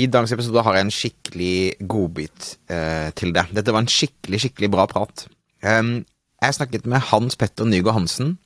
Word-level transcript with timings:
I 0.00 0.06
dagens 0.08 0.32
episode 0.32 0.62
har 0.64 0.76
jeg 0.76 0.86
en 0.86 0.94
skikkelig 0.94 1.56
godbit 1.90 2.54
eh, 2.72 3.10
til 3.18 3.34
deg. 3.36 3.50
Dette 3.56 3.74
var 3.74 3.84
en 3.84 3.90
skikkelig, 3.90 4.40
skikkelig 4.44 4.70
bra 4.72 4.86
prat. 4.88 5.26
Um, 5.60 6.00
jeg 6.40 6.56
snakket 6.56 6.86
med 6.88 7.04
Hans 7.10 7.36
Petter 7.36 7.68
Nygaard 7.68 7.98
Hansen, 7.98 8.38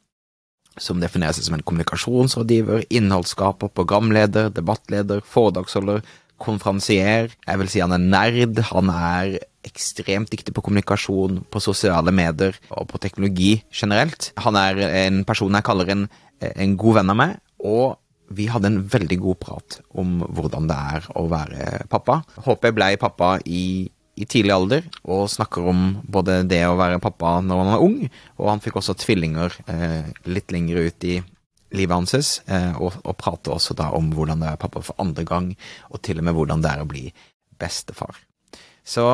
som 0.81 0.99
definerer 1.03 1.37
seg 1.37 1.47
som 1.47 1.55
en 1.55 1.63
kommunikasjonsrådgiver, 1.63 2.89
innholdsskaper, 2.91 3.71
programleder, 3.77 4.51
debattleder, 4.57 5.23
foredragsholder, 5.31 6.03
konferansier. 6.43 7.31
Jeg 7.47 7.61
vil 7.61 7.71
si 7.71 7.83
han 7.85 7.95
er 7.95 8.03
nerd. 8.03 8.59
Han 8.73 8.91
er 8.91 9.37
ekstremt 9.65 10.33
dyktig 10.33 10.57
på 10.57 10.65
kommunikasjon, 10.65 11.45
på 11.47 11.63
sosiale 11.63 12.13
medier 12.13 12.59
og 12.75 12.89
på 12.91 12.99
teknologi 13.05 13.57
generelt. 13.71 14.33
Han 14.43 14.59
er 14.59 14.83
en 15.07 15.23
person 15.29 15.55
jeg 15.55 15.67
kaller 15.67 15.95
en, 15.95 16.09
en 16.51 16.75
god 16.81 16.99
venn 16.99 17.15
av 17.15 17.21
meg, 17.21 17.39
og 17.63 17.95
vi 18.33 18.47
hadde 18.49 18.71
en 18.71 18.81
veldig 18.89 19.19
god 19.21 19.41
prat 19.43 19.77
om 20.01 20.23
hvordan 20.25 20.69
det 20.71 20.79
er 20.97 21.11
å 21.19 21.27
være 21.31 21.85
pappa. 21.93 22.23
Håper 22.47 22.71
jeg 22.71 22.77
ble 22.79 22.89
pappa 23.01 23.35
i, 23.45 23.65
i 24.17 24.27
tidlig 24.31 24.55
alder, 24.55 24.89
og 25.05 25.29
snakker 25.33 25.69
om 25.71 25.85
både 26.03 26.43
det 26.49 26.63
å 26.69 26.79
være 26.79 27.03
pappa 27.05 27.37
når 27.45 27.63
han 27.63 27.73
var 27.75 27.85
ung, 27.85 28.01
og 28.41 28.51
han 28.53 28.65
fikk 28.65 28.81
også 28.81 28.97
tvillinger 29.05 29.59
eh, 29.71 30.11
litt 30.31 30.55
lenger 30.55 30.89
ut 30.89 31.09
i 31.11 31.19
livet 31.75 31.97
hans, 31.97 32.39
eh, 32.47 32.73
og, 32.79 32.97
og 33.03 33.19
prater 33.21 33.55
også 33.57 33.77
da 33.79 33.91
om 33.97 34.11
hvordan 34.15 34.43
det 34.43 34.53
er 34.53 34.63
pappa 34.63 34.83
for 34.85 34.99
andre 35.03 35.27
gang, 35.29 35.53
og 35.91 36.03
til 36.07 36.21
og 36.23 36.29
med 36.29 36.39
hvordan 36.39 36.65
det 36.65 36.73
er 36.73 36.85
å 36.85 36.89
bli 36.89 37.09
bestefar. 37.61 38.17
Så 38.85 39.09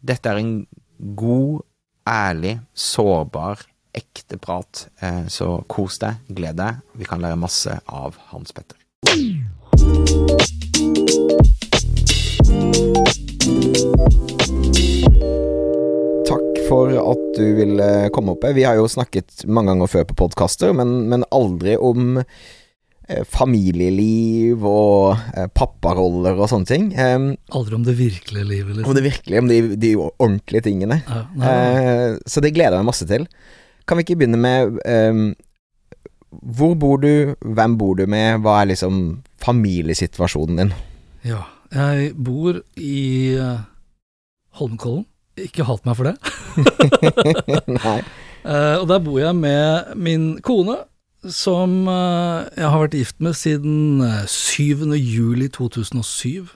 dette 0.00 0.30
er 0.30 0.40
en 0.40 0.54
god, 1.16 1.62
ærlig, 2.08 2.58
sårbar, 2.74 3.62
ekte 3.96 4.38
prat. 4.38 4.86
Eh, 5.00 5.26
så 5.26 5.60
kos 5.70 5.98
deg, 6.02 6.20
gled 6.28 6.58
deg. 6.60 6.80
Vi 6.98 7.08
kan 7.08 7.22
lære 7.22 7.38
masse 7.40 7.80
av 7.86 8.18
Hans 8.30 8.54
Petter. 8.54 8.78
Takk 16.30 16.62
for 16.68 16.94
at 16.94 17.22
du 17.34 17.46
ville 17.58 17.90
komme 18.14 18.36
opp. 18.36 18.46
Vi 18.54 18.66
har 18.66 18.78
jo 18.78 18.88
snakket 18.90 19.44
mange 19.50 19.72
ganger 19.72 19.90
før 19.90 20.08
på 20.10 20.18
podkaster, 20.24 20.74
men, 20.76 21.08
men, 21.10 21.26
aldri 21.34 21.74
om 21.74 22.20
eh, 22.20 23.24
familieliv 23.26 24.62
og 24.62 25.16
eh, 25.34 25.48
papparoller 25.50 26.38
og 26.38 26.52
sånne 26.52 26.70
ting. 26.70 26.90
Um, 26.94 27.32
aldri 27.56 27.80
om 27.80 27.88
det 27.88 27.96
virkelige 27.98 28.46
livet, 28.46 28.76
liksom. 28.76 28.92
Om 28.92 29.00
det 29.00 29.06
virkelige, 29.08 29.42
om 29.42 29.50
de, 29.50 29.62
de 29.74 29.94
ordentlige 29.98 30.68
tingene. 30.68 31.00
Ja, 31.08 31.24
uh, 31.40 32.20
så 32.28 32.44
det 32.44 32.54
gleder 32.54 32.78
jeg 32.78 32.84
meg 32.84 32.92
masse 32.92 33.08
til. 33.10 33.26
Kan 33.90 33.98
vi 33.98 34.04
ikke 34.06 34.20
begynne 34.20 34.38
med 34.38 34.76
um, 34.86 35.32
Hvor 36.30 36.76
bor 36.78 37.00
du, 37.02 37.34
hvem 37.42 37.72
bor 37.78 37.96
du 37.98 38.04
med, 38.06 38.38
hva 38.38 38.60
er 38.60 38.68
liksom 38.70 39.00
familiesituasjonen 39.42 40.60
din? 40.60 40.68
Ja, 41.26 41.40
jeg 41.74 42.12
bor 42.14 42.60
i 42.78 43.00
uh, 43.34 43.64
Holmenkollen. 44.60 45.08
Ikke 45.34 45.66
hat 45.66 45.82
meg 45.88 45.98
for 45.98 46.06
det. 46.06 46.14
Nei. 47.80 47.96
Uh, 48.44 48.78
og 48.80 48.86
der 48.92 49.02
bor 49.02 49.18
jeg 49.18 49.34
med 49.36 49.90
min 49.98 50.28
kone, 50.46 50.76
som 51.26 51.74
uh, 51.90 52.46
jeg 52.54 52.70
har 52.70 52.84
vært 52.84 52.94
gift 52.94 53.18
med 53.18 53.34
siden 53.34 54.04
7. 54.30 54.86
juli 54.94 55.48
2007. 55.50 56.46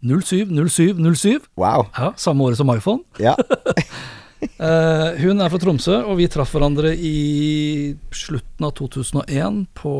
07, 0.00 0.48
07, 0.48 0.96
07. 1.12 1.44
Wow. 1.60 1.90
Ja, 1.92 2.14
Samme 2.16 2.48
året 2.48 2.56
som 2.56 2.72
iPhone. 2.72 3.04
Ja. 3.20 3.36
uh, 4.42 5.16
hun 5.20 5.40
er 5.40 5.52
fra 5.52 5.60
Tromsø, 5.62 6.00
og 6.08 6.18
vi 6.20 6.28
traff 6.32 6.54
hverandre 6.56 6.92
i 6.96 7.94
slutten 8.14 8.66
av 8.68 8.74
2001 8.78 9.62
på 9.78 9.94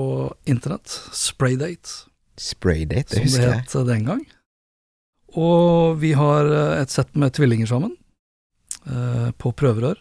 internett. 0.51 0.99
Spraydate. 1.17 2.05
Spraydate, 2.41 3.17
det 3.17 3.25
husker 3.27 3.47
jeg. 3.47 3.65
Som 3.69 3.85
det 3.85 3.89
het 3.89 3.95
den 3.95 4.07
gang. 4.09 4.23
Og 5.41 6.01
vi 6.03 6.15
har 6.19 6.49
et 6.81 6.91
sett 6.91 7.13
med 7.15 7.37
tvillinger 7.37 7.69
sammen. 7.71 7.97
uh, 8.89 9.31
på 9.37 9.53
prøverør, 9.57 9.99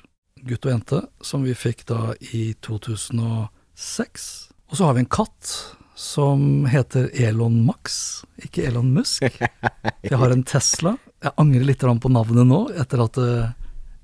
gutt 0.48 0.66
og 0.67 0.73
jente, 0.73 1.02
som 1.26 1.44
vi 1.44 1.56
fikk 1.58 1.86
da 1.90 2.14
i 2.34 2.54
2006. 2.66 4.30
Og 4.70 4.78
så 4.78 4.88
har 4.88 4.95
vi 4.95 5.04
en 5.04 5.11
katt 5.11 5.54
som 5.99 6.66
heter 6.70 7.10
Elon 7.28 7.58
Max, 7.67 8.22
ikke 8.39 8.70
Elon 8.70 8.94
Musk. 8.95 9.26
Jeg 10.08 10.20
har 10.20 10.32
en 10.32 10.45
Tesla. 10.48 10.95
Jeg 11.20 11.36
angrer 11.42 11.67
litt 11.67 11.83
på 11.83 12.11
navnet 12.14 12.48
nå, 12.48 12.61
etter 12.80 13.04
at 13.04 13.20
uh, 13.20 13.49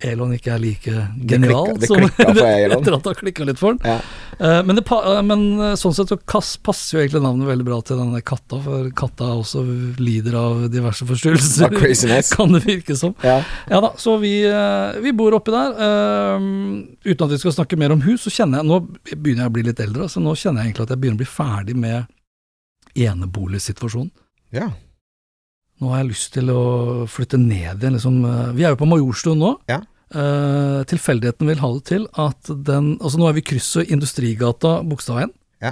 Elon 0.06 0.34
ikke 0.36 0.54
er 0.56 0.62
like 0.62 0.94
genial 1.30 1.72
det 1.74 1.90
klikka, 1.90 2.06
det 2.06 2.14
klikka 2.14 2.34
som 2.38 2.48
Elon. 2.66 2.78
etter 2.78 2.96
at 2.98 3.10
han 3.10 3.18
klikka 3.20 3.48
litt 3.48 3.60
for 3.60 3.76
den. 3.76 3.90
Ja. 3.90 3.98
Uh, 4.36 4.62
men, 4.68 4.76
det, 4.78 4.84
uh, 4.92 5.22
men, 5.24 5.44
sånn 5.80 5.96
sett 5.96 6.12
så 6.12 6.18
passer 6.28 6.98
jo 6.98 7.02
egentlig 7.04 7.22
navnet 7.24 7.50
veldig 7.50 7.68
bra 7.68 7.80
til 7.88 8.00
denne 8.02 8.22
katta, 8.26 8.60
for 8.66 8.90
katta 8.98 9.30
også 9.40 9.64
lider 10.02 10.38
av 10.40 10.66
diverse 10.74 11.08
forstyrrelser, 11.08 11.72
kan 12.36 12.56
det 12.58 12.64
virke 12.66 12.98
som. 13.00 13.16
Ja, 13.26 13.40
ja 13.72 13.82
da, 13.84 13.94
så 14.02 14.18
vi, 14.22 14.34
vi 15.04 15.16
bor 15.16 15.38
oppi 15.38 15.54
der. 15.56 15.76
uten 17.06 17.26
at 17.28 17.36
vi 17.36 17.42
skal 17.42 17.56
snakke 17.56 17.80
mer 17.80 17.96
om 17.96 18.04
hus, 18.06 18.26
så 18.26 18.34
kjenner 18.34 18.62
jeg 18.62 18.70
Nå 18.70 18.80
begynner 19.16 19.46
jeg 19.46 19.52
å 19.52 19.56
bli 19.56 19.64
litt 19.68 19.82
eldre, 19.84 20.10
så 20.12 20.24
nå 20.24 20.34
kjenner 20.40 20.64
jeg 20.64 20.72
egentlig 20.72 20.88
at 20.88 20.96
jeg 20.96 21.02
begynner 21.04 21.20
å 21.20 21.24
bli 21.24 21.30
ferdig 21.30 21.76
med 21.80 22.12
eneboligsituasjonen. 22.96 24.12
Ja. 24.56 24.70
Nå 25.82 25.92
har 25.92 26.02
jeg 26.02 26.14
lyst 26.14 26.32
til 26.36 26.50
å 26.54 26.62
flytte 27.12 27.40
ned 27.40 27.84
igjen, 27.84 27.98
liksom. 27.98 28.22
Vi 28.56 28.64
er 28.64 28.74
jo 28.74 28.80
på 28.80 28.88
Majorstuen 28.90 29.42
nå. 29.42 29.58
Ja. 29.72 29.82
Uh, 30.14 30.86
tilfeldigheten 30.86 31.50
vil 31.50 31.58
ha 31.64 31.70
det 31.74 31.82
til 31.90 32.04
at 32.22 32.38
den 32.46 33.02
Altså, 33.02 33.18
nå 33.18 33.26
er 33.26 33.34
vi 33.34 33.42
i 33.42 33.50
krysset 33.50 33.90
Industrigata, 33.90 34.86
Bogstadveien. 34.86 35.34
Ja. 35.64 35.72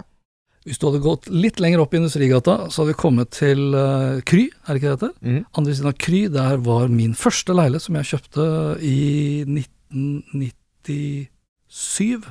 Hvis 0.65 0.79
du 0.81 0.87
hadde 0.87 1.05
gått 1.05 1.29
litt 1.29 1.61
lenger 1.61 1.77
opp 1.83 1.93
i 1.93 1.99
Industrigata, 2.01 2.55
så 2.73 2.81
hadde 2.81 2.93
vi 2.95 3.03
kommet 3.03 3.29
til 3.37 3.61
uh, 3.77 4.17
Kry, 4.25 4.49
er 4.49 4.73
det 4.73 4.77
ikke 4.81 4.89
det 4.89 4.97
heter? 4.97 5.13
Mm. 5.21 5.45
Andre 5.59 5.73
siden 5.77 5.91
av 5.91 5.97
Kry, 6.01 6.21
der 6.33 6.57
var 6.65 6.89
min 6.89 7.13
første 7.17 7.53
leilighet, 7.55 7.85
som 7.85 7.95
jeg 7.99 8.09
kjøpte 8.09 8.43
i 8.81 9.45
1997. 9.45 12.25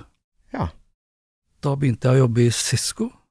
Ja. 0.56 0.66
Da 1.62 1.70
begynte 1.78 2.06
jeg 2.08 2.16
å 2.18 2.22
jobbe 2.26 2.40
i 2.48 2.50
Cisco. 2.50 3.22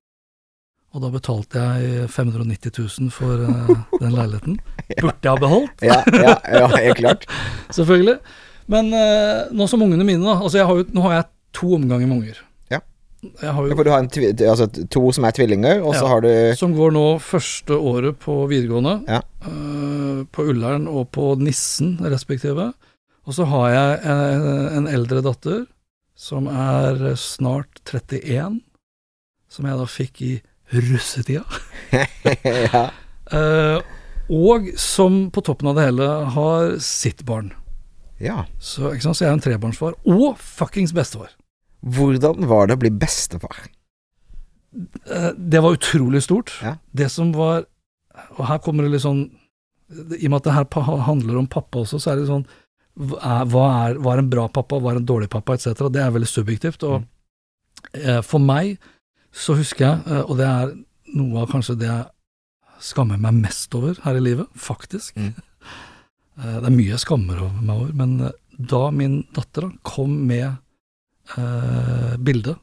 Og 0.92 1.00
da 1.04 1.08
betalte 1.12 1.60
jeg 1.60 2.08
590 2.12 2.72
000 2.76 3.12
for 3.16 3.40
uh, 3.48 3.72
den 4.02 4.12
leiligheten. 4.16 4.58
Burde 5.04 5.24
jeg 5.24 5.32
ha 5.32 5.40
beholdt? 5.40 5.72
ja, 5.88 6.00
ja, 6.12 6.36
ja, 6.52 6.66
helt 6.72 7.00
klart. 7.00 7.24
Selvfølgelig. 7.78 8.18
Men 8.72 8.94
uh, 8.96 9.52
nå 9.56 9.68
som 9.68 9.84
ungene 9.84 10.06
mine, 10.08 10.24
da. 10.24 10.38
Altså 10.40 10.64
har 10.64 10.80
jo, 10.80 10.88
nå 10.96 11.04
har 11.08 11.18
jeg 11.18 11.28
to 11.58 11.74
omganger 11.78 12.08
med 12.08 12.18
unger. 12.22 12.40
Ja. 12.72 12.80
Jo, 13.22 13.32
ja, 13.44 13.76
for 13.76 13.86
du 13.86 13.92
har 13.92 14.02
altså, 14.02 14.68
to 14.90 15.04
som 15.14 15.28
er 15.28 15.36
tvillinger, 15.38 15.84
og 15.86 15.94
så 15.94 16.08
har 16.10 16.24
du 16.24 16.32
Som 16.58 16.74
går 16.78 16.96
nå 16.96 17.06
første 17.22 17.76
året 17.76 18.18
på 18.24 18.38
videregående. 18.52 19.02
Ja. 19.12 19.22
Uh, 19.46 20.24
på 20.32 20.48
Ullern 20.54 20.88
og 20.92 21.12
på 21.16 21.34
Nissen 21.42 21.98
respektive. 22.02 22.72
Og 23.28 23.38
så 23.38 23.46
har 23.46 23.68
jeg 23.70 24.00
en, 24.10 24.48
en 24.80 24.90
eldre 24.90 25.22
datter 25.26 25.66
som 26.18 26.48
er 26.50 27.16
snart 27.18 27.82
31, 27.86 28.60
som 29.52 29.68
jeg 29.68 29.78
da 29.78 29.88
fikk 29.90 30.22
i 30.26 30.34
russetida. 30.72 31.44
ja. 32.74 32.86
uh, 33.34 33.80
og 34.32 34.72
som 34.80 35.26
på 35.34 35.44
toppen 35.44 35.72
av 35.72 35.78
det 35.78 35.90
hele 35.90 36.08
har 36.36 36.78
sitt 36.84 37.26
barn. 37.28 37.52
Ja. 38.22 38.46
Så, 38.62 38.94
så 39.02 39.14
jeg 39.18 39.30
er 39.30 39.36
en 39.36 39.44
trebarnsfar, 39.44 39.98
og 40.08 40.40
fuckings 40.40 40.94
bestefar. 40.96 41.34
Hvordan 41.82 42.46
var 42.50 42.70
det 42.70 42.78
å 42.78 42.82
bli 42.84 42.92
bestefar? 42.94 43.66
Uh, 45.10 45.32
det 45.36 45.62
var 45.64 45.76
utrolig 45.76 46.24
stort. 46.24 46.54
Ja. 46.64 46.78
Det 46.96 47.10
som 47.12 47.34
var 47.36 47.66
Og 48.38 48.46
her 48.48 48.60
kommer 48.64 48.86
det 48.86 48.94
litt 48.94 49.04
sånn 49.04 49.26
I 50.16 50.28
og 50.28 50.30
med 50.30 50.38
at 50.38 50.46
det 50.48 50.54
her 50.56 51.02
handler 51.08 51.40
om 51.40 51.48
pappa 51.52 51.82
også, 51.82 52.00
så 52.00 52.12
er 52.12 52.22
det 52.22 52.30
sånn 52.30 52.46
Hva 52.96 53.66
er, 53.88 54.00
hva 54.00 54.14
er 54.14 54.22
en 54.22 54.30
bra 54.32 54.46
pappa, 54.52 54.80
hva 54.80 54.94
er 54.94 55.02
en 55.02 55.08
dårlig 55.08 55.30
pappa, 55.32 55.56
etc. 55.56 55.88
Det 55.92 56.00
er 56.04 56.14
veldig 56.14 56.30
subjektivt. 56.30 56.84
Og 56.88 57.02
mm. 57.02 58.24
for 58.28 58.44
meg 58.44 58.76
så 59.32 59.56
husker 59.56 59.86
jeg, 59.86 60.02
eh, 60.12 60.26
og 60.28 60.38
det 60.42 60.48
er 60.48 60.74
noe 61.16 61.44
av 61.44 61.54
kanskje 61.54 61.78
det 61.80 61.88
jeg 61.88 62.10
skammer 62.84 63.20
meg 63.22 63.38
mest 63.40 63.74
over 63.78 63.96
her 64.04 64.20
i 64.20 64.24
livet, 64.24 64.52
faktisk. 64.60 65.16
Mm. 65.16 65.32
Eh, 66.40 66.58
det 66.62 66.68
er 66.70 66.76
mye 66.76 66.94
jeg 66.94 67.04
skammer 67.04 67.42
meg 67.60 67.74
over, 67.76 67.96
men 67.98 68.18
eh, 68.28 68.36
da 68.72 68.84
min 68.94 69.22
datter 69.36 69.68
kom 69.88 70.14
med 70.30 70.48
eh, 71.38 72.14
bilde 72.22 72.58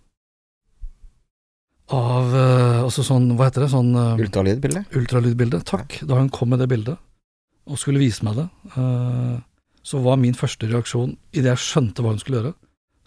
av 1.88 2.34
Altså 2.36 3.00
sånn, 3.04 3.30
hva 3.36 3.46
heter 3.48 3.64
det, 3.64 3.70
sånn 3.72 3.94
Ultralydbilde? 3.96 4.82
Ultralydbilde, 4.96 5.62
takk. 5.64 5.94
Da 6.04 6.18
hun 6.18 6.28
kom 6.32 6.50
med 6.52 6.60
det 6.60 6.66
bildet 6.68 6.98
og 7.68 7.78
skulle 7.80 8.00
vise 8.00 8.24
meg 8.24 8.38
det, 8.38 8.46
eh, 8.80 9.36
så 9.84 10.00
var 10.04 10.20
min 10.20 10.36
første 10.36 10.68
reaksjon, 10.68 11.14
idet 11.36 11.52
jeg 11.54 11.64
skjønte 11.64 12.04
hva 12.04 12.14
hun 12.14 12.20
skulle 12.20 12.40
gjøre, 12.40 12.54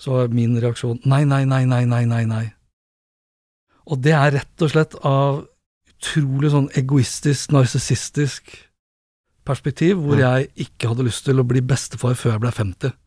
så 0.01 0.15
var 0.15 0.33
min 0.33 0.57
reaksjon 0.61 1.01
nei, 1.09 1.23
nei, 1.29 1.43
nei, 1.49 1.63
nei, 1.69 1.83
nei, 1.89 2.03
nei, 2.09 2.23
nei. 2.29 2.43
Og 3.89 4.01
det 4.05 4.13
er 4.17 4.35
rett 4.37 4.65
og 4.65 4.73
slett 4.73 4.97
av 5.05 5.41
utrolig 5.89 6.51
sånn 6.53 6.69
egoistisk, 6.77 7.53
narsissistisk 7.53 8.53
perspektiv, 9.51 9.99
hvor 10.01 10.19
ja. 10.19 10.31
jeg 10.39 10.49
ikke 10.67 10.91
hadde 10.93 11.05
lyst 11.07 11.25
til 11.27 11.41
å 11.41 11.45
bli 11.47 11.61
bestefar 11.61 12.15
før 12.19 12.35
jeg 12.37 12.43
ble 12.47 12.51
50. 12.57 12.97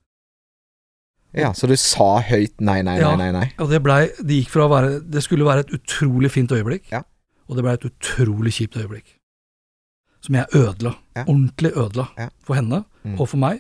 Ja, 1.35 1.50
så 1.58 1.67
du 1.67 1.75
sa 1.81 2.20
høyt 2.23 2.61
nei, 2.62 2.79
nei, 2.87 3.00
ja, 3.00 3.11
nei, 3.19 3.32
nei, 3.32 3.41
nei. 3.41 3.49
Og 3.58 3.67
det 3.73 3.81
blei 3.82 4.05
Det 4.23 4.37
gikk 4.38 4.52
fra 4.52 4.69
å 4.69 4.70
være 4.70 5.00
Det 5.02 5.19
skulle 5.25 5.43
være 5.49 5.64
et 5.64 5.73
utrolig 5.75 6.31
fint 6.31 6.52
øyeblikk, 6.55 6.85
ja. 6.94 7.00
og 7.50 7.58
det 7.58 7.64
blei 7.67 7.75
et 7.75 7.87
utrolig 7.88 8.52
kjipt 8.55 8.79
øyeblikk. 8.79 9.17
som 10.25 10.38
jeg 10.38 10.46
ødela. 10.56 10.94
Ja. 11.17 11.25
Ordentlig 11.29 11.73
ødela 11.76 12.06
Ja. 12.17 12.29
for 12.46 12.55
henne 12.56 12.85
Mm. 13.05 13.19
og 13.20 13.26
for 13.29 13.37
meg. 13.37 13.58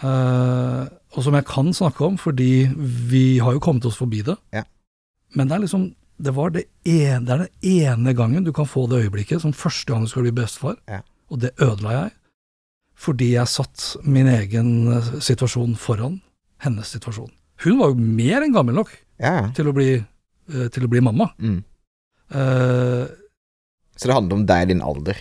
Uh, 0.00 0.86
og 1.12 1.24
som 1.26 1.34
jeg 1.36 1.44
kan 1.44 1.72
snakke 1.74 2.06
om, 2.06 2.16
fordi 2.16 2.68
vi 3.10 3.38
har 3.42 3.52
jo 3.52 3.60
kommet 3.60 3.84
oss 3.84 3.98
forbi 3.98 4.22
det. 4.24 4.36
Ja. 4.54 4.62
Men 5.34 5.48
det 5.50 5.56
er 5.56 5.64
liksom 5.66 5.94
det, 6.18 6.32
var 6.34 6.50
det, 6.54 6.64
ene, 6.86 7.26
det 7.26 7.34
er 7.34 7.42
den 7.44 7.48
ene 7.62 8.14
gangen 8.16 8.44
du 8.46 8.52
kan 8.52 8.66
få 8.66 8.86
det 8.88 9.02
øyeblikket, 9.04 9.42
som 9.42 9.52
første 9.52 9.92
gang 9.92 10.06
du 10.06 10.08
skal 10.10 10.24
bli 10.24 10.32
bestefar. 10.32 10.78
Ja. 10.88 11.02
Og 11.28 11.42
det 11.42 11.52
ødela 11.60 11.94
jeg, 11.94 12.12
fordi 12.98 13.32
jeg 13.34 13.52
satt 13.52 13.84
min 14.04 14.28
egen 14.30 14.70
eh, 14.96 15.10
situasjon 15.22 15.76
foran 15.78 16.20
hennes 16.64 16.90
situasjon. 16.96 17.30
Hun 17.64 17.78
var 17.80 17.92
jo 17.92 18.06
mer 18.20 18.44
enn 18.44 18.54
gammel 18.54 18.78
nok 18.80 18.92
Ja, 19.20 19.50
til 19.54 19.70
å 19.70 19.74
bli, 19.74 19.92
eh, 19.98 20.68
til 20.74 20.86
å 20.86 20.90
bli 20.90 21.02
mamma. 21.04 21.30
Mm. 21.38 21.60
Uh, 22.28 23.08
Så 23.96 24.08
det 24.10 24.14
handler 24.14 24.36
om 24.36 24.46
deg 24.46 24.68
din 24.68 24.82
alder. 24.84 25.16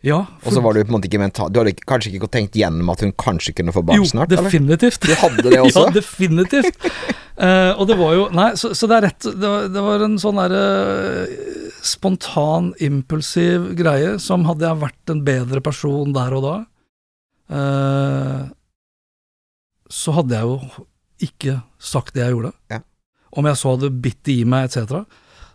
Ja. 0.00 0.22
Og 0.46 0.54
så 0.54 0.62
var 0.64 0.72
du 0.72 0.80
på 0.80 0.88
en 0.88 0.94
måte 0.94 1.10
ikke 1.10 1.20
mental 1.20 1.50
Du 1.52 1.58
hadde 1.60 1.74
kanskje 1.84 2.14
ikke 2.14 2.28
tenkt 2.32 2.54
gjennom 2.56 2.88
at 2.88 3.02
hun 3.04 3.10
kanskje 3.20 3.52
kunne 3.58 3.74
få 3.76 3.82
barn 3.84 4.00
jo, 4.00 4.06
snart? 4.08 4.32
Jo, 4.32 4.40
definitivt. 4.46 5.04
Du 5.04 5.12
hadde 5.12 5.44
det 5.44 5.58
også? 5.66 5.82
ja, 5.84 5.92
definitivt. 5.92 6.86
uh, 7.36 7.72
og 7.76 7.84
det 7.90 7.98
var 8.00 8.14
jo 8.16 8.22
Nei, 8.32 8.48
så, 8.56 8.72
så 8.76 8.88
det 8.88 8.96
er 8.96 9.06
rett 9.10 9.28
Det 9.28 9.50
var, 9.52 9.68
det 9.74 9.84
var 9.84 10.06
en 10.06 10.16
sånn 10.22 10.40
derre 10.40 10.62
spontan, 11.84 12.72
impulsiv 12.80 13.70
greie 13.76 14.16
som 14.20 14.48
hadde 14.48 14.66
jeg 14.66 14.80
vært 14.82 15.12
en 15.12 15.22
bedre 15.24 15.62
person 15.64 16.12
der 16.16 16.34
og 16.36 16.44
da, 16.44 16.56
uh, 17.56 18.42
så 19.90 20.16
hadde 20.18 20.36
jeg 20.36 20.48
jo 20.48 20.86
ikke 21.24 21.54
sagt 21.80 22.14
det 22.16 22.24
jeg 22.24 22.34
gjorde. 22.34 22.52
Ja. 22.72 22.80
Om 23.36 23.48
jeg 23.48 23.60
så 23.60 23.74
hadde 23.74 23.92
bitt 24.04 24.20
det 24.28 24.36
i 24.42 24.44
meg, 24.48 24.68
etc. 24.68 25.04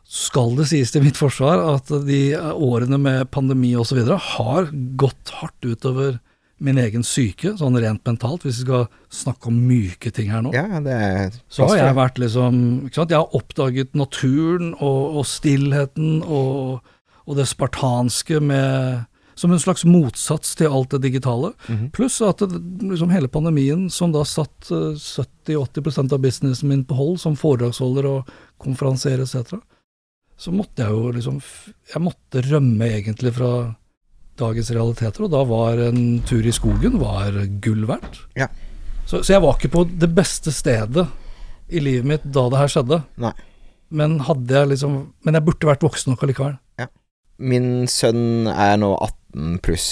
Skal 0.05 0.53
det 0.59 0.67
sies 0.69 0.93
til 0.93 1.01
mitt 1.05 1.17
forsvar 1.17 1.63
at 1.73 1.89
de 2.05 2.21
årene 2.37 2.99
med 3.01 3.31
pandemi 3.33 3.73
osv. 3.75 4.03
har 4.05 4.69
gått 5.01 5.33
hardt 5.41 5.65
utover 5.65 6.19
min 6.63 6.77
egen 6.79 7.03
syke, 7.03 7.51
sånn 7.59 7.75
rent 7.81 8.05
mentalt, 8.07 8.45
hvis 8.45 8.61
vi 8.61 8.67
skal 8.67 8.85
snakke 9.11 9.49
om 9.51 9.57
myke 9.67 10.11
ting 10.15 10.29
her 10.31 10.45
nå. 10.45 10.53
Ja, 10.55 10.79
det 10.83 10.93
er 10.93 11.33
Så 11.51 11.67
har 11.67 11.81
jeg 11.81 11.97
vært 11.97 12.21
liksom 12.21 12.61
ikke 12.87 13.01
sant? 13.01 13.11
Jeg 13.11 13.19
har 13.19 13.35
oppdaget 13.35 13.97
naturen 13.97 14.71
og, 14.77 15.19
og 15.19 15.27
stillheten 15.27 16.21
og, 16.23 16.85
og 17.25 17.37
det 17.39 17.49
spartanske 17.51 18.39
med 18.39 19.03
Som 19.35 19.51
en 19.51 19.59
slags 19.59 19.83
motsats 19.83 20.53
til 20.55 20.71
alt 20.71 20.93
det 20.93 21.01
digitale. 21.09 21.49
Mhm. 21.67 21.89
Pluss 21.91 22.21
at 22.23 22.39
det, 22.39 22.55
liksom 22.87 23.09
hele 23.11 23.27
pandemien, 23.27 23.89
som 23.91 24.13
da 24.13 24.21
satt 24.23 24.69
eh, 24.71 24.95
70-80% 24.95 26.13
av 26.15 26.21
businessen 26.23 26.69
min 26.69 26.85
på 26.87 26.95
hold, 26.95 27.17
som 27.19 27.35
foredragsholder 27.35 28.07
og 28.07 28.31
konferansier 28.63 29.19
etc., 29.19 29.59
så 30.37 30.51
måtte 30.51 30.83
jeg 30.83 30.91
jo 30.91 31.11
liksom 31.15 31.39
Jeg 31.93 32.03
måtte 32.03 32.43
rømme 32.49 32.89
egentlig 32.91 33.33
fra 33.37 33.51
dagens 34.35 34.71
realiteter, 34.75 35.23
og 35.23 35.31
da 35.31 35.41
var 35.47 35.79
en 35.79 36.19
tur 36.27 36.43
i 36.43 36.51
skogen 36.51 36.97
var 36.99 37.37
gull 37.63 37.85
verdt. 37.87 38.17
Ja. 38.35 38.49
Så, 39.07 39.21
så 39.23 39.37
jeg 39.37 39.43
var 39.45 39.55
ikke 39.55 39.71
på 39.71 39.85
det 39.87 40.09
beste 40.11 40.51
stedet 40.51 41.05
i 41.71 41.79
livet 41.79 42.09
mitt 42.09 42.25
da 42.35 42.49
det 42.51 42.59
her 42.59 42.73
skjedde. 42.73 42.99
Nei. 43.23 43.31
Men 43.95 44.17
hadde 44.25 44.49
jeg 44.49 44.71
liksom 44.73 44.95
Men 45.23 45.37
jeg 45.37 45.45
burde 45.45 45.69
vært 45.69 45.85
voksen 45.85 46.11
nok 46.11 46.25
allikevel. 46.25 46.57
Ja. 46.81 46.89
Min 47.39 47.87
sønn 47.91 48.49
er 48.51 48.75
nå 48.81 48.91
18 48.97 49.59
pluss. 49.63 49.87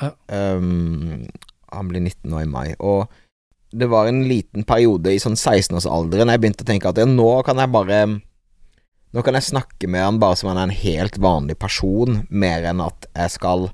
Ja. 0.00 0.14
Um, 0.32 1.26
han 1.72 1.90
blir 1.90 2.00
19 2.00 2.30
nå 2.32 2.42
i 2.42 2.48
mai. 2.48 2.72
Og 2.80 3.10
det 3.72 3.88
var 3.92 4.08
en 4.08 4.24
liten 4.28 4.66
periode 4.68 5.12
i 5.12 5.20
sånn 5.20 5.36
16-årsalderen 5.36 6.32
jeg 6.32 6.42
begynte 6.42 6.64
å 6.64 6.68
tenke 6.68 6.90
at 6.90 7.00
ja, 7.00 7.08
nå 7.08 7.30
kan 7.46 7.60
jeg 7.60 7.72
bare 7.72 8.02
Nå 9.12 9.22
kan 9.24 9.36
jeg 9.36 9.50
snakke 9.50 9.88
med 9.92 10.04
han 10.04 10.20
bare 10.22 10.38
som 10.40 10.50
han 10.52 10.60
er 10.60 10.70
en 10.70 10.82
helt 10.82 11.18
vanlig 11.20 11.58
person, 11.60 12.22
mer 12.30 12.64
enn 12.68 12.80
at 12.80 13.08
jeg 13.12 13.34
skal 13.34 13.68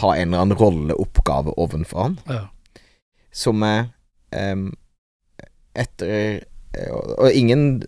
ha 0.00 0.10
en 0.12 0.28
eller 0.28 0.44
annen 0.44 0.58
rolleoppgave 0.60 1.54
ovenfor 1.56 2.02
han. 2.02 2.18
Ja. 2.28 2.42
Som 3.32 3.64
jeg 3.64 3.88
um, 4.36 4.68
etter 5.76 6.12
eh, 6.72 6.92
Og 7.20 7.36
ingen 7.36 7.82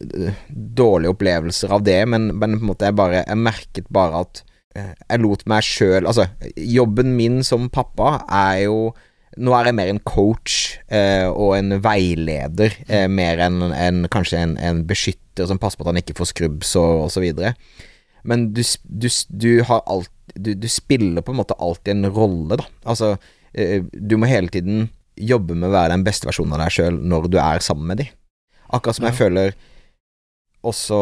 dårlige 0.49 1.15
opplevelser 1.15 1.73
av 1.73 1.85
det, 1.87 2.03
men, 2.09 2.31
men 2.37 2.59
på 2.59 2.63
en 2.63 2.69
måte 2.71 2.89
jeg 2.89 2.97
bare 2.99 3.23
Jeg 3.23 3.41
merket 3.41 3.89
bare 3.93 4.25
at 4.27 4.43
eh, 4.77 4.93
jeg 4.93 5.23
lot 5.25 5.45
meg 5.49 5.65
sjøl 5.65 6.09
Altså, 6.09 6.29
jobben 6.57 7.15
min 7.17 7.41
som 7.47 7.71
pappa 7.73 8.19
er 8.29 8.67
jo 8.67 8.79
nå 9.39 9.55
er 9.55 9.69
jeg 9.71 9.77
mer 9.79 9.91
en 9.93 10.01
coach 10.09 10.57
eh, 10.91 11.27
og 11.31 11.55
en 11.57 11.77
veileder, 11.85 12.75
eh, 12.91 13.07
mer 13.09 13.39
enn 13.47 13.61
en, 13.71 14.01
kanskje 14.13 14.41
en, 14.43 14.57
en 14.59 14.83
beskytter 14.89 15.47
som 15.47 15.61
passer 15.63 15.79
på 15.79 15.87
at 15.87 15.93
han 15.93 16.01
ikke 16.03 16.17
får 16.19 16.33
skrubbs 16.33 16.75
og 16.81 17.07
så 17.15 17.23
videre. 17.23 17.55
Men 18.29 18.49
du, 18.53 18.61
du, 18.85 19.09
du 19.31 19.51
har 19.69 19.85
alt 19.87 20.11
du, 20.35 20.53
du 20.59 20.67
spiller 20.71 21.23
på 21.25 21.33
en 21.33 21.39
måte 21.41 21.57
alltid 21.59 21.95
en 21.95 22.11
rolle, 22.15 22.59
da. 22.61 22.67
Altså, 22.91 23.15
eh, 23.55 23.81
du 23.95 24.17
må 24.21 24.29
hele 24.31 24.51
tiden 24.53 24.89
jobbe 25.19 25.55
med 25.59 25.71
å 25.71 25.75
være 25.75 25.95
den 25.97 26.05
beste 26.07 26.29
versjonen 26.29 26.55
av 26.59 26.61
deg 26.67 26.75
sjøl 26.77 26.99
når 27.11 27.31
du 27.33 27.39
er 27.43 27.63
sammen 27.65 27.89
med 27.91 28.03
de. 28.05 28.11
Akkurat 28.69 28.99
som 28.99 29.07
jeg 29.09 29.15
Ja. 29.17 29.21
føler 29.23 29.55
også 30.69 30.97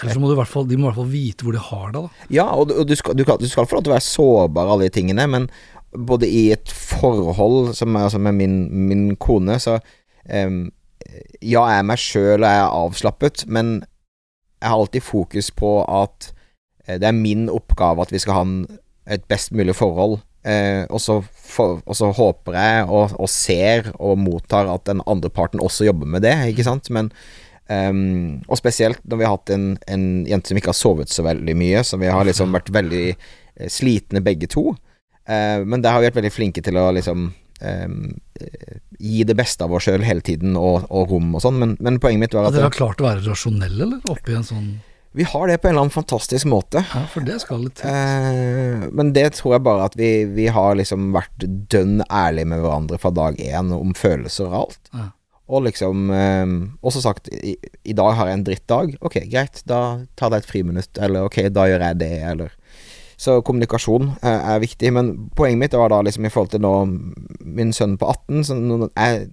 Eller 0.00 0.14
så 0.16 0.20
må 0.22 0.28
du 0.30 0.32
i 0.32 0.38
hvert 0.40 0.48
fall, 0.48 0.64
de 0.66 0.76
må 0.80 0.86
i 0.86 0.88
hvert 0.88 0.98
fall 1.02 1.10
vite 1.12 1.44
hvor 1.44 1.52
de 1.54 1.60
har 1.60 1.90
deg, 1.92 2.06
da. 2.08 2.26
Ja, 2.32 2.46
og, 2.56 2.70
du- 2.70 2.78
og 2.80 2.86
du, 2.88 2.94
skal, 2.96 3.14
du, 3.18 3.22
skal, 3.26 3.38
du 3.42 3.46
skal 3.50 3.68
få 3.68 3.76
lov 3.76 3.84
til 3.84 3.92
å 3.92 3.96
være 3.98 4.06
sårbar 4.08 4.70
alle 4.72 4.88
de 4.88 4.94
tingene, 4.96 5.26
men 5.28 5.48
både 5.92 6.28
i 6.28 6.50
et 6.54 6.70
forhold 6.72 7.74
som 7.76 7.96
er, 7.96 8.06
altså 8.08 8.18
med 8.18 8.32
min, 8.38 8.56
min 8.88 9.16
kone, 9.16 9.58
så 9.60 9.78
um, 10.32 10.70
Ja, 11.42 11.64
jeg 11.66 11.78
er 11.80 11.86
meg 11.86 11.98
sjøl 11.98 12.44
og 12.44 12.46
jeg 12.46 12.60
er 12.62 12.76
avslappet, 12.78 13.42
men 13.50 13.82
jeg 14.62 14.70
har 14.70 14.78
alltid 14.78 15.02
fokus 15.02 15.50
på 15.50 15.72
at 15.82 16.28
eh, 16.86 17.00
det 17.02 17.08
er 17.08 17.16
min 17.16 17.48
oppgave 17.50 18.04
at 18.04 18.12
vi 18.14 18.20
skal 18.22 18.36
ha 18.36 18.44
en, 18.46 18.60
et 19.10 19.24
best 19.28 19.50
mulig 19.52 19.74
forhold. 19.74 20.20
Eh, 20.46 20.86
og, 20.90 21.00
så 21.02 21.20
for, 21.22 21.80
og 21.86 21.96
så 21.98 22.12
håper 22.14 22.56
jeg 22.58 22.86
og, 22.86 23.16
og 23.18 23.30
ser 23.30 23.90
og 23.98 24.18
mottar 24.18 24.70
at 24.70 24.86
den 24.88 25.02
andre 25.06 25.30
parten 25.30 25.62
også 25.62 25.86
jobber 25.90 26.08
med 26.14 26.24
det, 26.26 26.34
ikke 26.50 26.66
sant. 26.66 26.90
Men 26.94 27.10
um, 27.68 28.40
Og 28.48 28.58
spesielt 28.58 29.02
når 29.04 29.20
vi 29.20 29.26
har 29.26 29.36
hatt 29.36 29.52
en, 29.54 29.68
en 29.90 30.06
jente 30.26 30.50
som 30.50 30.58
ikke 30.58 30.72
har 30.72 30.78
sovet 30.78 31.12
så 31.12 31.26
veldig 31.26 31.58
mye, 31.58 31.84
så 31.86 31.98
vi 31.98 32.10
har 32.10 32.26
liksom 32.26 32.54
vært 32.54 32.72
veldig 32.74 33.04
eh, 33.10 33.68
slitne 33.70 34.22
begge 34.22 34.50
to. 34.50 34.72
Eh, 35.28 35.62
men 35.64 35.84
der 35.84 35.94
har 35.94 36.02
vi 36.02 36.10
vært 36.10 36.20
veldig 36.20 36.34
flinke 36.34 36.64
til 36.64 36.78
å 36.80 36.88
liksom 36.96 37.28
eh, 37.62 37.98
gi 39.02 39.26
det 39.28 39.36
beste 39.38 39.66
av 39.66 39.74
oss 39.74 39.88
sjøl 39.88 40.06
hele 40.06 40.24
tiden, 40.24 40.56
og, 40.58 40.88
og 40.90 41.12
rom 41.14 41.34
og 41.36 41.44
sånn. 41.44 41.60
Men, 41.62 41.76
men 41.80 42.00
poenget 42.02 42.26
mitt 42.26 42.38
var 42.38 42.48
At 42.48 42.56
ja, 42.56 42.62
dere 42.62 42.70
har 42.70 42.80
klart 42.80 43.02
å 43.02 43.10
være 43.10 43.26
rasjonelle, 43.26 43.86
eller? 43.86 44.02
Oppi 44.12 44.38
en 44.38 44.46
sånn 44.46 44.72
vi 45.12 45.26
har 45.28 45.48
det 45.48 45.58
på 45.60 45.68
en 45.68 45.74
eller 45.74 45.84
annen 45.84 45.92
fantastisk 45.92 46.46
måte. 46.48 46.80
Ja, 46.88 47.02
for 47.12 47.24
det 47.24 47.34
skal 47.42 47.66
litt 47.66 47.76
til. 47.82 47.88
Eh, 47.92 48.86
men 48.96 49.10
det 49.12 49.26
tror 49.36 49.58
jeg 49.58 49.64
bare 49.66 49.88
at 49.90 49.96
vi, 50.00 50.24
vi 50.24 50.46
har 50.48 50.78
liksom 50.78 51.10
vært 51.12 51.44
dønn 51.72 52.00
ærlige 52.08 52.48
med 52.48 52.62
hverandre 52.64 52.96
fra 53.00 53.12
dag 53.12 53.36
én 53.36 53.74
om 53.76 53.92
følelser 53.92 54.48
og 54.48 54.56
alt. 54.62 54.80
Ja. 54.96 55.10
Og 55.52 55.66
liksom 55.66 56.08
eh, 56.16 56.54
også 56.80 57.04
sagt 57.04 57.28
i, 57.28 57.58
I 57.84 57.96
dag 57.98 58.16
har 58.16 58.30
jeg 58.30 58.38
en 58.38 58.46
drittdag. 58.46 58.96
Ok, 59.04 59.20
greit, 59.28 59.60
da 59.68 59.82
tar 60.16 60.32
det 60.32 60.40
et 60.40 60.48
friminutt. 60.48 60.96
Eller 60.96 61.28
ok, 61.28 61.42
da 61.52 61.68
gjør 61.68 61.84
jeg 61.90 62.00
det, 62.00 62.12
eller 62.32 62.56
Så 63.22 63.38
kommunikasjon 63.46 64.10
eh, 64.18 64.48
er 64.54 64.62
viktig. 64.62 64.90
Men 64.96 65.12
poenget 65.38 65.60
mitt 65.60 65.78
var 65.78 65.92
da 65.92 66.00
liksom 66.02 66.26
i 66.26 66.32
forhold 66.32 66.52
til 66.54 66.64
nå 66.64 66.74
min 67.42 67.72
sønn 67.76 67.94
på 68.00 68.10
18 68.10 68.44
så 68.48 68.56
jeg, 68.58 69.28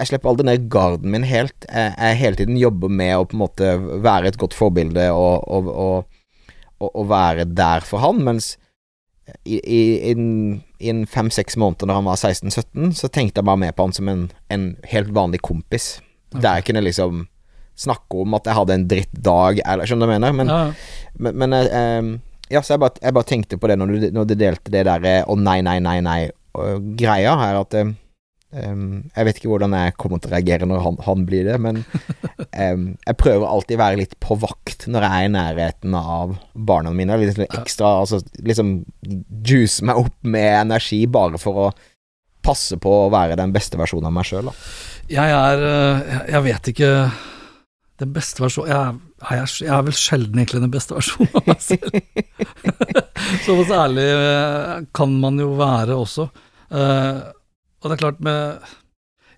jeg 0.00 0.08
slipper 0.10 0.32
aldri 0.32 0.48
ned 0.48 0.68
garden 0.72 1.12
min 1.14 1.24
helt. 1.28 1.68
Jeg, 1.68 1.94
jeg 1.96 2.20
hele 2.20 2.40
tiden 2.40 2.60
jobber 2.60 2.92
med 2.92 3.16
å 3.16 3.26
på 3.28 3.36
en 3.36 3.44
måte 3.44 3.74
være 4.04 4.32
et 4.32 4.40
godt 4.40 4.56
forbilde 4.56 5.08
og, 5.12 5.46
og, 5.48 5.70
og, 5.70 6.20
og, 6.80 6.90
og 6.90 7.08
være 7.10 7.48
der 7.48 7.86
for 7.86 8.04
han, 8.04 8.20
mens 8.28 8.54
i, 9.44 9.60
i, 9.60 10.92
fem-seks 11.06 11.56
måneder 11.60 11.86
når 11.86 12.00
han 12.00 12.08
var 12.08 12.18
16-17, 12.18 12.94
så 12.98 13.10
tenkte 13.12 13.40
jeg 13.40 13.46
bare 13.46 13.60
med 13.62 13.76
på 13.76 13.86
han 13.86 13.94
som 13.94 14.08
en, 14.10 14.24
en 14.50 14.72
helt 14.90 15.12
vanlig 15.14 15.42
kompis. 15.46 16.00
Der 16.34 16.58
jeg 16.58 16.68
kunne 16.68 16.82
liksom 16.84 17.26
snakke 17.80 18.24
om 18.24 18.34
at 18.36 18.46
jeg 18.46 18.58
hadde 18.58 18.76
en 18.76 18.88
drittdag, 18.90 19.62
eller 19.64 19.88
skjønner 19.88 20.06
du 20.06 20.10
hva 20.10 20.16
jeg 20.16 20.20
mener? 20.20 20.36
Men, 20.36 20.50
ja, 20.52 21.14
men, 21.24 21.38
men 21.40 21.56
eh, 21.56 21.70
em, 21.80 22.10
Ja, 22.50 22.62
så 22.62 22.74
jeg 22.74 22.82
bare, 22.82 22.98
jeg 22.98 23.14
bare 23.14 23.30
tenkte 23.30 23.58
på 23.60 23.70
det 23.70 23.78
når 23.78 23.90
du, 23.90 24.06
når 24.14 24.28
du 24.30 24.36
delte 24.38 24.72
det 24.74 24.84
derre 24.88 25.20
å 25.30 25.36
nei, 25.38 25.60
nei, 25.62 25.78
nei, 25.82 25.98
nei. 26.02 26.20
Og 26.58 26.94
greia 26.98 27.36
er 27.46 27.60
at 27.60 27.76
em, 27.78 27.92
Jeg 28.50 29.26
vet 29.28 29.36
ikke 29.38 29.52
hvordan 29.52 29.76
jeg 29.78 29.94
kommer 30.00 30.18
til 30.18 30.32
å 30.32 30.34
reagere 30.34 30.66
når 30.66 30.82
han, 30.82 30.98
han 31.06 31.26
blir 31.28 31.46
det, 31.46 31.58
men 31.62 31.84
um, 32.64 32.88
jeg 33.06 33.18
prøver 33.22 33.46
alltid 33.46 33.78
å 33.78 33.82
være 33.84 34.00
litt 34.02 34.16
på 34.22 34.34
vakt 34.42 34.88
når 34.90 35.06
jeg 35.06 35.20
er 35.20 35.28
i 35.28 35.32
nærheten 35.36 35.94
av 36.00 36.34
barna 36.54 36.90
mine. 36.90 37.20
Litt 37.22 37.36
sånn 37.38 37.46
ekstra 37.46 37.94
Altså 38.00 38.18
liksom 38.42 38.80
juice 39.46 39.86
meg 39.86 40.02
opp 40.02 40.16
med 40.26 40.50
energi 40.64 41.04
bare 41.06 41.38
for 41.38 41.68
å 41.68 41.70
passe 42.42 42.80
på 42.80 42.92
å 43.04 43.10
være 43.12 43.38
den 43.38 43.52
beste 43.54 43.78
versjonen 43.78 44.08
av 44.08 44.16
meg 44.16 44.26
sjøl, 44.26 44.48
da. 44.48 44.54
Jeg 45.10 45.34
er 45.36 45.66
eh, 45.68 46.16
Jeg 46.32 46.46
vet 46.46 46.72
ikke 46.72 46.90
Den 48.00 48.12
beste 48.16 48.40
versjonen 48.40 48.70
jeg, 48.72 49.00
jeg, 49.28 49.48
jeg 49.66 49.72
er 49.76 49.86
vel 49.86 49.96
sjelden 49.96 50.40
egentlig 50.40 50.62
den 50.64 50.72
beste 50.72 50.96
versjonen 50.96 51.34
av 51.36 51.50
meg 51.50 51.64
selv. 51.64 51.98
Såpass 53.46 53.72
ærlig 53.76 54.06
eh, 54.08 54.76
kan 54.96 55.16
man 55.20 55.40
jo 55.42 55.50
være 55.58 55.98
også. 56.00 56.30
Uh, 56.70 57.28
og 57.80 57.88
det 57.88 57.96
er 57.96 58.00
klart 58.04 58.22
med 58.24 58.70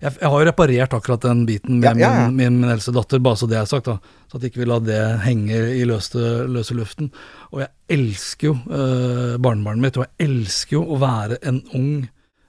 jeg, 0.03 0.17
jeg 0.19 0.29
har 0.29 0.41
jo 0.41 0.47
reparert 0.49 0.95
akkurat 0.97 1.23
den 1.23 1.45
biten 1.47 1.79
med 1.79 1.87
Ja, 1.87 1.93
ja, 1.95 2.23
ja. 2.23 2.25
Min, 2.27 2.59
min, 2.59 2.71
eldste 2.73 2.91
datter, 2.95 3.21
bare 3.23 3.39
så 3.39 3.47
det 3.47 3.57
er 3.59 3.69
sagt, 3.69 3.87
da. 3.87 4.17
Så 4.27 4.39
at 4.39 4.47
ikke 4.47 4.63
vi 4.63 4.67
la 4.67 4.79
det 4.83 4.99
henge 5.23 5.61
i 5.77 5.85
løse, 5.87 6.19
løse 6.51 6.75
luften. 6.75 7.11
Og 7.53 7.63
jeg 7.63 7.71
elsker 7.95 8.51
jo 8.51 8.57
uh, 8.67 9.39
barnebarnet 9.39 9.85
mitt, 9.85 9.99
og 9.99 10.07
jeg 10.07 10.27
elsker 10.27 10.77
jo 10.79 10.83
å 10.91 10.99
være 11.03 11.39
en 11.47 11.61
ung 11.77 11.93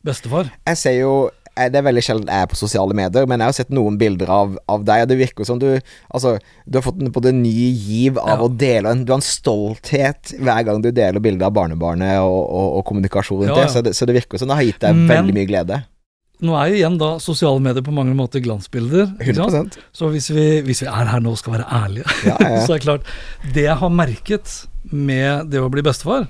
bestefar. 0.04 0.50
Jeg 0.66 0.80
ser 0.80 0.98
jo 0.98 1.14
Det 1.54 1.78
er 1.78 1.84
veldig 1.86 2.02
sjelden 2.02 2.26
jeg 2.32 2.42
er 2.42 2.48
på 2.50 2.56
sosiale 2.58 2.94
medier, 2.98 3.26
men 3.30 3.38
jeg 3.38 3.46
har 3.52 3.54
sett 3.54 3.70
noen 3.70 3.94
bilder 4.00 4.30
av, 4.34 4.56
av 4.68 4.82
deg, 4.84 5.04
og 5.04 5.08
det 5.12 5.18
virker 5.20 5.46
som 5.46 5.60
du 5.62 5.68
Altså, 6.10 6.32
du 6.66 6.78
har 6.80 6.82
fått 6.82 6.98
en, 7.00 7.12
både 7.14 7.30
ny 7.32 7.52
giv 7.78 8.18
av 8.18 8.38
Ja. 8.40 8.42
å 8.42 8.48
dele 8.50 8.90
en, 8.90 9.04
Du 9.06 9.12
har 9.12 9.20
en 9.22 9.26
stolthet 9.26 10.34
hver 10.40 10.64
gang 10.66 10.82
du 10.82 10.90
deler 10.90 11.20
bilder 11.22 11.46
av 11.46 11.54
barnebarnet 11.54 12.18
og, 12.20 12.40
og, 12.50 12.68
og 12.80 12.84
kommunikasjon 12.90 13.44
rundt 13.44 13.52
Ja, 13.54 13.58
ja. 13.62 13.64
det, 13.68 13.72
så 13.72 13.82
det, 13.86 13.94
så 13.94 14.06
det 14.10 14.16
virker 14.18 14.38
som 14.42 14.50
det 14.50 14.56
har 14.58 14.66
gitt 14.66 14.80
deg 14.82 14.94
Men- 14.98 15.08
veldig 15.14 15.34
mye 15.38 15.50
glede. 15.52 15.82
Nå 16.44 16.56
er 16.58 16.72
jo 16.72 16.74
igjen 16.80 16.96
da 16.98 17.12
sosiale 17.22 17.60
medier 17.62 17.84
på 17.86 17.92
mange 17.94 18.12
måter 18.18 18.42
glansbilder. 18.42 19.06
100%. 19.22 19.78
Så 19.94 20.08
hvis 20.10 20.26
vi, 20.34 20.46
hvis 20.66 20.82
vi 20.82 20.88
er 20.90 21.06
her 21.12 21.22
nå 21.22 21.30
og 21.30 21.38
skal 21.38 21.54
være 21.54 21.68
ærlige, 21.70 22.04
så 22.66 22.74
er 22.74 22.78
det 22.80 22.82
klart 22.82 23.06
Det 23.54 23.62
jeg 23.68 23.76
har 23.80 23.92
merket 23.94 24.56
med 24.90 25.46
det 25.54 25.62
å 25.62 25.70
bli 25.72 25.84
bestefar, 25.86 26.26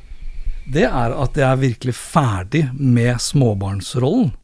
det 0.71 0.85
er 0.87 1.17
at 1.17 1.35
jeg 1.41 1.49
er 1.49 1.57
virkelig 1.65 1.95
ferdig 1.97 2.67
med 2.77 3.17
småbarnsrollen. 3.21 4.35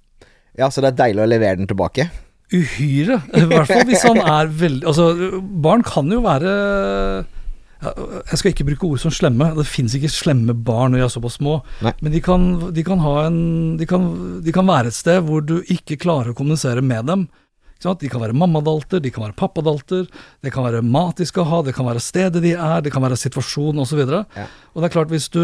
Ja, 0.60 0.68
så 0.70 0.84
det 0.84 0.92
er 0.92 0.98
deilig 1.06 1.24
å 1.24 1.30
levere 1.30 1.58
den 1.62 1.70
tilbake. 1.70 2.06
Uhyre. 2.50 3.20
I 3.38 3.44
hvert 3.46 3.68
fall 3.70 3.84
hvis 3.86 4.02
han 4.02 4.18
er 4.18 4.48
veldig 4.58 4.86
Altså, 4.90 5.04
barn 5.62 5.84
kan 5.86 6.08
jo 6.10 6.18
være 6.24 6.50
Jeg 7.80 8.38
skal 8.40 8.50
ikke 8.50 8.66
bruke 8.68 8.88
ord 8.90 9.00
som 9.00 9.12
slemme. 9.14 9.46
Det 9.56 9.64
fins 9.70 9.94
ikke 9.96 10.10
slemme 10.12 10.52
barn 10.66 10.92
når 10.92 11.00
de 11.00 11.04
er 11.06 11.12
såpass 11.14 11.38
små. 11.38 11.60
Nei. 11.84 11.92
Men 12.04 12.12
de 12.12 12.20
kan, 12.24 12.48
de 12.76 12.84
kan 12.84 13.00
ha 13.04 13.12
en 13.28 13.38
de 13.80 13.86
kan, 13.88 14.08
de 14.44 14.52
kan 14.52 14.66
være 14.68 14.90
et 14.90 14.98
sted 14.98 15.22
hvor 15.24 15.46
du 15.46 15.60
ikke 15.72 15.96
klarer 16.02 16.34
å 16.34 16.36
kommunisere 16.36 16.82
med 16.84 17.06
dem. 17.08 17.22
De 17.80 18.10
kan 18.12 18.20
være 18.20 18.36
mammadalter, 18.36 19.00
de 19.00 19.08
kan 19.14 19.24
være 19.24 19.38
pappadalter, 19.38 20.10
det 20.44 20.50
kan 20.52 20.66
være 20.66 20.82
mat 20.84 21.16
de 21.16 21.24
skal 21.24 21.46
ha, 21.48 21.62
det 21.64 21.72
kan 21.72 21.86
være 21.88 22.02
stedet 22.04 22.42
de 22.44 22.50
er, 22.52 22.82
det 22.84 22.92
kan 22.92 23.00
være 23.00 23.16
situasjonen 23.16 23.80
osv. 23.86 24.02
Og, 24.04 24.26
Ja. 24.36 24.44
og 24.74 24.82
det 24.82 24.90
er 24.90 24.96
klart, 24.98 25.08
hvis 25.14 25.30
du 25.32 25.40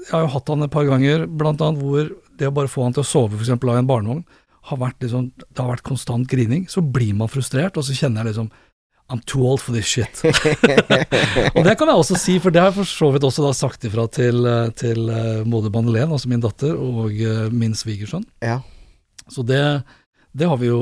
Jeg 0.00 0.16
har 0.16 0.24
jo 0.24 0.32
hatt 0.32 0.48
han 0.48 0.62
et 0.64 0.72
par 0.72 0.88
ganger, 0.88 1.28
blant 1.28 1.60
annet 1.62 1.78
hvor 1.78 2.08
det 2.40 2.48
å 2.48 2.54
bare 2.56 2.70
få 2.72 2.86
han 2.86 2.96
til 2.96 3.04
å 3.04 3.08
sove 3.08 3.36
f.eks. 3.38 3.52
av 3.54 3.76
en 3.76 3.88
barnevogn, 3.90 4.24
har 4.70 4.80
vært 4.80 5.04
liksom, 5.04 5.30
det 5.36 5.60
har 5.60 5.70
vært 5.70 5.86
konstant 5.86 6.26
grining. 6.28 6.66
Så 6.68 6.82
blir 6.84 7.14
man 7.16 7.30
frustrert, 7.32 7.78
og 7.80 7.84
så 7.86 7.94
kjenner 7.96 8.24
jeg 8.24 8.32
liksom 8.34 8.50
I'm 9.10 9.18
too 9.26 9.42
old 9.42 9.58
for 9.58 9.74
this 9.74 9.88
shit. 9.90 10.20
og 11.56 11.64
det 11.66 11.72
kan 11.80 11.88
jeg 11.90 11.98
også 11.98 12.18
si, 12.20 12.36
for 12.42 12.54
det 12.54 12.60
har 12.62 12.68
jeg 12.70 12.76
for 12.76 12.90
så 12.90 13.08
vidt 13.14 13.24
også 13.26 13.42
da 13.42 13.52
sagt 13.58 13.86
ifra 13.88 14.04
til, 14.12 14.44
eh, 14.46 14.68
til 14.78 15.08
eh, 15.10 15.40
moder 15.50 15.72
Banelen, 15.74 16.12
altså 16.14 16.30
min 16.30 16.42
datter, 16.44 16.76
og 16.78 17.16
eh, 17.18 17.48
min 17.50 17.74
svigersønn. 17.74 18.22
Ja. 18.44 18.60
Så 19.30 19.42
det, 19.46 19.58
det 20.30 20.46
har 20.50 20.60
vi 20.62 20.70
jo 20.70 20.80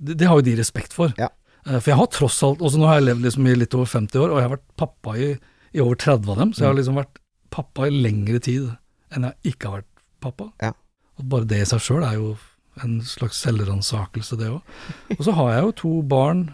det, 0.00 0.16
det 0.22 0.28
har 0.30 0.40
jo 0.40 0.46
de 0.46 0.56
respekt 0.62 0.96
for. 0.96 1.12
Ja. 1.20 1.28
For 1.64 1.90
jeg 1.92 1.96
har 2.00 2.08
tross 2.12 2.42
alt 2.44 2.60
også 2.60 2.76
Nå 2.76 2.88
har 2.90 2.98
jeg 2.98 3.06
levd 3.06 3.22
liksom 3.24 3.46
i 3.48 3.54
litt 3.56 3.74
over 3.76 3.88
50 3.88 4.20
år, 4.20 4.32
og 4.32 4.36
jeg 4.40 4.44
har 4.48 4.54
vært 4.56 4.66
pappa 4.80 5.14
i, 5.16 5.28
i 5.72 5.80
over 5.84 5.96
30 6.00 6.32
av 6.34 6.40
dem, 6.42 6.50
så 6.52 6.60
jeg 6.60 6.64
Mm. 6.64 6.70
har 6.72 6.80
liksom 6.80 6.98
vært 7.02 7.20
pappa 7.54 7.86
i 7.88 7.92
lengre 7.94 8.40
tid 8.44 8.66
enn 9.14 9.28
jeg 9.28 9.52
ikke 9.54 9.68
har 9.70 9.78
vært 9.82 9.90
pappa. 10.24 10.50
Ja. 10.62 10.72
At 11.18 11.28
bare 11.30 11.48
det 11.48 11.62
i 11.62 11.68
seg 11.68 11.82
sjøl 11.84 12.04
er 12.06 12.18
jo 12.18 12.34
en 12.82 12.98
slags 13.06 13.38
selvransakelse, 13.44 14.38
det 14.40 14.50
òg. 14.50 14.74
Og 15.14 15.22
så 15.26 15.34
har 15.36 15.52
jeg 15.52 15.66
jo 15.66 15.76
to 15.78 15.92
barn 16.10 16.48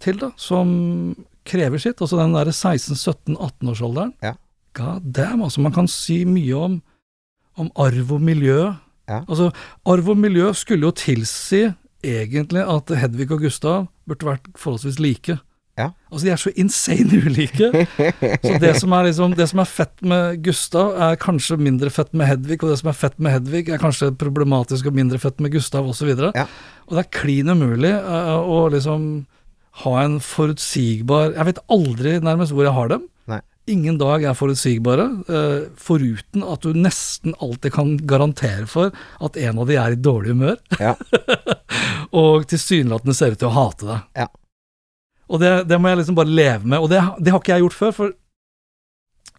til, 0.00 0.20
da, 0.20 0.30
som 0.38 0.70
krever 1.48 1.82
sitt. 1.82 1.98
Altså 1.98 2.20
den 2.20 2.36
derre 2.36 2.54
16-17-18-årsalderen. 2.54 4.14
Ja. 4.22 4.36
God 4.78 5.10
damn, 5.10 5.42
altså. 5.42 5.64
Man 5.64 5.74
kan 5.74 5.90
si 5.90 6.22
mye 6.28 6.54
om, 6.56 6.78
om 7.58 7.70
arv 7.74 8.14
og 8.14 8.22
miljø. 8.22 8.70
Ja. 9.10 9.24
Altså, 9.26 9.50
arv 9.90 10.12
og 10.12 10.20
miljø 10.22 10.52
skulle 10.54 10.86
jo 10.86 10.94
tilsi 10.94 11.64
egentlig 12.06 12.62
at 12.62 12.92
Hedvig 12.96 13.30
og 13.34 13.42
Gustav 13.42 13.88
burde 14.08 14.28
vært 14.28 14.46
forholdsvis 14.56 15.00
like. 15.02 15.40
Altså, 16.10 16.24
de 16.26 16.30
er 16.34 16.40
så 16.42 16.50
insane 16.58 17.20
ulike. 17.22 17.68
Så 18.42 18.56
det 18.62 18.72
som, 18.80 18.92
er 18.96 19.04
liksom, 19.06 19.34
det 19.38 19.46
som 19.50 19.60
er 19.62 19.68
fett 19.70 20.02
med 20.02 20.40
Gustav, 20.42 20.92
er 21.06 21.18
kanskje 21.22 21.58
mindre 21.62 21.90
fett 21.94 22.10
med 22.18 22.26
Hedvig, 22.26 22.58
og 22.64 22.72
det 22.72 22.78
som 22.80 22.90
er 22.90 22.96
fett 22.98 23.18
med 23.22 23.36
Hedvig, 23.36 23.68
er 23.70 23.78
kanskje 23.82 24.10
problematisk 24.18 24.90
og 24.90 24.96
mindre 24.98 25.20
fett 25.22 25.38
med 25.40 25.52
Gustav, 25.54 25.86
osv. 25.86 26.10
Og, 26.16 26.34
Ja. 26.34 26.46
og 26.88 26.96
det 26.98 27.04
er 27.04 27.12
klin 27.20 27.48
umulig 27.54 27.92
uh, 27.94 28.40
å 28.42 28.64
liksom 28.74 29.06
ha 29.84 29.92
en 30.02 30.16
forutsigbar 30.18 31.30
Jeg 31.36 31.46
vet 31.46 31.60
aldri 31.70 32.16
nærmest 32.20 32.52
hvor 32.52 32.66
jeg 32.66 32.74
har 32.74 32.88
dem. 32.90 33.04
Nei. 33.30 33.38
Ingen 33.70 34.00
dag 34.00 34.24
er 34.26 34.34
forutsigbare, 34.34 35.06
uh, 35.30 35.68
foruten 35.78 36.42
at 36.42 36.66
du 36.66 36.74
nesten 36.74 37.36
alltid 37.38 37.72
kan 37.76 37.94
garantere 38.02 38.66
for 38.66 38.90
at 39.22 39.38
en 39.38 39.62
av 39.62 39.70
de 39.70 39.78
er 39.78 39.94
i 39.94 40.00
dårlig 40.02 40.34
humør, 40.34 40.58
Ja. 40.82 40.96
og 42.20 42.48
tilsynelatende 42.50 43.14
ser 43.14 43.36
ut 43.36 43.40
til 43.44 43.50
å 43.50 43.54
hate 43.54 43.86
deg. 43.92 44.06
Ja. 44.24 44.28
Og 45.30 45.40
det, 45.42 45.50
det 45.70 45.78
må 45.78 45.90
jeg 45.90 46.00
liksom 46.00 46.18
bare 46.18 46.32
leve 46.34 46.66
med, 46.66 46.82
og 46.82 46.90
det, 46.90 47.00
det 47.22 47.32
har 47.32 47.42
ikke 47.42 47.54
jeg 47.54 47.64
gjort 47.64 47.78
før, 47.78 47.92
for 47.94 48.12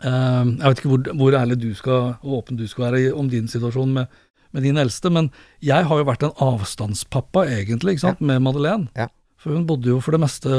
uh, 0.07 0.43
jeg 0.47 0.63
vet 0.63 0.81
ikke 0.81 0.91
hvor, 0.93 1.07
hvor 1.19 1.39
ærlig 1.41 1.57
du 1.59 1.71
skal, 1.75 2.13
og 2.23 2.37
åpen 2.39 2.59
du 2.59 2.63
skal 2.71 2.87
være 2.87 3.01
i, 3.03 3.09
om 3.11 3.27
din 3.31 3.49
situasjon 3.51 3.91
med, 3.97 4.21
med 4.55 4.63
din 4.67 4.79
eldste, 4.79 5.11
men 5.11 5.27
jeg 5.63 5.87
har 5.87 5.99
jo 5.99 6.07
vært 6.07 6.23
en 6.27 6.35
avstandspappa, 6.47 7.43
egentlig, 7.59 7.97
ikke 7.97 8.05
sant, 8.07 8.23
med 8.23 8.39
Madeleine. 8.43 8.87
Ja. 8.95 9.09
For 9.41 9.55
hun 9.55 9.65
bodde 9.67 9.89
jo 9.89 9.97
for 10.03 10.15
det 10.15 10.21
meste 10.21 10.51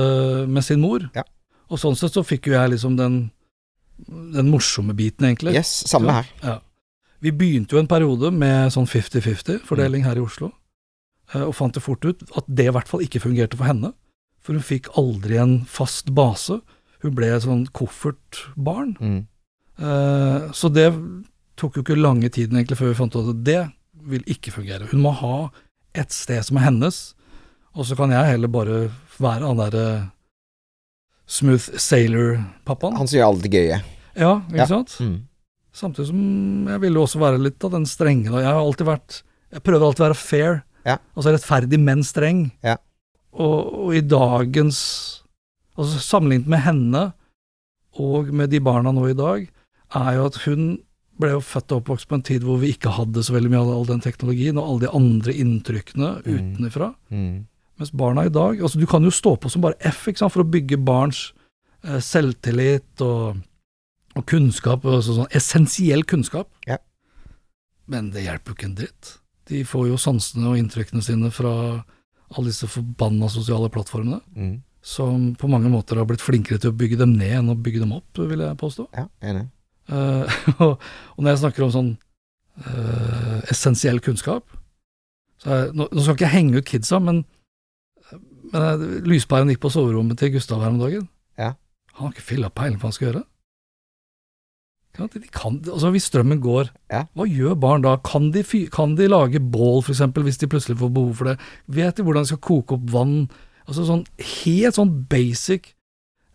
med 0.51 0.67
sin 0.67 0.83
mor. 0.83 1.07
Ja. 1.17 1.25
Og 1.73 1.81
sånn 1.81 1.97
sett 1.97 2.17
så 2.17 2.25
fikk 2.27 2.51
jo 2.51 2.57
jeg 2.57 2.75
liksom 2.75 2.99
den, 2.99 3.23
den 4.35 4.51
morsomme 4.53 4.97
biten, 4.99 5.29
egentlig. 5.29 5.55
Yes, 5.57 5.71
samme 5.89 6.19
her. 6.19 6.29
Ja. 6.43 6.59
Vi 7.23 7.31
begynte 7.31 7.77
jo 7.77 7.81
en 7.81 7.89
periode 7.91 8.33
med 8.35 8.73
sånn 8.75 8.89
50-50 8.91 9.63
Mm. 9.71 10.03
her 10.05 10.19
i 10.19 10.25
Oslo, 10.25 10.51
eh, 11.33 11.43
og 11.43 11.55
fant 11.55 11.73
det 11.73 11.83
fort 11.83 12.05
ut 12.05 12.23
at 12.37 12.45
det 12.49 12.67
i 12.67 12.75
hvert 12.75 12.89
fall 12.89 13.01
ikke 13.01 13.23
fungerte 13.23 13.57
for 13.57 13.65
henne. 13.65 13.95
For 14.43 14.53
hun 14.59 14.63
fikk 14.67 14.89
aldri 14.99 15.39
en 15.39 15.61
fast 15.71 16.11
base. 16.15 16.61
Hun 17.03 17.15
ble 17.15 17.29
et 17.35 17.43
sånn 17.45 17.67
koffertbarn. 17.75 18.97
Mm. 19.01 19.21
Eh, 19.79 20.49
Så 20.53 20.69
det 20.73 20.89
tok 21.57 21.77
jo 21.79 21.83
ikke 21.85 21.99
lange 22.01 22.29
tiden 22.31 22.57
egentlig 22.59 22.79
før 22.79 22.91
vi 22.93 22.99
fant 22.99 23.15
ut 23.17 23.29
at 23.37 23.45
det 23.47 23.61
vil 24.03 24.23
ikke 24.27 24.51
fungere. 24.55 24.89
Hun 24.91 25.03
må 25.05 25.13
ha 25.15 25.51
et 25.95 26.11
sted 26.11 26.43
som 26.45 26.57
er 26.59 26.67
hennes, 26.71 27.15
og 27.77 27.87
så 27.87 27.95
kan 27.97 28.11
jeg 28.11 28.33
heller 28.35 28.49
bare 28.51 28.91
være 29.21 29.47
han 29.47 29.57
derre 29.61 30.11
smooth 31.27 31.79
sailor-pappaen. 31.79 32.97
Han 32.99 33.09
som 33.09 33.19
gjør 33.19 33.29
alt 33.31 33.43
det 33.47 33.53
gøye. 33.55 33.79
Ja, 34.19 34.33
ikke 34.51 34.57
Ja. 34.59 34.67
sant? 34.67 34.97
Mm. 35.01 35.21
Samtidig 35.73 36.07
som 36.09 36.67
jeg 36.69 36.81
ville 36.81 36.99
også 37.01 37.19
være 37.21 37.39
litt 37.41 37.63
av 37.65 37.71
den 37.73 37.87
strenge. 37.87 38.25
Jeg 38.33 38.45
har 38.45 38.55
alltid 38.61 38.87
vært 38.87 39.23
Jeg 39.53 39.63
prøver 39.63 39.83
alltid 39.85 40.01
å 40.01 40.09
være 40.09 40.17
fair. 40.17 40.63
Ja. 40.87 40.97
Altså 41.15 41.33
rettferdig, 41.35 41.79
men 41.79 41.99
streng. 42.03 42.53
Ja. 42.65 42.77
Og, 43.33 43.73
og 43.87 43.95
i 43.97 44.03
dagens 44.05 44.79
Altså 45.73 46.03
sammenlignet 46.05 46.51
med 46.53 46.61
henne 46.67 47.03
og 47.97 48.29
med 48.33 48.51
de 48.53 48.59
barna 48.61 48.91
nå 48.93 49.07
i 49.09 49.15
dag, 49.17 49.47
er 49.97 50.11
jo 50.19 50.25
at 50.29 50.37
hun 50.45 50.67
ble 51.21 51.31
jo 51.35 51.39
født 51.45 51.73
og 51.73 51.79
oppvokst 51.81 52.09
på 52.11 52.17
en 52.19 52.25
tid 52.25 52.45
hvor 52.45 52.59
vi 52.61 52.71
ikke 52.75 52.93
hadde 52.93 53.23
så 53.25 53.33
veldig 53.33 53.51
mye 53.53 53.61
av 53.63 53.71
all 53.73 53.87
den 53.89 54.03
teknologien 54.05 54.57
og 54.61 54.67
alle 54.69 54.83
de 54.85 54.91
andre 54.97 55.33
inntrykkene 55.33 56.11
Mm. 56.27 56.35
utenfra. 56.37 56.91
Mm. 57.09 57.47
Mens 57.81 57.93
barna 57.97 58.27
i 58.29 58.33
dag 58.33 58.61
altså 58.61 58.79
Du 58.81 58.87
kan 58.87 59.03
jo 59.05 59.11
stå 59.11 59.33
på 59.41 59.49
som 59.51 59.63
bare 59.65 59.81
F 59.81 60.09
ikke 60.09 60.19
sant, 60.21 60.33
for 60.33 60.45
å 60.45 60.51
bygge 60.53 60.77
barns 60.85 61.33
eh, 61.85 62.01
selvtillit 62.05 63.01
og, 63.01 63.41
og 64.17 64.27
kunnskap, 64.29 64.85
altså 64.85 65.17
sånn 65.23 65.33
essensiell 65.33 66.05
kunnskap. 66.05 66.49
Ja. 66.69 66.77
Men 67.89 68.11
det 68.13 68.25
hjelper 68.25 68.53
jo 68.53 68.59
ikke 68.61 68.69
en 68.71 68.77
dritt. 68.77 69.15
De 69.49 69.65
får 69.65 69.89
jo 69.89 69.97
sansene 70.01 70.53
og 70.53 70.61
inntrykkene 70.61 71.03
sine 71.03 71.33
fra 71.33 71.83
alle 72.37 72.53
disse 72.53 72.69
forbanna 72.71 73.29
sosiale 73.33 73.71
plattformene, 73.73 74.21
Mm. 74.37 74.63
som 74.83 75.35
på 75.39 75.49
mange 75.49 75.71
måter 75.71 75.97
har 75.97 76.07
blitt 76.09 76.25
flinkere 76.25 76.59
til 76.59 76.73
å 76.73 76.77
bygge 76.77 76.99
dem 76.99 77.13
ned 77.15 77.37
enn 77.39 77.53
å 77.53 77.59
bygge 77.59 77.81
dem 77.85 77.93
opp, 77.93 78.19
vil 78.19 78.41
jeg 78.41 78.59
påstå. 78.59 78.89
Ja, 78.97 79.07
enig. 79.23 79.47
Uh, 79.91 80.27
og, 80.65 80.81
og 81.17 81.21
når 81.23 81.31
jeg 81.33 81.43
snakker 81.43 81.65
om 81.67 81.73
sånn 81.75 81.93
uh, 82.67 83.39
essensiell 83.51 84.01
kunnskap 84.01 84.45
så 85.43 85.51
er, 85.51 85.73
nå, 85.75 85.89
nå 85.91 86.03
skal 86.05 86.15
ikke 86.15 86.29
jeg 86.29 86.37
henge 86.37 86.61
ut 86.61 86.69
kidsa, 86.71 87.01
men, 87.03 87.25
men 88.53 88.63
eh, 88.63 88.83
lyspæren 89.11 89.51
gikk 89.51 89.63
på 89.65 89.73
soverommet 89.75 90.21
til 90.21 90.31
Gustav 90.37 90.63
her 90.63 90.71
om 90.71 90.79
dagen. 90.79 91.09
Ja. 91.41 91.49
Han 91.97 92.07
har 92.07 92.13
ikke 92.15 92.29
filla 92.29 92.51
peiling 92.55 92.79
på 92.79 92.87
hva 92.87 92.93
han 92.93 92.95
skal 92.95 93.09
gjøre. 93.09 93.23
Kan, 94.93 95.61
altså 95.65 95.91
Hvis 95.91 96.11
strømmen 96.11 96.41
går, 96.45 96.69
Ja. 96.93 97.07
hva 97.17 97.25
gjør 97.25 97.59
barn 97.59 97.83
da? 97.83 97.97
Kan 98.05 98.31
de, 98.31 98.43
kan 98.71 98.95
de 98.95 99.09
lage 99.09 99.41
bål, 99.41 99.81
eksempel, 99.89 100.23
hvis 100.23 100.39
de 100.39 100.47
plutselig 100.47 100.77
får 100.79 100.93
behov 100.93 101.15
for 101.17 101.25
det? 101.31 101.39
Vet 101.69 101.97
de 101.97 102.03
hvordan 102.05 102.27
de 102.27 102.33
skal 102.35 102.43
koke 102.45 102.77
opp 102.77 102.91
vann? 102.93 103.31
Altså 103.67 103.87
sånn 103.89 104.05
helt 104.21 104.75
sånn 104.77 104.93
basic 105.09 105.73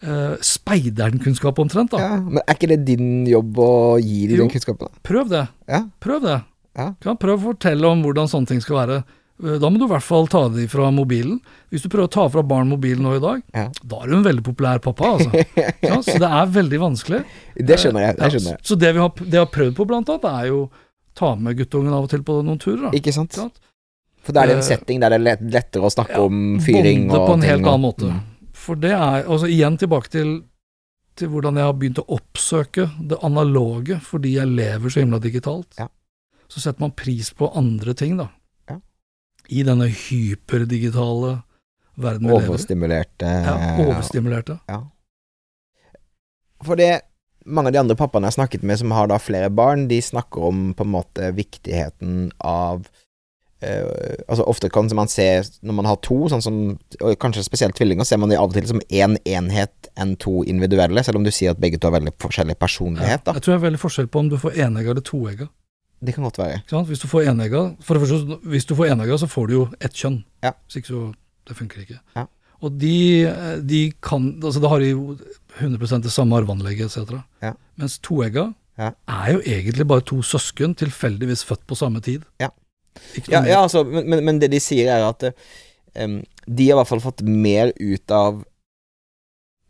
uh, 0.01 0.37
speiderkunnskap 0.41 1.59
omtrent, 1.59 1.91
da. 1.91 1.99
Ja, 2.01 2.15
men 2.21 2.41
er 2.45 2.55
ikke 2.55 2.69
det 2.71 2.85
din 2.87 3.25
jobb 3.29 3.57
å 3.61 3.71
gi 4.01 4.27
dem 4.31 4.45
den 4.45 4.49
kunnskapen? 4.53 4.89
Prøv 5.05 5.29
det. 5.29 5.47
Ja. 5.69 5.83
Prøv 6.03 6.21
det. 6.25 6.39
Ja. 6.77 6.91
Kan 7.01 7.17
prøv 7.21 7.37
å 7.41 7.51
fortelle 7.53 7.89
om 7.89 8.01
hvordan 8.05 8.29
sånne 8.31 8.47
ting 8.47 8.61
skal 8.61 8.79
være. 8.81 8.97
Eh, 9.43 9.57
Da 9.61 9.69
må 9.69 9.77
du 9.77 9.85
i 9.85 9.91
hvert 9.91 10.03
fall 10.05 10.25
ta 10.27 10.47
det 10.49 10.67
fra 10.71 10.89
mobilen. 10.91 11.39
Hvis 11.69 11.83
du 11.83 11.89
prøver 11.89 12.07
å 12.07 12.11
ta 12.11 12.27
fra 12.33 12.41
barn 12.43 12.69
mobilen 12.71 13.03
nå 13.05 13.15
i 13.17 13.21
dag, 13.21 13.43
Ja. 13.53 13.67
da 13.85 13.99
er 14.01 14.07
du 14.07 14.15
en 14.17 14.23
veldig 14.25 14.43
populær 14.43 14.79
pappa, 14.81 15.13
altså. 15.17 15.31
ja, 15.89 15.99
så 16.01 16.17
det 16.17 16.29
er 16.31 16.45
veldig 16.57 16.79
vanskelig. 16.81 17.23
Det 17.55 17.77
skjønner 17.77 18.01
jeg. 18.07 18.17
Det 18.17 18.31
skjønner 18.33 18.51
jeg. 18.55 18.59
Så 18.63 18.77
det 18.79 18.93
vi 18.93 18.99
har, 18.99 19.11
det 19.21 19.37
har 19.41 19.45
prøvd 19.53 19.75
på 19.77 19.85
blant 19.87 20.09
annet, 20.09 20.25
er 20.31 20.47
jo 20.49 20.69
ta 21.17 21.35
med 21.35 21.57
guttungen 21.57 21.93
av 21.93 22.03
og 22.05 22.09
til 22.09 22.21
på 22.25 22.39
noen 22.45 22.59
turer. 22.61 22.87
Da. 22.87 22.91
Ikke 22.97 23.13
sant? 23.13 23.37
For 24.21 24.33
da 24.35 24.41
er 24.43 24.47
det 24.47 24.55
en 24.57 24.63
Eh, 24.65 24.67
setting 24.67 24.99
der 24.99 25.09
det 25.15 25.21
er 25.21 25.37
lettere 25.53 25.85
å 25.87 25.93
snakke 25.93 26.17
ja, 26.17 26.25
om 26.25 26.59
fyring 26.59 27.07
bonde 27.07 27.19
og 27.21 27.27
på 27.29 27.33
en 27.37 27.41
helt 27.47 27.61
og- 27.61 27.73
annen 27.73 27.85
måte. 27.87 28.09
Mm. 28.11 28.21
For 28.53 28.75
det 28.75 28.91
er 28.91 29.23
altså 29.23 29.47
igjen 29.47 29.77
tilbake 29.79 30.09
til, 30.11 30.31
til 31.15 31.29
hvordan 31.29 31.55
jeg 31.55 31.63
har 31.63 31.73
begynt 31.73 32.01
å 32.01 32.07
oppsøke 32.17 32.89
det 33.07 33.17
analoge 33.23 33.99
fordi 34.03 34.33
jeg 34.35 34.47
lever 34.51 34.89
så 34.89 34.99
himla 35.05 35.19
digitalt. 35.23 35.67
Ja. 35.79 35.87
Så 36.49 36.59
setter 36.59 36.81
man 36.81 36.91
pris 36.91 37.29
på 37.33 37.49
andre 37.55 37.93
ting, 37.93 38.17
da. 38.17 38.27
Ja. 39.47 39.55
I 39.59 39.63
denne 39.67 39.87
hyperdigitale 39.87 41.37
verden 41.95 42.27
vi 42.27 42.33
lever 42.33 42.45
i. 42.45 42.49
Overstimulerte 42.51 43.33
Ja, 43.47 43.57
overstimulerte. 43.87 44.59
Ja. 44.67 44.83
For 46.65 46.79
det 46.79 47.01
mange 47.47 47.71
av 47.71 47.73
de 47.73 47.79
andre 47.79 47.95
pappaene 47.95 48.27
jeg 48.27 48.35
har 48.35 48.41
snakket 48.41 48.63
med 48.67 48.79
som 48.81 48.91
har 48.91 49.07
da 49.07 49.17
flere 49.21 49.49
barn, 49.49 49.87
de 49.87 50.01
snakker 50.03 50.49
om 50.49 50.71
på 50.75 50.83
en 50.83 50.95
måte 50.99 51.33
viktigheten 51.37 52.31
av 52.39 52.87
Uh, 53.57 54.13
altså 54.29 54.43
Ofte 54.45 54.69
kan 54.69 54.85
man 54.93 55.07
se, 55.09 55.41
når 55.65 55.73
man 55.73 55.87
har 55.89 55.95
to, 56.05 56.27
sånn 56.29 56.43
som 56.45 56.57
og 57.01 57.15
kanskje 57.17 57.41
spesielt 57.41 57.73
tvillinger, 57.73 58.05
ser 58.05 58.19
man 58.21 58.29
de 58.29 58.37
av 58.37 58.51
og 58.51 58.53
til 58.53 58.67
som 58.69 58.83
én 58.85 59.15
en 59.15 59.17
enhet 59.25 59.89
enn 59.97 60.11
to 60.21 60.43
individuelle, 60.45 61.01
selv 61.01 61.17
om 61.17 61.25
du 61.25 61.31
sier 61.33 61.55
at 61.55 61.61
begge 61.63 61.79
to 61.81 61.89
har 61.89 61.95
veldig 61.95 62.13
forskjellig 62.21 62.53
personlighet. 62.61 63.23
da 63.25 63.33
Jeg 63.33 63.47
tror 63.47 63.55
det 63.55 63.57
er 63.57 63.63
veldig 63.63 63.81
forskjell 63.81 64.11
på 64.13 64.21
om 64.21 64.29
du 64.29 64.37
får 64.37 64.59
enegga 64.61 64.93
eller 64.93 65.01
toegga. 65.01 65.49
Det 66.05 66.13
kan 66.13 66.23
godt 66.23 66.37
være. 66.37 66.61
Hvis 66.85 66.99
du 67.01 67.07
får 67.07 67.25
enegga 67.31 67.61
For 67.81 67.97
det 67.97 68.03
første, 68.07 68.37
hvis 68.51 68.65
du 68.69 68.75
får 68.75 68.91
enegga, 68.93 69.17
så 69.17 69.27
får 69.27 69.47
du 69.47 69.53
jo 69.55 69.63
ett 69.81 69.93
kjønn. 69.97 70.19
Ja. 70.43 70.51
Hvis 70.67 70.75
ikke 70.81 70.87
så 70.93 71.13
Det 71.47 71.55
funker 71.57 71.79
ikke. 71.81 71.99
Ja. 72.15 72.25
Og 72.61 72.71
de, 72.79 72.93
de 73.65 73.91
kan 74.01 74.39
Altså, 74.43 74.59
da 74.61 74.67
har 74.69 74.79
de 74.79 74.91
jo 74.91 75.17
100% 75.59 76.03
det 76.03 76.11
samme 76.11 76.35
arveanlegget, 76.37 76.85
etc. 76.97 77.17
Ja. 77.41 77.53
Mens 77.77 77.97
toegga 77.99 78.53
Ja. 78.77 78.91
er 79.09 79.31
jo 79.33 79.39
egentlig 79.41 79.87
bare 79.87 80.01
to 80.05 80.19
søsken, 80.21 80.75
tilfeldigvis 80.77 81.41
født 81.43 81.63
på 81.67 81.75
samme 81.75 81.99
tid. 82.01 82.21
Ja. 82.39 82.49
Ja, 83.27 83.41
ja 83.45 83.61
altså, 83.63 83.83
men, 83.83 84.05
men- 84.09 84.23
men 84.25 84.39
det 84.39 84.51
de 84.51 84.59
sier 84.59 84.91
er 84.93 85.07
at 85.09 85.23
um, 86.03 86.19
de 86.47 86.67
har 86.69 86.75
i 86.75 86.77
hvert 86.77 86.87
fall 86.87 87.01
fått 87.01 87.21
mer 87.25 87.71
ut 87.79 88.11
av 88.11 88.43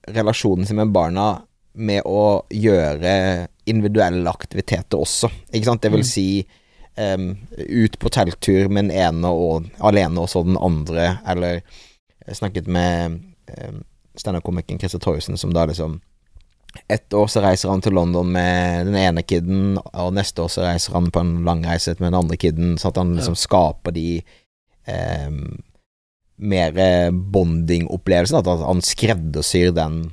relasjonen 0.08 0.66
sin 0.68 0.76
med 0.80 0.92
barna 0.96 1.42
med 1.74 2.04
å 2.08 2.44
gjøre 2.52 3.48
individuelle 3.68 4.30
aktiviteter 4.30 5.00
også, 5.04 5.30
ikke 5.52 5.66
sant? 5.70 5.82
Det 5.84 5.92
vil 5.92 6.04
Mm. 6.04 6.10
si 6.10 6.48
um, 6.98 7.30
ut 7.58 8.00
på 8.00 8.10
telttur 8.10 8.70
med 8.70 8.88
den 8.90 8.92
ene 8.98 9.28
og 9.28 9.68
alene 9.80 10.24
og 10.24 10.30
så 10.32 10.44
den 10.44 10.58
andre, 10.58 11.20
eller 11.28 11.62
jeg 12.28 12.36
snakket 12.40 12.68
med 12.68 13.20
um, 13.68 13.84
standup-komikeren 14.18 14.80
Christer 14.80 15.00
Torjussen, 15.00 15.38
som 15.38 15.54
da 15.54 15.66
liksom 15.66 16.00
ett 16.90 17.14
år 17.14 17.28
så 17.32 17.42
reiser 17.42 17.70
han 17.70 17.82
til 17.82 17.94
London 17.94 18.32
med 18.32 18.86
den 18.86 18.96
ene 19.00 19.24
kiden, 19.24 19.78
og 19.94 20.14
neste 20.14 20.44
år 20.44 20.52
så 20.52 20.66
reiser 20.66 20.94
han 20.94 21.12
på 21.12 21.20
en 21.24 21.44
langreise 21.48 21.96
med 22.00 22.12
den 22.12 22.20
andre 22.20 22.38
kiden, 22.38 22.76
sånn 22.78 22.92
at 22.92 23.00
han 23.02 23.16
liksom 23.18 23.38
skaper 23.40 23.96
de 23.96 24.22
um, 24.88 25.58
mer 26.38 26.76
bonding-opplevelsen. 27.12 28.38
At 28.38 28.66
han 28.68 28.84
skreddersyr 28.86 29.72
den 29.74 30.12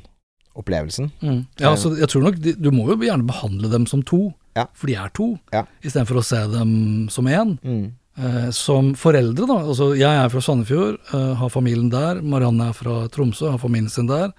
opplevelsen. 0.56 1.10
Mm. 1.22 1.46
Ja, 1.58 1.70
altså, 1.72 1.94
jeg 1.98 2.08
tror 2.08 2.22
nok 2.28 2.36
Du 2.40 2.70
må 2.70 2.86
jo 2.88 2.96
gjerne 2.96 3.26
behandle 3.26 3.70
dem 3.70 3.86
som 3.86 4.02
to, 4.02 4.32
Ja. 4.56 4.66
for 4.72 4.86
de 4.86 4.94
er 4.94 5.08
to, 5.14 5.38
Ja. 5.52 5.64
istedenfor 5.82 6.20
å 6.20 6.24
se 6.24 6.36
dem 6.52 7.08
som 7.10 7.24
én. 7.26 7.58
Mm. 7.62 7.92
Eh, 8.16 8.50
som 8.50 8.94
foreldre, 8.94 9.46
da. 9.46 9.54
Altså, 9.66 9.96
jeg 9.98 10.06
er 10.24 10.28
fra 10.30 10.40
Sandefjord, 10.40 10.98
eh, 11.12 11.34
har 11.34 11.48
familien 11.50 11.90
der. 11.90 12.20
Marianne 12.22 12.68
er 12.68 12.72
fra 12.72 13.08
Tromsø, 13.08 13.50
har 13.50 13.58
familien 13.58 13.90
sin 13.90 14.06
der. 14.06 14.32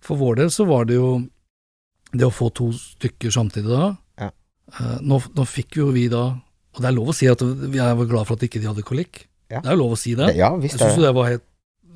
For 0.00 0.16
vår 0.16 0.36
del 0.36 0.48
så 0.50 0.66
var 0.66 0.84
det 0.84 0.94
jo 0.96 1.26
det 2.12 2.26
å 2.26 2.32
få 2.32 2.52
to 2.52 2.70
stykker 2.72 3.30
samtidig 3.32 3.68
da. 3.68 3.96
Ja. 4.20 4.30
Eh, 4.78 4.98
nå, 5.00 5.20
nå 5.34 5.46
fikk 5.46 5.76
jo 5.76 5.90
vi 5.92 6.08
da 6.08 6.34
Og 6.76 6.82
det 6.84 6.90
er 6.92 6.94
lov 6.94 7.08
å 7.08 7.14
si 7.14 7.26
at 7.26 7.38
jeg 7.40 7.96
var 7.96 8.06
glad 8.06 8.26
for 8.28 8.34
at 8.36 8.40
ikke 8.46 8.60
de 8.60 8.68
hadde 8.68 8.84
kolikk. 8.86 9.24
Ja. 9.50 9.60
Det 9.64 9.66
er 9.70 9.74
jo 9.74 9.80
lov 9.82 9.92
å 9.96 9.98
si 9.98 10.14
det. 10.14 10.36
Ja, 10.36 10.50
visst 10.60 10.78
Jeg 10.78 10.84
syns 10.92 10.96
jo 11.00 11.02
det 11.02 11.14
var 11.16 11.26
helt 11.32 11.42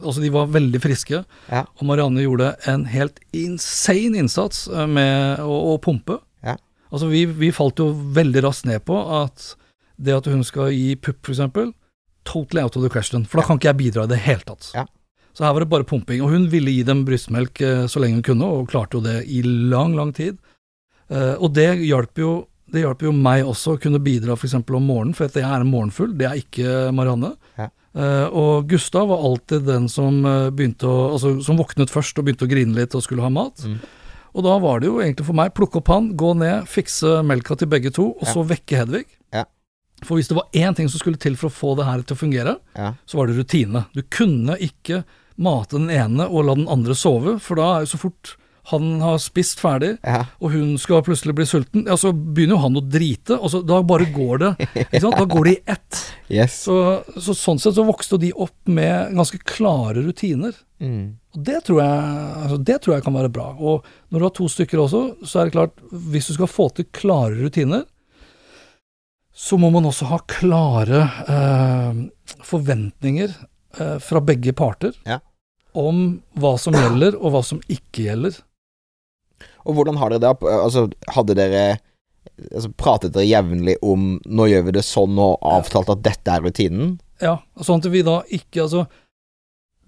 Altså, 0.02 0.20
de 0.22 0.30
var 0.34 0.50
veldig 0.52 0.80
friske, 0.82 1.22
Ja. 1.50 1.64
og 1.78 1.86
Marianne 1.88 2.24
gjorde 2.24 2.52
en 2.70 2.84
helt 2.90 3.20
insane 3.32 4.18
innsats 4.18 4.66
eh, 4.68 4.86
med 4.86 5.40
å, 5.40 5.56
å 5.72 5.78
pumpe. 5.82 6.18
Ja. 6.44 6.56
Altså, 6.92 7.08
vi, 7.12 7.24
vi 7.26 7.52
falt 7.54 7.78
jo 7.80 7.90
veldig 7.92 8.42
raskt 8.44 8.66
ned 8.68 8.84
på 8.88 8.98
at 9.22 9.52
det 10.02 10.16
at 10.16 10.26
hun 10.26 10.42
skal 10.44 10.72
gi 10.74 10.96
pupp, 10.98 11.28
eksempel, 11.30 11.72
totally 12.26 12.62
out 12.62 12.76
of 12.76 12.82
the 12.82 12.90
question, 12.92 13.24
for 13.26 13.40
da 13.40 13.46
kan 13.46 13.58
ikke 13.60 13.70
jeg 13.72 13.80
bidra 13.84 14.04
i 14.06 14.10
det 14.12 14.20
hele 14.26 14.44
tatt. 14.46 14.70
Ja. 14.74 14.86
Så 15.32 15.46
her 15.46 15.54
var 15.56 15.64
det 15.64 15.70
bare 15.72 15.86
pumping, 15.88 16.20
og 16.22 16.30
hun 16.34 16.48
ville 16.52 16.70
gi 16.74 16.82
dem 16.84 17.04
brystmelk 17.08 17.60
eh, 17.64 17.84
så 17.88 18.02
lenge 18.02 18.18
hun 18.20 18.26
kunne, 18.26 18.48
og 18.58 18.68
klarte 18.72 18.98
jo 18.98 19.04
det 19.06 19.22
i 19.32 19.40
lang, 19.46 19.94
lang 19.96 20.12
tid. 20.16 20.36
Eh, 21.08 21.34
og 21.38 21.54
det 21.56 21.70
hjalp 21.86 22.18
jo 22.20 22.32
jo 22.72 23.10
meg 23.12 23.42
også 23.44 23.74
å 23.74 23.80
kunne 23.80 23.98
bidra 24.00 24.32
f.eks. 24.32 24.54
om 24.56 24.86
morgenen, 24.86 25.12
for 25.12 25.26
at 25.28 25.34
jeg 25.36 25.44
er 25.44 25.64
morgenfull, 25.68 26.14
det 26.16 26.24
er 26.24 26.38
ikke 26.40 26.92
Marianne. 26.96 27.34
Ja. 27.58 27.66
Eh, 27.94 28.26
og 28.32 28.68
Gustav 28.70 29.08
var 29.10 29.20
alltid 29.28 29.66
den 29.68 29.88
som 29.92 30.22
eh, 30.24 30.46
begynte 30.50 30.88
å 30.88 31.12
Altså 31.12 31.34
som 31.44 31.58
våknet 31.60 31.90
først 31.92 32.16
og 32.18 32.24
begynte 32.24 32.46
å 32.46 32.50
grine 32.50 32.72
litt 32.78 32.94
og 32.96 33.04
skulle 33.04 33.24
ha 33.24 33.28
mat. 33.32 33.60
Mm. 33.68 33.78
Og 34.32 34.46
da 34.46 34.54
var 34.62 34.80
det 34.80 34.88
jo 34.88 35.00
egentlig 35.02 35.26
for 35.28 35.36
meg 35.36 35.52
plukke 35.52 35.82
opp 35.82 35.90
han, 35.92 36.06
gå 36.16 36.30
ned, 36.40 36.64
fikse 36.72 37.18
melka 37.28 37.56
til 37.60 37.68
begge 37.68 37.92
to, 37.92 38.14
og 38.16 38.22
Ja. 38.24 38.32
så 38.32 38.44
vekke 38.48 38.78
Hedvig. 38.80 39.04
Ja. 39.32 39.44
For 40.02 40.16
hvis 40.16 40.28
det 40.32 40.38
var 40.38 40.48
én 40.56 40.74
ting 40.74 40.88
som 40.88 40.98
skulle 40.98 41.20
til 41.20 41.36
for 41.36 41.50
å 41.50 41.52
få 41.52 41.76
det 41.76 41.84
her 41.84 42.00
til 42.02 42.16
å 42.16 42.22
fungere, 42.22 42.54
Ja. 42.74 42.94
så 43.06 43.18
var 43.20 43.26
det 43.28 43.36
rutine. 43.36 43.84
Du 43.92 44.00
kunne 44.02 44.56
ikke 44.56 45.04
mate 45.36 45.76
den 45.76 45.90
ene 45.90 46.24
og 46.30 46.46
la 46.46 46.54
den 46.54 46.68
andre 46.68 46.94
sove, 46.96 47.38
for 47.40 47.56
da 47.56 47.76
er 47.76 47.80
jo 47.84 47.92
så 47.92 47.98
fort 48.00 48.36
han 48.70 49.00
har 49.02 49.16
spist 49.18 49.58
ferdig, 49.58 49.96
Ja. 50.06 50.20
og 50.40 50.52
hun 50.52 50.76
skal 50.78 51.02
plutselig 51.02 51.34
bli 51.34 51.44
sulten, 51.50 51.86
ja, 51.90 51.96
så 51.98 52.12
begynner 52.14 52.54
jo 52.54 52.62
han 52.62 52.76
å 52.78 52.82
drite, 52.86 53.34
og 53.40 53.50
så 53.50 53.60
da 53.66 53.80
bare 53.82 54.06
går 54.14 54.38
det. 54.38 54.50
Ikke 54.84 55.00
sant? 55.02 55.16
Da 55.18 55.24
går 55.26 55.44
det 55.48 55.54
i 55.56 55.62
ett. 55.74 56.02
Yes. 56.30 56.60
Så, 56.68 56.76
så 57.18 57.34
sånn 57.34 57.58
sett 57.58 57.74
så 57.74 57.82
vokste 57.88 58.20
de 58.22 58.30
opp 58.32 58.54
med 58.70 59.16
ganske 59.18 59.40
klare 59.42 60.04
rutiner. 60.06 60.54
Mm. 60.78 61.18
Og 61.34 61.42
det 61.48 61.58
tror, 61.66 61.80
jeg, 61.82 62.36
altså 62.44 62.58
det 62.62 62.76
tror 62.84 62.94
jeg 62.94 63.04
kan 63.08 63.14
være 63.18 63.32
bra. 63.34 63.48
Og 63.58 63.82
når 64.12 64.18
du 64.22 64.26
har 64.28 64.34
to 64.36 64.46
stykker 64.52 64.78
også, 64.84 65.02
så 65.26 65.40
er 65.42 65.48
det 65.50 65.56
klart, 65.56 65.82
hvis 65.90 66.30
du 66.30 66.34
skal 66.36 66.50
få 66.50 66.68
til 66.76 66.86
klare 66.94 67.34
rutiner, 67.42 67.82
så 69.34 69.56
må 69.58 69.70
man 69.72 69.86
også 69.88 70.06
ha 70.10 70.18
klare 70.28 71.02
eh, 71.26 72.00
forventninger 72.44 73.32
eh, 73.80 73.98
fra 74.04 74.20
begge 74.22 74.52
parter 74.54 74.92
Ja. 75.08 75.18
om 75.74 76.20
hva 76.38 76.54
som 76.60 76.76
gjelder, 76.76 77.16
og 77.16 77.32
hva 77.32 77.40
som 77.46 77.62
ikke 77.72 78.06
gjelder. 78.10 78.36
Og 79.66 79.76
hvordan 79.76 79.98
har 80.00 80.12
dere 80.12 80.24
det? 80.24 80.52
Altså, 80.56 80.88
hadde 81.14 81.36
dere 81.38 81.62
altså, 82.50 82.72
Pratet 82.78 83.14
dere 83.14 83.28
jevnlig 83.28 83.76
om 83.82 84.18
'nå 84.24 84.48
gjør 84.50 84.66
vi 84.68 84.76
det 84.78 84.84
sånn', 84.86 85.18
og 85.18 85.38
avtalt 85.42 85.92
at 85.92 86.02
dette 86.02 86.34
er 86.34 86.42
rutinen? 86.42 86.98
Ja, 87.22 87.38
sånn 87.60 87.82
at 87.82 87.90
vi 87.92 88.02
da 88.02 88.22
ikke 88.30 88.64
Altså, 88.64 88.86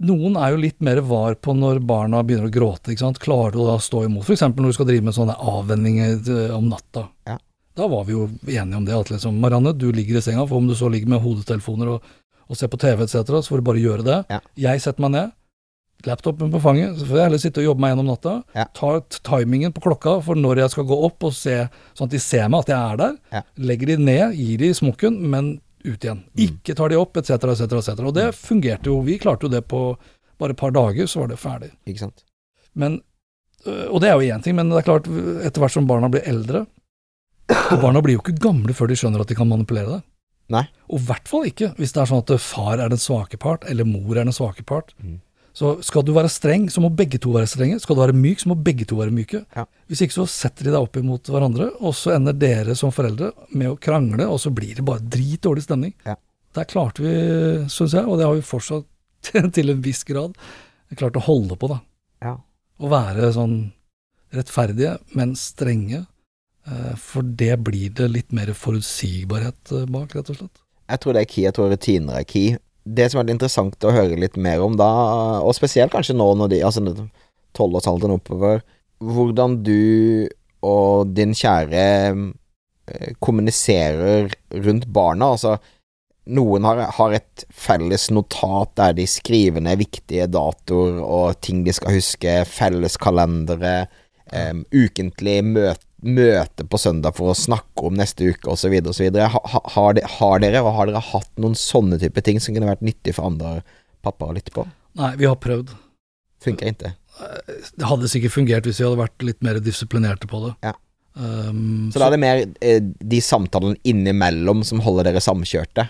noen 0.05 0.37
er 0.37 0.55
jo 0.55 0.63
litt 0.63 0.81
mer 0.83 1.01
var 1.07 1.35
på 1.35 1.55
når 1.55 1.81
barna 1.87 2.23
begynner 2.27 2.51
å 2.51 2.55
gråte, 2.55 2.93
ikke 2.93 3.05
sant. 3.07 3.21
Klarer 3.23 3.55
du 3.55 3.63
da 3.63 3.77
å 3.79 3.83
stå 3.83 4.05
imot, 4.09 4.27
f.eks. 4.27 4.43
når 4.43 4.73
du 4.73 4.77
skal 4.77 4.89
drive 4.91 5.07
med 5.07 5.15
sånne 5.15 5.37
avvenninger 5.39 6.31
eh, 6.35 6.57
om 6.57 6.67
natta. 6.69 7.07
Ja. 7.31 7.39
Da 7.75 7.87
var 7.91 8.05
vi 8.07 8.15
jo 8.15 8.27
enige 8.47 8.77
om 8.79 8.85
det, 8.87 8.95
at 8.95 9.11
liksom 9.11 9.39
Marianne, 9.43 9.73
du 9.75 9.89
ligger 9.95 10.19
i 10.19 10.23
senga, 10.23 10.47
for 10.47 10.59
om 10.59 10.67
du 10.67 10.75
så 10.79 10.91
ligger 10.91 11.11
med 11.15 11.23
hodetelefoner 11.23 11.95
og, 11.95 12.11
og 12.47 12.59
ser 12.59 12.71
på 12.71 12.79
TV 12.83 13.07
etc., 13.07 13.23
så 13.23 13.51
får 13.51 13.63
du 13.63 13.69
bare 13.71 13.83
gjøre 13.83 14.07
det. 14.07 14.19
Ja. 14.31 14.41
Jeg 14.67 14.83
setter 14.83 15.07
meg 15.07 15.15
ned, 15.15 15.35
laptopen 16.09 16.53
på 16.53 16.61
fanget, 16.63 16.97
så 16.99 17.07
får 17.09 17.19
jeg 17.19 17.29
heller 17.29 17.43
sitte 17.43 17.63
og 17.63 17.69
jobbe 17.69 17.85
meg 17.85 17.93
gjennom 17.93 18.11
natta. 18.13 18.35
Ja. 18.57 18.67
Ta 18.77 18.91
timingen 19.27 19.75
på 19.75 19.83
klokka 19.85 20.17
for 20.25 20.39
når 20.39 20.63
jeg 20.63 20.75
skal 20.75 20.89
gå 20.89 20.99
opp 21.09 21.27
og 21.29 21.35
se, 21.37 21.57
sånn 21.97 22.11
at 22.11 22.17
de 22.17 22.23
ser 22.23 22.51
meg, 22.53 22.65
at 22.65 22.75
jeg 22.75 22.81
er 22.81 23.01
der. 23.01 23.17
Ja. 23.37 23.43
Legger 23.71 23.93
de 23.93 23.99
ned, 24.01 24.37
gir 24.39 24.61
de 24.63 24.71
smokken, 24.77 25.19
men 25.33 25.55
ut 25.85 26.05
igjen. 26.05 26.23
Mm. 26.33 26.45
Ikke 26.47 26.77
tar 26.77 26.93
de 26.93 27.01
opp, 27.01 27.17
etc., 27.21 27.37
etc., 27.53 27.65
etc. 27.81 28.05
Og 28.05 28.15
det 28.17 28.29
fungerte 28.39 28.93
jo. 28.93 29.01
Vi 29.05 29.19
klarte 29.23 29.49
jo 29.49 29.53
det 29.53 29.65
på 29.69 29.83
bare 30.41 30.57
et 30.57 30.61
par 30.61 30.73
dager, 30.75 31.09
så 31.11 31.23
var 31.23 31.31
det 31.31 31.41
ferdig. 31.41 31.71
Ikke 31.89 32.07
sant? 32.07 32.25
Men, 32.75 32.99
og 33.67 34.01
det 34.03 34.11
er 34.11 34.17
jo 34.17 34.35
én 34.35 34.43
ting, 34.45 34.57
men 34.59 34.73
det 34.73 34.81
er 34.81 34.89
klart, 34.89 35.11
etter 35.45 35.63
hvert 35.63 35.75
som 35.77 35.87
barna 35.89 36.11
blir 36.13 36.27
eldre 36.29 36.65
Og 37.45 37.77
barna 37.83 38.01
blir 38.01 38.17
jo 38.17 38.23
ikke 38.23 38.41
gamle 38.41 38.73
før 38.77 38.89
de 38.89 38.97
skjønner 38.97 39.21
at 39.21 39.29
de 39.29 39.37
kan 39.37 39.49
manipulere 39.49 39.99
det. 39.99 40.03
Nei. 40.53 40.65
Og 40.89 41.01
i 41.01 41.07
hvert 41.09 41.29
fall 41.29 41.47
ikke 41.49 41.71
hvis 41.79 41.93
det 41.95 42.03
er 42.03 42.11
sånn 42.11 42.23
at 42.23 42.33
far 42.41 42.81
er 42.81 42.93
den 42.93 43.01
svake 43.01 43.39
part, 43.41 43.65
eller 43.69 43.89
mor 43.89 44.17
er 44.17 44.25
den 44.25 44.37
svake 44.37 44.65
part. 44.67 44.93
Mm. 45.01 45.19
Så 45.55 45.77
skal 45.87 46.03
du 46.03 46.11
være 46.17 46.31
streng, 46.33 46.65
så 46.73 46.83
må 46.83 46.89
begge 46.91 47.21
to 47.23 47.31
være 47.31 47.47
strenge. 47.47 47.77
Skal 47.79 47.95
du 47.95 48.01
være 48.03 48.17
myk, 48.19 48.41
så 48.43 48.49
må 48.51 48.57
begge 48.59 48.87
to 48.91 48.97
være 48.99 49.15
myke. 49.15 49.45
Ja. 49.55 49.63
Hvis 49.87 50.01
ikke 50.03 50.17
så 50.17 50.25
setter 50.31 50.67
de 50.67 50.73
deg 50.75 50.81
opp 50.83 50.97
imot 50.99 51.31
hverandre, 51.31 51.69
og 51.79 51.95
så 51.95 52.17
ender 52.17 52.35
dere 52.35 52.75
som 52.79 52.91
foreldre 52.95 53.31
med 53.55 53.71
å 53.71 53.77
krangle, 53.79 54.27
og 54.27 54.41
så 54.43 54.51
blir 54.51 54.75
det 54.81 54.87
bare 54.89 55.05
dritdårlig 55.07 55.63
stemning. 55.69 55.95
Ja. 56.09 56.17
Der 56.59 56.67
klarte 56.71 57.03
vi, 57.07 57.15
syns 57.71 57.95
jeg, 57.95 58.03
og 58.07 58.19
det 58.19 58.27
har 58.27 58.35
vi 58.35 58.43
fortsatt 58.47 58.91
til 59.55 59.71
en 59.71 59.85
viss 59.87 60.03
grad, 60.07 60.35
klart 60.99 61.17
å 61.19 61.23
holde 61.29 61.57
på, 61.59 61.71
da. 61.71 61.79
Ja. 62.27 62.35
Å 62.83 62.91
være 62.91 63.31
sånn 63.35 63.57
rettferdige, 64.35 64.97
men 65.15 65.37
strenge. 65.39 66.03
eh, 66.67 66.93
For 66.99 67.23
det 67.23 67.55
blir 67.63 67.95
det 67.95 68.11
litt 68.11 68.35
mer 68.35 68.51
forutsigbarhet 68.59 69.71
eh, 69.75 69.87
bak, 69.91 70.15
rett 70.19 70.31
og 70.35 70.39
slett. 70.43 70.61
Jeg 70.91 71.01
tror 71.01 71.15
det 71.17 71.23
er 71.23 71.31
key. 71.31 71.45
Jeg 71.47 71.55
tror 71.57 71.71
rutiner 71.73 72.19
er 72.21 72.27
key. 72.29 72.57
Det 72.85 73.09
som 73.11 73.23
er 73.23 73.33
interessant 73.33 73.87
å 73.87 73.93
høre 73.95 74.19
litt 74.21 74.37
mer 74.37 74.63
om 74.65 74.75
da, 74.77 74.89
og 75.41 75.57
spesielt 75.57 75.93
kanskje 75.95 76.17
nå 76.17 76.27
når 76.37 76.53
de 76.53 76.65
Altså 76.65 76.83
tolvårsalderen 77.55 78.17
oppover, 78.17 78.65
hvordan 79.05 79.61
du 79.65 80.27
og 80.65 81.13
din 81.15 81.35
kjære 81.37 81.85
eh, 82.11 83.13
kommuniserer 83.23 84.33
rundt 84.65 84.89
barna. 84.91 85.35
Altså, 85.37 85.59
noen 86.35 86.65
har, 86.65 86.81
har 86.97 87.17
et 87.19 87.45
felles 87.53 88.09
notat 88.15 88.73
der 88.81 88.97
de 88.97 89.07
skriver 89.09 89.65
ned 89.65 89.83
viktige 89.83 90.27
datoer 90.33 91.01
og 91.05 91.41
ting 91.45 91.63
de 91.67 91.75
skal 91.77 91.99
huske, 91.99 92.39
felles 92.49 92.97
kalendere, 93.01 93.75
um, 94.33 94.65
ukentlige 94.73 95.45
møte 95.45 95.85
møte 96.05 96.67
på 96.69 96.79
søndag 96.81 97.17
for 97.17 97.33
å 97.33 97.39
snakke 97.39 97.87
om 97.89 97.97
neste 97.97 98.29
uke 98.35 98.51
osv. 98.53 98.75
osv. 98.91 99.07
Ha, 99.17 99.41
ha, 99.55 99.63
har, 99.77 99.97
de, 99.97 100.05
har 100.19 100.43
dere 100.45 100.63
og 100.65 100.75
har 100.77 100.91
dere 100.91 101.03
hatt 101.13 101.31
noen 101.41 101.57
sånne 101.59 101.99
type 102.03 102.25
ting 102.27 102.41
som 102.43 102.57
kunne 102.57 102.69
vært 102.69 102.85
nyttig 102.85 103.17
for 103.17 103.31
andre 103.31 103.63
pappaer 104.05 104.35
å 104.35 104.37
lytte 104.37 104.55
på? 104.55 104.67
Nei, 105.01 105.15
vi 105.21 105.29
har 105.29 105.39
prøvd. 105.41 105.73
Funker 106.45 106.71
ikke. 106.71 106.95
Det 107.79 107.89
hadde 107.89 108.11
sikkert 108.11 108.35
fungert 108.35 108.67
hvis 108.69 108.81
vi 108.81 108.87
hadde 108.87 109.01
vært 109.01 109.25
litt 109.25 109.45
mer 109.47 109.61
disiplinerte 109.65 110.29
på 110.31 110.43
det. 110.47 110.55
Ja. 110.67 110.75
Um, 111.15 111.93
Så 111.95 112.01
da 112.03 112.09
er 112.09 112.17
det 112.17 112.23
mer 112.25 112.41
eh, 112.59 112.81
de 112.83 113.21
samtalene 113.23 113.79
innimellom 113.87 114.65
som 114.67 114.83
holder 114.83 115.09
dere 115.09 115.23
samkjørte, 115.23 115.87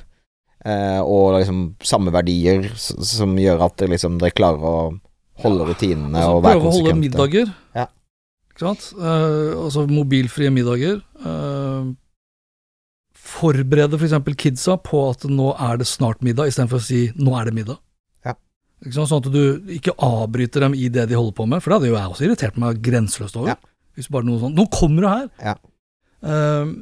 eh, 0.68 1.00
og 1.00 1.38
liksom 1.38 1.62
samme 1.84 2.12
verdier 2.12 2.68
som 2.76 3.32
gjør 3.40 3.64
at 3.64 3.78
dere 3.80 3.94
liksom 3.96 4.18
dere 4.20 4.36
klarer 4.36 4.68
å 4.68 4.76
holde 5.42 5.70
rutinene 5.70 6.20
altså, 6.20 6.36
og 6.36 6.44
være 6.44 6.60
prøve 6.60 6.68
å 6.68 6.74
holde 6.76 6.96
middager. 7.00 7.54
Ja. 7.74 7.88
Ikke 8.54 8.68
sant? 8.68 8.84
Uh, 8.94 9.66
altså 9.66 9.82
mobilfrie 9.90 10.50
middager. 10.54 11.00
Uh, 11.18 11.90
forberede 13.24 13.98
f.eks. 13.98 14.14
kidsa 14.38 14.76
på 14.84 15.00
at 15.10 15.24
nå 15.30 15.52
er 15.58 15.80
det 15.80 15.88
snart 15.90 16.22
middag, 16.22 16.50
istedenfor 16.52 16.78
å 16.80 16.84
si 16.86 17.00
nå 17.18 17.34
er 17.38 17.48
det 17.50 17.54
middag. 17.56 17.80
Ja. 18.26 18.34
Sånn 18.94 19.10
at 19.18 19.28
du 19.32 19.40
ikke 19.74 19.94
avbryter 20.02 20.66
dem 20.66 20.76
i 20.78 20.86
det 20.92 21.08
de 21.10 21.18
holder 21.18 21.36
på 21.38 21.46
med, 21.50 21.62
for 21.64 21.72
det 21.72 21.78
hadde 21.80 21.90
jo 21.92 21.96
jeg 21.98 22.12
også 22.14 22.26
irritert 22.28 22.58
meg 22.60 22.82
grenseløst 22.84 23.38
over. 23.40 23.54
Ja. 23.54 23.72
Hvis 23.94 24.10
bare 24.10 24.26
noe 24.26 24.40
sånn 24.42 24.56
Nå 24.58 24.64
kommer 24.74 25.04
du 25.04 25.08
her! 25.10 25.26
Ja. 25.42 25.54
Uh, 26.24 26.74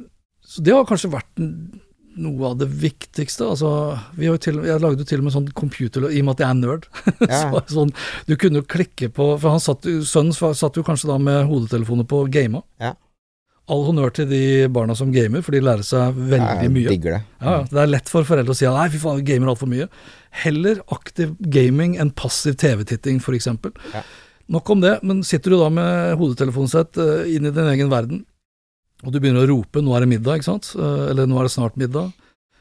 så 0.43 0.61
det 0.65 0.73
har 0.75 0.85
kanskje 0.89 1.11
vært 1.13 1.29
n- 1.41 1.81
noe 2.17 2.49
av 2.51 2.57
det 2.59 2.67
viktigste. 2.67 3.45
Altså, 3.53 3.69
vi 4.17 4.27
har 4.27 4.35
jo 4.37 4.41
til, 4.45 4.59
jeg 4.67 4.81
lagde 4.83 5.03
jo 5.03 5.07
til 5.09 5.21
og 5.21 5.27
med 5.27 5.33
sånn 5.35 5.47
computer, 5.57 6.05
i 6.09 6.19
og 6.21 6.27
med 6.27 6.35
at 6.35 6.43
jeg 6.43 6.49
er 6.49 6.59
nerd. 6.59 6.87
Ja. 7.33 7.39
så, 7.49 7.61
sånn, 7.71 7.93
du 8.27 8.35
kunne 8.39 8.59
jo 8.61 8.65
klikke 8.67 9.07
på 9.13 9.29
For 9.41 9.53
han 9.53 9.61
satt, 9.63 9.87
sønnen 10.09 10.33
satt 10.35 10.75
jo 10.77 10.83
kanskje 10.85 11.09
da 11.09 11.15
med 11.21 11.45
hodetelefoner 11.49 12.07
på 12.09 12.25
gama. 12.33 12.61
Ja. 12.83 12.93
All 13.71 13.85
honnør 13.87 14.11
til 14.11 14.27
de 14.27 14.41
barna 14.75 14.91
som 14.99 15.13
gamer, 15.15 15.41
for 15.45 15.55
de 15.55 15.61
lærer 15.63 15.85
seg 15.87 16.17
veldig 16.17 16.65
Jeg 16.65 16.71
mye. 16.75 16.89
digger 16.91 17.15
det. 17.15 17.21
Ja. 17.45 17.53
Det 17.71 17.79
er 17.85 17.93
lett 17.93 18.11
for 18.11 18.27
foreldre 18.27 18.51
å 18.51 18.57
si 18.59 18.67
nei, 18.67 18.89
fy 18.91 18.99
faen, 18.99 19.21
vi 19.21 19.27
gamer 19.31 19.53
altfor 19.53 19.71
mye. 19.71 19.87
Heller 20.43 20.81
aktiv 20.91 21.31
gaming 21.39 21.95
enn 22.01 22.11
passiv 22.11 22.57
TV-titting, 22.59 23.21
f.eks. 23.23 23.47
Ja. 23.93 24.03
Nok 24.51 24.69
om 24.75 24.81
det, 24.83 24.97
men 25.07 25.21
sitter 25.23 25.55
du 25.55 25.61
da 25.61 25.69
med 25.71 26.17
hodetelefonen 26.19 26.67
sett 26.73 26.99
eh, 26.99 27.29
inn 27.37 27.47
i 27.47 27.53
din 27.55 27.69
egen 27.71 27.87
verden, 27.93 28.25
og 29.03 29.11
du 29.11 29.19
begynner 29.19 29.45
å 29.45 29.49
rope 29.49 29.81
'nå 29.81 29.95
er 29.95 30.05
det 30.05 30.11
middag', 30.17 30.39
ikke 30.39 30.51
sant, 30.51 30.73
Eh, 30.75 31.09
eller 31.11 31.27
'nå 31.27 31.39
er 31.39 31.43
det 31.43 31.51
snart 31.51 31.75
middag', 31.75 32.13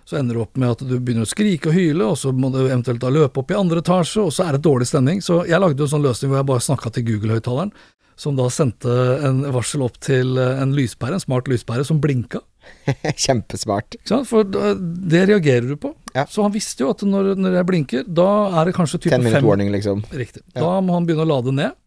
så 0.04 0.18
ender 0.18 0.34
det 0.34 0.42
opp 0.42 0.56
med 0.56 0.70
at 0.70 0.78
du 0.78 0.98
begynner 0.98 1.22
å 1.24 1.30
skrike 1.30 1.70
og 1.70 1.74
hyle, 1.74 2.04
og 2.04 2.16
så 2.18 2.32
må 2.34 2.50
du 2.52 2.58
eventuelt 2.66 3.00
da 3.00 3.08
løpe 3.08 3.38
opp 3.38 3.50
i 3.50 3.54
andre 3.54 3.80
etasje, 3.80 4.20
og 4.20 4.32
så 4.34 4.48
er 4.48 4.52
det 4.52 4.62
dårlig 4.66 4.86
stemning. 4.90 5.22
Så 5.22 5.46
jeg 5.46 5.60
lagde 5.60 5.78
jo 5.78 5.86
en 5.86 5.94
sånn 5.94 6.02
løsning 6.02 6.32
hvor 6.32 6.40
jeg 6.42 6.50
bare 6.50 6.66
snakka 6.66 6.92
til 6.92 7.04
Google-høyttaleren, 7.06 7.72
som 8.16 8.36
da 8.36 8.48
sendte 8.50 8.90
en 9.24 9.42
varsel 9.54 9.82
opp 9.82 9.98
til 10.02 10.36
eh, 10.38 10.62
en 10.62 10.74
lyspære, 10.74 11.14
en 11.14 11.20
smart 11.20 11.48
lyspære, 11.48 11.86
som 11.86 12.00
blinka. 12.02 12.42
Kjempesmart. 13.24 13.96
For 14.26 14.44
det 14.44 15.22
reagerer 15.30 15.68
du 15.68 15.76
på. 15.76 15.94
Ja. 16.14 16.26
Så 16.26 16.42
han 16.42 16.52
visste 16.54 16.84
jo 16.84 16.90
at 16.92 17.02
når, 17.06 17.34
når 17.38 17.56
jeg 17.60 17.66
blinker, 17.70 18.04
da 18.06 18.28
er 18.60 18.68
det 18.68 18.76
kanskje 18.76 19.00
type 19.00 19.14
Ten 19.14 19.24
minute 19.24 19.40
fem 19.40 19.48
warning, 19.48 19.72
liksom. 19.72 20.04
Riktig. 20.10 20.42
Ja. 20.54 20.60
Da 20.60 20.80
må 20.84 20.98
han 20.98 21.06
begynne 21.06 21.24
å 21.26 21.32
lade 21.32 21.54
ned 21.56 21.78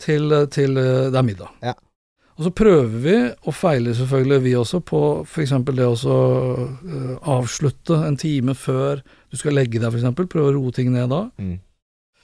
til, 0.00 0.32
til 0.54 0.78
eh, 0.80 1.10
det 1.12 1.18
er 1.20 1.26
middag. 1.26 1.52
Ja. 1.62 1.74
Og 2.40 2.46
så 2.46 2.50
prøver 2.56 3.00
vi, 3.04 3.14
og 3.44 3.52
feiler 3.52 3.92
selvfølgelig 3.92 4.42
vi 4.46 4.52
også, 4.56 4.78
på 4.88 5.00
f.eks. 5.28 5.50
det 5.76 5.84
å 5.84 5.96
eh, 6.00 7.10
avslutte 7.28 7.98
en 8.06 8.16
time 8.16 8.54
før 8.56 9.02
du 9.28 9.36
skal 9.36 9.58
legge 9.58 9.76
deg, 9.76 9.92
f.eks. 9.92 10.14
Prøve 10.16 10.48
å 10.48 10.54
roe 10.54 10.72
ting 10.72 10.88
ned 10.94 11.12
da. 11.12 11.26
Mm. 11.36 11.58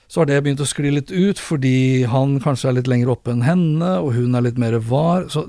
Så 0.09 0.23
har 0.23 0.31
det 0.31 0.39
begynt 0.41 0.63
å 0.63 0.65
skli 0.65 0.95
litt 0.95 1.13
ut, 1.13 1.37
fordi 1.37 2.07
han 2.09 2.39
kanskje 2.41 2.71
er 2.71 2.79
litt 2.79 2.89
lenger 2.89 3.13
oppe 3.13 3.35
enn 3.35 3.45
henne, 3.45 3.91
og 4.01 4.15
hun 4.17 4.33
er 4.39 4.47
litt 4.47 4.57
mer 4.57 4.79
var. 4.89 5.27
Så 5.29 5.45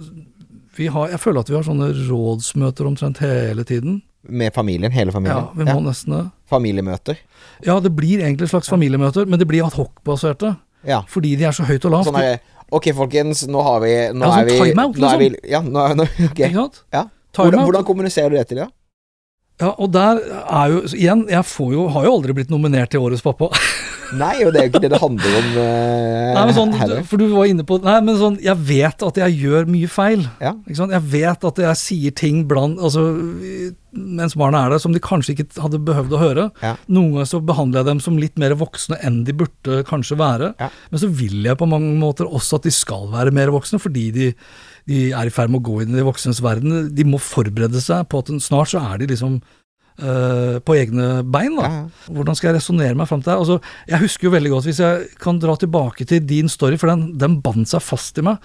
vi 0.77 0.91
har, 0.93 1.15
jeg 1.15 1.23
føler 1.25 1.47
at 1.47 1.49
vi 1.49 1.57
har 1.57 1.65
sånne 1.65 1.89
rådsmøter 2.11 2.93
omtrent 2.93 3.25
hele 3.25 3.65
tiden. 3.65 4.03
Med 4.29 4.53
familien, 4.53 4.93
hele 4.93 5.17
familien? 5.17 5.49
Ja, 5.49 5.57
vi 5.57 5.65
må 5.65 5.81
nesten 5.87 6.13
det. 6.13 6.23
Familiemøter. 6.53 7.25
Ja, 7.65 7.81
det 7.81 7.97
blir 7.97 8.21
egentlig 8.21 8.53
slags 8.53 8.69
familiemøter, 8.69 9.25
men 9.25 9.41
det 9.41 9.49
blir 9.49 9.65
adhocbaserte. 9.65 10.53
hoc-baserte. 10.53 10.57
Ja. 10.87 11.03
Fordi 11.09 11.35
de 11.39 11.47
er 11.49 11.55
så 11.57 11.67
høyt 11.67 11.87
og 11.89 11.95
lavt. 11.95 12.11
Sånn 12.11 12.21
er 12.21 12.39
Ok, 12.71 12.91
folkens, 12.97 13.47
nå 13.49 13.63
har 13.65 13.81
vi 13.81 13.93
Nå 14.13 14.29
Ja, 14.29 14.41
er 14.43 14.49
vi 14.49 14.57
timeout, 14.61 14.99
nå 15.01 15.09
er 15.09 15.23
vi, 15.23 15.29
Ja, 15.49 15.63
nå, 15.65 15.87
nå, 15.97 16.05
okay. 16.31 16.51
Ja. 16.53 17.07
Hvordan, 17.37 17.63
hvordan 17.65 17.87
kommuniserer 17.89 18.33
du 18.33 18.37
det 18.37 18.49
til 18.51 18.61
ja? 18.65 18.69
Ja, 19.59 19.73
og 19.75 19.91
der 19.95 20.21
er 20.21 20.75
jo 20.75 20.83
Igjen, 20.93 21.25
jeg 21.33 21.47
får 21.49 21.73
jo, 21.75 21.87
har 21.95 22.07
jo 22.07 22.17
aldri 22.19 22.37
blitt 22.37 22.53
nominert 22.53 22.93
til 22.93 23.03
Årets 23.05 23.25
pappa. 23.25 23.51
Nei, 24.17 24.35
og 24.47 24.53
det 24.55 24.61
er 24.61 24.67
jo 24.69 24.71
ikke 24.73 24.83
det 24.87 24.93
det 24.95 25.01
handler 25.03 25.35
om 25.41 25.49
Uh, 25.59 26.35
Nei, 26.37 26.45
men 26.47 26.55
sånn, 26.57 26.73
heller. 26.77 27.03
for 27.09 27.21
du 27.21 27.27
var 27.33 27.49
inne 27.51 27.65
på 27.67 27.79
Nei, 27.83 27.97
men 28.05 28.17
sånn, 28.21 28.39
jeg 28.45 28.57
vet 28.69 29.03
at 29.05 29.19
jeg 29.21 29.37
gjør 29.43 29.69
mye 29.71 29.89
feil. 29.91 30.23
Ja. 30.43 30.55
Jeg 30.69 31.03
vet 31.13 31.45
at 31.49 31.61
jeg 31.65 31.81
sier 31.81 32.15
ting 32.17 32.43
blant 32.49 32.79
Altså, 32.85 33.03
mens 33.99 34.37
barna 34.39 34.65
er 34.67 34.75
der, 34.75 34.83
som 34.83 34.95
de 34.95 35.03
kanskje 35.03 35.35
ikke 35.35 35.47
hadde 35.65 35.81
behøvd 35.89 36.15
å 36.15 36.21
høre. 36.21 36.47
Ja. 36.63 36.75
Noen 36.93 37.17
ganger 37.17 37.31
så 37.33 37.41
behandler 37.45 37.83
jeg 37.83 37.89
dem 37.91 38.03
som 38.05 38.19
litt 38.21 38.39
mer 38.41 38.55
voksne 38.61 38.99
enn 39.05 39.23
de 39.27 39.35
burde 39.37 39.81
kanskje 39.89 40.19
være. 40.21 40.53
Ja. 40.61 40.71
Men 40.93 41.03
så 41.03 41.11
vil 41.21 41.41
jeg 41.49 41.59
på 41.61 41.69
mange 41.71 41.95
måter 41.99 42.29
også 42.29 42.61
at 42.61 42.69
de 42.69 42.75
skal 42.75 43.09
være 43.15 43.35
mer 43.35 43.53
voksne, 43.55 43.81
fordi 43.83 44.09
de, 44.15 44.29
de 44.89 45.07
er 45.17 45.29
i 45.31 45.35
ferd 45.35 45.53
med 45.53 45.63
å 45.63 45.69
gå 45.71 45.81
inn 45.83 45.95
i 45.97 45.99
de 46.01 46.07
voksnes 46.07 46.43
verden. 46.45 46.93
De 46.95 47.09
må 47.09 47.21
forberede 47.23 47.83
seg 47.85 48.07
på 48.13 48.23
at 48.23 48.33
snart 48.45 48.75
så 48.75 48.85
er 48.93 49.03
de 49.03 49.11
liksom 49.15 49.41
eh, 49.99 50.59
på 50.65 50.75
egne 50.79 51.23
bein. 51.27 51.57
da. 51.59 51.69
Ja. 51.69 52.11
Hvordan 52.15 52.37
skal 52.39 52.51
jeg 52.53 52.59
resonnere 52.61 52.97
meg 52.99 53.09
fram 53.11 53.23
til 53.23 53.33
det? 53.33 53.39
Altså, 53.39 53.59
jeg 53.91 54.03
husker 54.05 54.29
jo 54.29 54.35
veldig 54.35 54.53
godt, 54.55 54.69
hvis 54.71 54.81
jeg 54.83 55.09
kan 55.23 55.39
dra 55.43 55.57
tilbake 55.61 56.07
til 56.09 56.21
din 56.27 56.49
story, 56.49 56.79
for 56.81 56.91
den, 56.93 57.19
den 57.19 57.39
bandt 57.45 57.69
seg 57.73 57.83
fast 57.85 58.19
i 58.19 58.25
meg. 58.27 58.39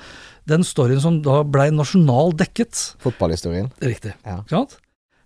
Den 0.50 0.66
storyen 0.68 1.00
som 1.04 1.22
da 1.24 1.42
blei 1.48 1.70
nasjonal 1.72 2.34
dekket. 2.40 2.76
Fotballhistorien. 3.04 3.70
Riktig. 3.82 4.16
Ja. 4.26 4.42
Ikke 4.42 4.58
sant? 4.58 4.78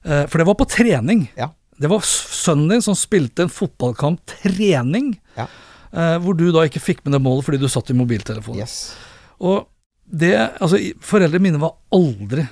Uh, 0.05 0.25
For 0.29 0.37
det 0.37 0.45
var 0.47 0.59
på 0.59 0.67
trening. 0.69 1.25
Ja. 1.39 1.49
Det 1.77 1.89
var 1.91 2.05
sønnen 2.05 2.69
din 2.75 2.81
som 2.85 2.95
spilte 2.97 3.43
en 3.45 3.53
fotballkamp 3.53 4.21
trening, 4.29 5.15
Ja. 5.37 5.47
uh, 5.93 6.17
hvor 6.21 6.37
du 6.37 6.47
da 6.53 6.63
ikke 6.69 6.81
fikk 6.81 7.03
med 7.05 7.13
det 7.17 7.21
målet 7.25 7.45
fordi 7.45 7.59
du 7.61 7.67
satt 7.69 7.89
i 7.93 7.97
mobiltelefonen. 7.97 8.61
Yes. 8.61 8.93
Og 9.41 9.65
det, 10.07 10.31
altså, 10.61 10.79
foreldrene 11.03 11.43
mine 11.43 11.59
var 11.61 11.75
aldri 11.93 12.45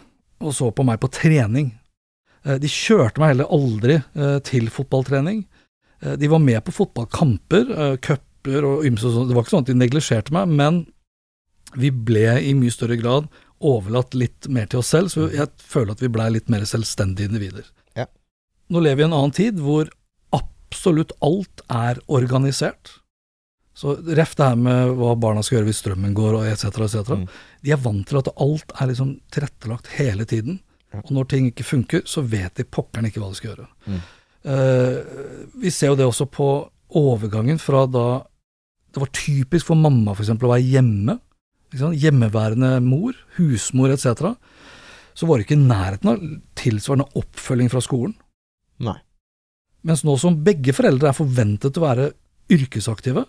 og 0.44 0.52
så 0.54 0.68
på 0.76 0.84
meg 0.86 1.00
på 1.02 1.08
trening. 1.16 1.70
Eh, 2.46 2.60
De 2.62 2.72
kjørte 2.72 3.22
meg 3.22 3.34
heller 3.34 3.52
aldri 3.54 4.00
eh, 4.00 4.38
til 4.46 4.70
fotballtrening. 4.74 5.46
Eh, 6.02 6.16
De 6.22 6.32
var 6.32 6.44
med 6.44 6.62
på 6.66 6.76
fotballkamper, 6.76 7.98
cuper 8.06 8.68
og 8.70 8.86
ymse 8.88 9.08
og 9.10 9.16
sånn. 9.16 9.30
Det 9.30 9.38
var 9.38 9.46
ikke 9.46 9.56
sånn 9.56 9.66
at 9.66 9.72
de 9.72 9.80
neglisjerte 9.80 10.36
meg, 10.36 10.52
men 10.54 10.84
vi 11.76 11.90
ble 11.92 12.38
i 12.40 12.54
mye 12.56 12.72
større 12.72 12.98
grad 13.00 13.28
overlatt 13.66 14.14
litt 14.16 14.48
mer 14.52 14.68
til 14.70 14.82
oss 14.82 14.92
selv, 14.94 15.10
så 15.12 15.28
jeg 15.34 15.50
føler 15.60 15.96
at 15.96 16.04
vi 16.04 16.12
blei 16.12 16.28
litt 16.32 16.52
mer 16.52 16.64
selvstendige 16.68 17.32
individer. 17.32 17.66
Ja. 17.98 18.06
Nå 18.70 18.84
lever 18.84 19.00
vi 19.00 19.06
i 19.06 19.08
en 19.08 19.16
annen 19.16 19.34
tid 19.36 19.60
hvor 19.64 19.90
absolutt 20.36 21.16
alt 21.26 21.64
er 21.72 22.00
organisert. 22.12 23.00
Så 23.76 23.98
ref 24.16 24.36
det 24.40 24.46
her 24.46 24.60
med 24.60 24.94
hva 25.00 25.16
barna 25.20 25.42
skal 25.44 25.58
gjøre 25.58 25.70
hvis 25.72 25.82
strømmen 25.84 26.14
går, 26.16 26.38
og 26.38 26.48
etc., 26.48 26.86
etc. 26.86 27.16
Mm. 27.24 27.26
De 27.66 27.74
er 27.76 27.82
vant 27.84 28.06
til 28.08 28.22
at 28.22 28.30
alt 28.46 28.76
er 28.78 28.92
liksom 28.92 29.18
tilrettelagt 29.36 29.90
hele 29.98 30.28
tiden. 30.30 30.62
Og 31.04 31.12
når 31.12 31.28
ting 31.32 31.50
ikke 31.52 31.66
funker, 31.68 32.02
så 32.08 32.22
vet 32.26 32.56
de 32.60 32.64
pokkeren 32.64 33.08
ikke 33.10 33.20
hva 33.24 33.30
de 33.34 33.40
skal 33.40 33.52
gjøre. 33.54 33.68
Mm. 33.90 34.00
Uh, 34.46 34.98
vi 35.64 35.72
ser 35.74 35.92
jo 35.92 35.98
det 36.00 36.06
også 36.06 36.28
på 36.30 36.48
overgangen 36.96 37.58
fra 37.60 37.86
da 37.90 38.06
det 38.96 39.02
var 39.02 39.10
typisk 39.12 39.68
for 39.68 39.76
mamma 39.76 40.14
for 40.16 40.24
eksempel, 40.24 40.48
å 40.48 40.54
være 40.54 40.70
hjemme. 40.72 41.18
Hjemmeværende 41.76 42.78
mor, 42.86 43.18
husmor 43.36 43.92
etc. 43.92 44.30
Så 45.18 45.28
var 45.28 45.38
det 45.42 45.48
ikke 45.48 45.58
i 45.58 45.66
nærheten 45.66 46.12
av 46.14 46.22
tilsvarende 46.56 47.10
oppfølging 47.20 47.72
fra 47.74 47.82
skolen. 47.84 48.14
Nei. 48.86 48.96
Mens 49.86 50.06
nå 50.08 50.16
som 50.22 50.38
begge 50.46 50.72
foreldre 50.78 51.12
er 51.12 51.18
forventet 51.18 51.76
å 51.78 51.84
være 51.84 52.08
yrkesaktive, 52.56 53.26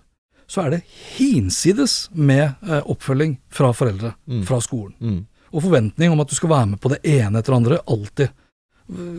så 0.46 0.62
er 0.62 0.76
det 0.76 0.84
hinsides 1.16 1.96
med 2.14 2.54
eh, 2.62 2.82
oppfølging 2.86 3.38
fra 3.50 3.72
foreldre, 3.74 4.14
Mm. 4.30 4.44
fra 4.46 4.60
skolen. 4.62 4.94
Mm. 5.00 5.26
Og 5.56 5.64
forventning 5.64 6.12
om 6.12 6.20
at 6.20 6.28
du 6.28 6.36
skal 6.36 6.52
være 6.52 6.70
med 6.74 6.82
på 6.82 6.92
det 6.92 7.00
ene 7.08 7.40
etter 7.40 7.54
det 7.54 7.60
andre, 7.62 7.80
alltid. 7.88 8.34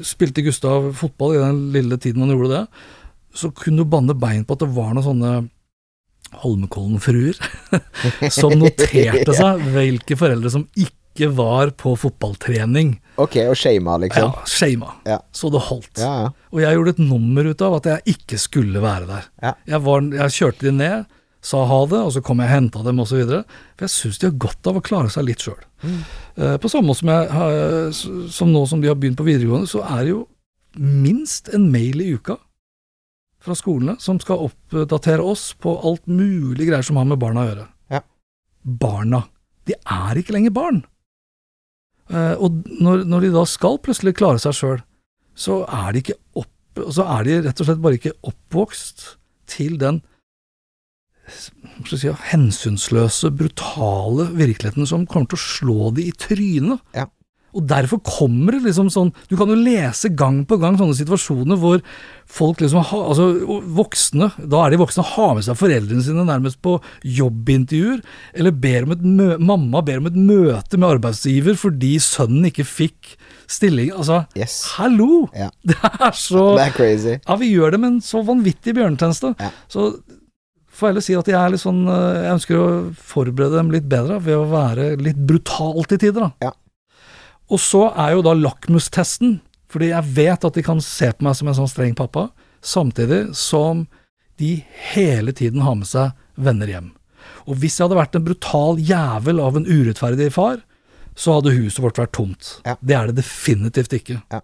Spilte 0.06 0.44
Gustav 0.46 0.92
fotball 0.96 1.36
i 1.36 1.42
den 1.42 1.62
lille 1.74 1.98
tiden 2.00 2.24
han 2.24 2.32
gjorde 2.36 2.54
det, 2.54 2.64
så 3.38 3.50
kunne 3.54 3.84
du 3.84 3.90
banne 3.90 4.16
bein 4.18 4.46
på 4.48 4.56
at 4.56 4.64
det 4.64 4.70
var 4.76 4.94
noen 4.96 5.06
sånne 5.06 5.32
Holmenkollen-fruer 6.44 7.38
som 8.36 8.56
noterte 8.60 9.36
seg 9.36 9.62
hvilke 9.72 10.18
foreldre 10.20 10.52
som 10.52 10.66
ikke 10.76 11.30
var 11.34 11.72
på 11.80 11.94
fotballtrening. 11.98 12.98
Ok, 13.18 13.40
og 13.48 13.56
shama, 13.58 13.96
liksom. 14.04 14.28
Ja, 14.28 14.50
shama. 14.50 14.92
Ja. 15.08 15.18
Så 15.34 15.50
det 15.54 15.64
holdt. 15.70 15.94
Ja, 15.98 16.12
ja. 16.28 16.34
Og 16.54 16.62
jeg 16.62 16.78
gjorde 16.78 16.94
et 16.94 17.02
nummer 17.02 17.48
ut 17.48 17.64
av 17.66 17.78
at 17.80 17.90
jeg 17.90 18.18
ikke 18.18 18.42
skulle 18.42 18.84
være 18.84 19.08
der. 19.10 19.30
Jeg, 19.72 19.80
var, 19.88 20.04
jeg 20.20 20.36
kjørte 20.36 20.68
de 20.68 20.76
ned, 20.78 21.08
sa 21.42 21.62
ha 21.70 21.80
det, 21.88 22.00
og 22.02 22.12
så 22.16 22.22
kom 22.26 22.40
jeg 22.42 22.50
og 22.50 22.54
henta 22.56 22.82
dem 22.84 23.00
osv. 23.04 23.22
For 23.78 23.86
jeg 23.86 23.94
syns 23.94 24.18
de 24.20 24.28
har 24.30 24.40
godt 24.42 24.68
av 24.72 24.80
å 24.80 24.84
klare 24.84 25.10
seg 25.14 25.28
litt 25.28 25.44
sjøl. 25.46 25.60
Mm. 25.84 26.00
på 26.60 26.70
samme 26.74 26.88
måte 26.90 27.04
som, 27.04 27.10
jeg, 27.14 27.30
har- 27.30 28.30
som 28.34 28.50
nå 28.52 28.64
som 28.68 28.82
de 28.82 28.88
har 28.90 28.96
begynt 28.98 29.18
på 29.20 29.28
videregående, 29.28 29.70
så 29.70 29.84
er 29.86 30.04
det 30.04 30.10
jo 30.16 30.24
minst 30.78 31.50
en 31.54 31.70
mail 31.72 32.02
i 32.02 32.12
uka 32.18 32.36
fra 33.42 33.56
skolene 33.56 33.96
som 34.02 34.18
skal 34.20 34.42
oppdatere 34.50 35.22
oss 35.24 35.52
på 35.54 35.76
alt 35.86 36.06
mulig 36.10 36.68
greier 36.68 36.84
som 36.84 36.98
har 36.98 37.06
med 37.06 37.20
barna 37.22 37.44
å 37.46 37.50
gjøre. 37.52 37.68
Ja. 37.94 38.02
Barna. 38.66 39.24
De 39.70 39.76
er 39.78 40.20
ikke 40.20 40.34
lenger 40.36 40.52
barn. 40.58 40.82
Eh, 42.10 42.36
og 42.40 42.62
når, 42.82 43.06
når 43.08 43.26
de 43.28 43.32
da 43.36 43.46
skal 43.50 43.80
plutselig 43.84 44.16
klare 44.18 44.40
seg 44.42 44.56
sjøl, 44.58 44.82
så 45.38 45.62
er 45.70 45.94
de 45.94 46.02
ikke 46.04 46.18
opp, 46.40 46.82
så 46.94 47.06
er 47.18 47.26
de 47.28 47.40
rett 47.46 47.62
og 47.62 47.68
slett 47.70 47.82
bare 47.84 47.98
ikke 48.00 48.16
oppvokst 48.30 49.04
til 49.52 49.78
den 49.82 50.02
si, 51.28 52.10
hensynsløse, 52.32 53.32
brutale 53.36 54.30
virkeligheten 54.38 54.88
som 54.90 55.06
kommer 55.10 55.28
til 55.34 55.40
å 55.40 55.46
slå 55.46 55.92
de 55.98 56.08
i 56.10 56.16
trynet. 56.18 56.82
Ja. 56.96 57.08
Og 57.58 57.64
derfor 57.66 57.98
kommer 58.04 58.54
det 58.54 58.66
liksom 58.68 58.90
sånn 58.92 59.08
Du 59.32 59.38
kan 59.40 59.48
jo 59.50 59.56
lese 59.56 60.12
gang 60.14 60.42
på 60.46 60.58
gang 60.62 60.76
sånne 60.78 60.94
situasjoner 61.00 61.58
hvor 61.58 61.80
folk 62.30 62.60
liksom 62.62 62.84
har 62.90 63.06
Altså 63.08 63.30
voksne, 63.74 64.28
da 64.52 64.66
er 64.66 64.76
de 64.76 64.80
voksne, 64.82 65.06
har 65.16 65.32
med 65.34 65.46
seg 65.48 65.58
foreldrene 65.58 66.04
sine 66.06 66.26
nærmest 66.28 66.60
på 66.62 66.76
jobbintervjuer, 67.08 68.04
eller 68.36 68.52
ber 68.52 68.86
om 68.86 68.94
et 68.98 69.02
mø 69.08 69.30
mamma 69.40 69.82
ber 69.88 70.04
om 70.04 70.10
et 70.12 70.20
møte 70.20 70.78
med 70.78 70.98
arbeidsgiver 70.98 71.58
fordi 71.58 71.96
sønnen 72.04 72.50
ikke 72.52 72.68
fikk 72.68 73.16
stilling. 73.48 73.94
Altså, 73.96 74.26
Yes. 74.36 74.60
hallo! 74.76 75.30
Ja. 75.34 75.48
Det 75.72 75.80
er 75.88 76.12
så 76.20 76.50
Det 76.60 76.66
er 76.68 76.76
crazy. 76.76 77.16
Ja, 77.24 77.40
vi 77.40 77.54
gjør 77.56 77.72
det 77.74 77.80
med 77.80 77.94
en 77.96 78.02
så 78.04 78.22
vanvittig 78.28 78.76
bjørnetjeneste. 78.76 79.34
Ja. 79.40 79.50
Så 79.72 79.88
får 80.78 80.92
heller 80.92 81.06
si 81.06 81.16
at 81.18 81.30
jeg 81.30 81.38
er 81.38 81.54
litt 81.54 81.64
sånn 81.64 81.84
eh, 81.90 82.22
Jeg 82.24 82.34
ønsker 82.38 82.60
å 82.62 82.68
forberede 82.96 83.60
dem 83.60 83.74
litt 83.74 83.88
bedre 83.90 84.20
ved 84.24 84.38
å 84.38 84.48
være 84.52 84.92
litt 85.02 85.20
brutal 85.30 85.82
til 85.90 86.02
tider, 86.02 86.28
da. 86.28 86.50
Ja. 86.50 86.54
Og 87.54 87.62
så 87.64 87.88
er 87.96 88.16
jo 88.16 88.26
da 88.26 88.34
lakmustesten, 88.36 89.40
fordi 89.72 89.92
jeg 89.94 90.14
vet 90.18 90.46
at 90.48 90.58
de 90.58 90.64
kan 90.66 90.82
se 90.84 91.12
på 91.16 91.28
meg 91.28 91.38
som 91.40 91.50
en 91.50 91.58
sånn 91.62 91.72
streng 91.72 91.96
pappa, 91.96 92.28
samtidig 92.64 93.30
som 93.38 93.86
de 94.42 94.58
hele 94.94 95.34
tiden 95.36 95.64
har 95.66 95.78
med 95.80 95.90
seg 95.90 96.14
venner 96.36 96.70
hjem. 96.70 96.92
Og 97.48 97.60
hvis 97.62 97.78
jeg 97.78 97.88
hadde 97.88 98.00
vært 98.00 98.18
en 98.18 98.26
brutal 98.28 98.82
jævel 98.84 99.40
av 99.44 99.58
en 99.58 99.68
urettferdig 99.68 100.30
far, 100.36 100.60
så 101.18 101.40
hadde 101.40 101.56
huset 101.56 101.82
vårt 101.82 102.00
vært 102.00 102.14
tomt. 102.16 102.52
Ja. 102.68 102.76
Det 102.80 102.96
er 102.98 103.10
det 103.10 103.24
definitivt 103.24 103.96
ikke. 103.98 104.20
Ja. 104.32 104.44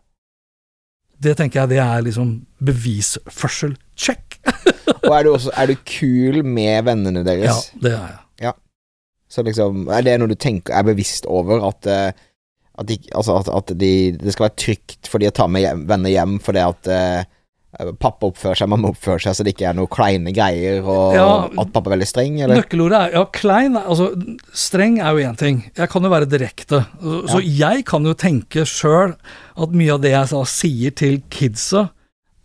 Det 1.24 1.38
tenker 1.40 1.64
jeg 1.64 1.76
det 1.76 1.80
er 1.84 2.04
liksom 2.06 2.36
bevisførsel. 2.64 3.78
Check! 3.96 4.40
Og 5.08 5.14
er 5.16 5.26
du 5.26 5.32
også 5.34 5.54
er 5.60 5.72
du 5.72 5.76
kul 5.88 6.42
med 6.44 6.86
vennene 6.88 7.24
deres? 7.26 7.70
Ja, 7.72 7.82
det 7.88 7.96
er 7.96 8.12
jeg. 8.14 8.22
Så 9.34 9.42
liksom, 9.42 9.88
er 9.90 10.06
det 10.06 10.20
noe 10.22 10.30
du 10.30 10.38
tenker 10.38 10.76
er 10.78 10.86
bevisst 10.86 11.26
over 11.26 11.64
at 11.72 11.90
eh, 11.90 12.12
at, 12.74 12.88
de, 12.90 12.98
altså 13.14 13.38
at, 13.38 13.50
at 13.54 13.72
de, 13.80 13.94
det 14.18 14.34
skal 14.34 14.48
være 14.48 14.60
trygt 14.62 15.10
for 15.10 15.22
de 15.22 15.30
å 15.30 15.36
ta 15.36 15.46
med 15.50 15.62
hjem, 15.62 15.84
venner 15.90 16.14
hjem 16.14 16.40
fordi 16.42 16.62
at 16.66 16.90
eh, 16.90 17.26
pappa 18.00 18.28
oppfører 18.30 18.60
seg, 18.60 18.70
mamma 18.70 18.92
oppfører 18.94 19.24
seg, 19.26 19.36
så 19.38 19.44
det 19.46 19.56
ikke 19.56 19.66
er 19.72 19.78
noe 19.78 19.90
kleine 19.92 20.34
greier, 20.36 20.84
og 20.86 21.16
Ja. 21.16 21.28
at 21.50 21.72
pappa 21.74 21.90
er 21.90 21.96
veldig 21.98 22.08
streng, 22.08 22.36
eller? 22.42 22.60
Nøkkelordet 22.62 23.00
er 23.00 23.12
ja, 23.18 23.24
klein. 23.34 23.76
Altså, 23.78 24.12
streng 24.54 25.00
er 25.02 25.12
jo 25.18 25.26
én 25.32 25.38
ting. 25.38 25.64
Jeg 25.76 25.90
kan 25.90 26.04
jo 26.06 26.10
være 26.14 26.30
direkte. 26.30 26.84
Så, 27.02 27.28
så 27.34 27.42
jeg 27.42 27.86
kan 27.90 28.06
jo 28.06 28.14
tenke 28.14 28.66
sjøl 28.70 29.16
at 29.58 29.70
mye 29.74 29.94
av 29.96 30.02
det 30.06 30.12
jeg 30.14 30.46
sier 30.54 30.92
til 30.92 31.22
kidsa, 31.34 31.90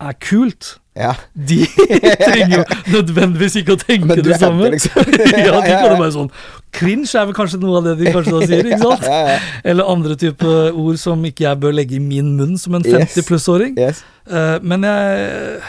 er 0.01 0.13
kult. 0.23 0.77
Ja. 0.99 1.13
De 1.33 1.61
trenger 2.25 2.57
jo 2.57 2.63
nødvendigvis 2.97 3.55
ikke 3.61 3.77
å 3.77 3.79
tenke 3.79 4.17
det 4.25 4.35
samme. 4.41 4.69
liksom. 4.73 4.99
ja, 5.47 5.53
de 5.63 5.71
kan 5.71 5.85
jo 5.93 5.99
bare 6.01 6.11
sånn 6.15 6.31
Cringe 6.75 7.07
er 7.17 7.25
vel 7.29 7.33
kanskje 7.37 7.57
noe 7.63 7.79
av 7.79 7.87
det 7.87 7.93
de 8.01 8.11
kanskje 8.13 8.33
da 8.35 8.47
sier, 8.49 8.67
ikke 8.67 8.81
sant? 8.83 9.05
Eller 9.71 9.87
andre 9.89 10.17
type 10.21 10.51
ord 10.69 10.99
som 11.01 11.23
ikke 11.25 11.47
jeg 11.47 11.61
bør 11.63 11.73
legge 11.79 11.95
i 11.97 12.01
min 12.03 12.35
munn 12.37 12.59
som 12.61 12.75
en 12.77 12.85
Yes. 12.85 13.15
50 13.15 13.25
plussåring. 13.29 13.73
Yes. 13.79 14.03
Eh, 14.29 14.57
men 14.61 14.85
jeg 14.85 15.61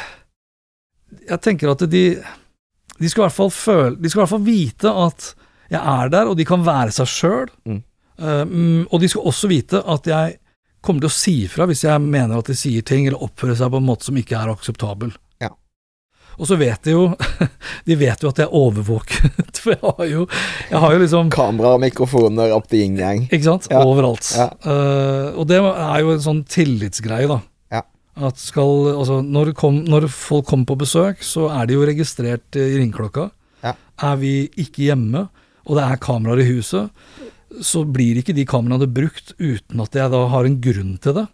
Jeg 1.30 1.40
tenker 1.46 1.70
at 1.72 1.82
de 1.90 2.04
De 3.00 3.08
skal 3.08 3.22
i 3.22 3.26
hvert 3.28 3.36
fall 3.38 3.50
føle 3.54 3.96
De 3.96 4.10
skal 4.10 4.20
i 4.20 4.22
hvert 4.24 4.34
fall 4.34 4.44
vite 4.46 4.92
at 5.06 5.30
jeg 5.70 5.80
er 5.80 6.08
der, 6.10 6.26
og 6.26 6.36
de 6.36 6.44
kan 6.44 6.64
være 6.66 6.90
seg 6.90 7.06
sjøl. 7.06 7.50
Mm. 7.64 8.86
og 8.90 8.96
de 9.00 9.08
skal 9.08 9.28
også 9.30 9.46
vite 9.48 9.78
at 9.86 10.08
jeg 10.10 10.32
kommer 10.84 11.04
til 11.04 11.10
å 11.10 11.14
si 11.14 11.34
ifra 11.46 11.66
hvis 11.68 11.84
jeg 11.86 12.02
mener 12.02 12.40
at 12.40 12.50
de 12.50 12.56
sier 12.56 12.84
ting 12.86 13.06
eller 13.06 13.22
oppfører 13.24 13.58
seg 13.58 13.72
på 13.72 13.80
en 13.80 13.88
måte 13.88 14.08
som 14.08 14.16
ikke 14.20 14.38
er 14.38 14.52
akseptabel. 14.52 15.12
Ja. 15.42 15.50
Og 16.38 16.48
så 16.48 16.56
vet 16.60 16.86
de 16.86 16.94
jo 16.94 17.04
De 17.88 17.96
vet 18.00 18.22
jo 18.22 18.30
at 18.30 18.40
jeg 18.40 18.48
er 18.48 18.56
overvåket, 18.56 19.60
for 19.62 19.74
jeg 19.74 19.82
har 19.82 20.06
jo 20.08 20.26
Jeg 20.70 20.82
har 20.84 20.94
jo 20.94 21.02
liksom 21.02 21.32
Kamera 21.34 21.74
og 21.76 21.84
mikrofoner 21.84 22.54
opp 22.56 22.70
til 22.70 22.84
yin-yang. 22.84 23.26
ikke 23.28 23.46
sant? 23.46 23.68
Ja. 23.72 23.82
Overalt. 23.84 24.32
Ja. 24.36 24.50
Uh, 24.64 25.40
og 25.40 25.48
det 25.50 25.60
er 25.60 26.04
jo 26.04 26.14
en 26.14 26.24
sånn 26.24 26.44
tillitsgreie, 26.48 27.28
da. 27.30 27.40
Ja. 27.76 27.84
At 28.30 28.40
skal, 28.40 28.94
altså, 28.94 29.20
når, 29.24 29.52
kom, 29.58 29.82
når 29.88 30.08
folk 30.12 30.48
kommer 30.48 30.72
på 30.72 30.80
besøk, 30.84 31.24
så 31.26 31.50
er 31.54 31.68
de 31.68 31.76
jo 31.76 31.84
registrert 31.88 32.58
eh, 32.58 32.72
i 32.74 32.80
ringeklokka. 32.80 33.28
Ja. 33.64 33.74
Er 34.10 34.16
vi 34.20 34.34
ikke 34.60 34.88
hjemme, 34.88 35.26
og 35.68 35.76
det 35.76 35.84
er 35.86 36.00
kameraer 36.02 36.42
i 36.42 36.48
huset, 36.50 36.88
så 37.64 37.82
blir 37.88 38.20
ikke 38.20 38.34
de 38.36 38.46
kameraene 38.48 38.88
brukt 38.90 39.34
uten 39.40 39.82
at 39.82 39.96
jeg 39.96 40.12
da 40.12 40.24
har 40.32 40.46
en 40.46 40.58
grunn 40.62 40.96
til 41.02 41.16
det. 41.18 41.26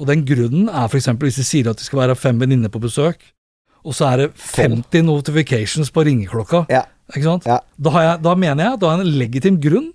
Og 0.00 0.08
den 0.08 0.24
grunnen 0.28 0.68
er 0.68 0.88
f.eks. 0.88 1.10
hvis 1.20 1.38
de 1.40 1.46
sier 1.46 1.70
at 1.70 1.80
de 1.80 1.86
skal 1.86 2.04
være 2.04 2.18
fem 2.18 2.40
venninner 2.40 2.72
på 2.72 2.82
besøk, 2.82 3.22
og 3.82 3.96
så 3.96 4.12
er 4.12 4.20
det 4.22 4.28
50 4.38 5.06
notifications 5.08 5.90
på 5.90 6.04
ringeklokka. 6.06 6.66
Ja. 6.70 6.84
Ikke 7.12 7.26
sant? 7.26 7.46
Ja. 7.48 7.58
Da, 7.76 7.92
har 7.92 8.04
jeg, 8.06 8.20
da 8.24 8.34
mener 8.38 8.70
jeg 8.70 8.80
da 8.80 8.90
har 8.90 9.00
jeg 9.00 9.08
en 9.08 9.18
legitim 9.20 9.56
grunn 9.60 9.88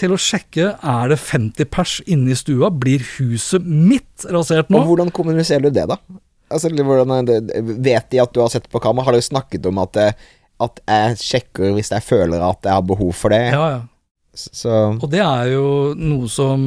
til 0.00 0.14
å 0.14 0.18
sjekke 0.20 0.70
er 0.78 1.10
det 1.12 1.18
50 1.20 1.68
pers 1.72 1.96
inne 2.06 2.32
i 2.32 2.38
stua, 2.38 2.70
blir 2.70 3.02
huset 3.18 3.66
mitt 3.66 4.26
rasert 4.32 4.70
nå? 4.72 4.80
Og 4.80 4.92
hvordan 4.92 5.12
kommuniserer 5.14 5.66
du 5.66 5.74
det, 5.74 5.88
da? 5.90 5.98
Altså, 6.52 6.70
hvordan 6.72 7.12
er 7.18 7.42
vet 7.82 8.08
de 8.12 8.20
at 8.22 8.32
du 8.32 8.40
har 8.44 8.52
sett 8.52 8.68
på 8.72 8.80
kamera? 8.82 9.08
Har 9.08 9.16
dere 9.16 9.26
snakket 9.26 9.66
om 9.68 9.80
at, 9.82 9.98
eh, 10.00 10.30
at 10.62 10.82
jeg 10.86 11.18
sjekker 11.22 11.74
hvis 11.76 11.92
jeg 11.92 12.04
føler 12.04 12.44
at 12.44 12.68
jeg 12.68 12.76
har 12.76 12.86
behov 12.86 13.12
for 13.18 13.34
det? 13.34 13.44
Ja, 13.52 13.64
ja. 13.76 13.80
Så 14.34 14.72
Og 14.96 15.08
det 15.12 15.20
er 15.20 15.52
jo 15.52 15.92
noe 15.98 16.28
som 16.32 16.62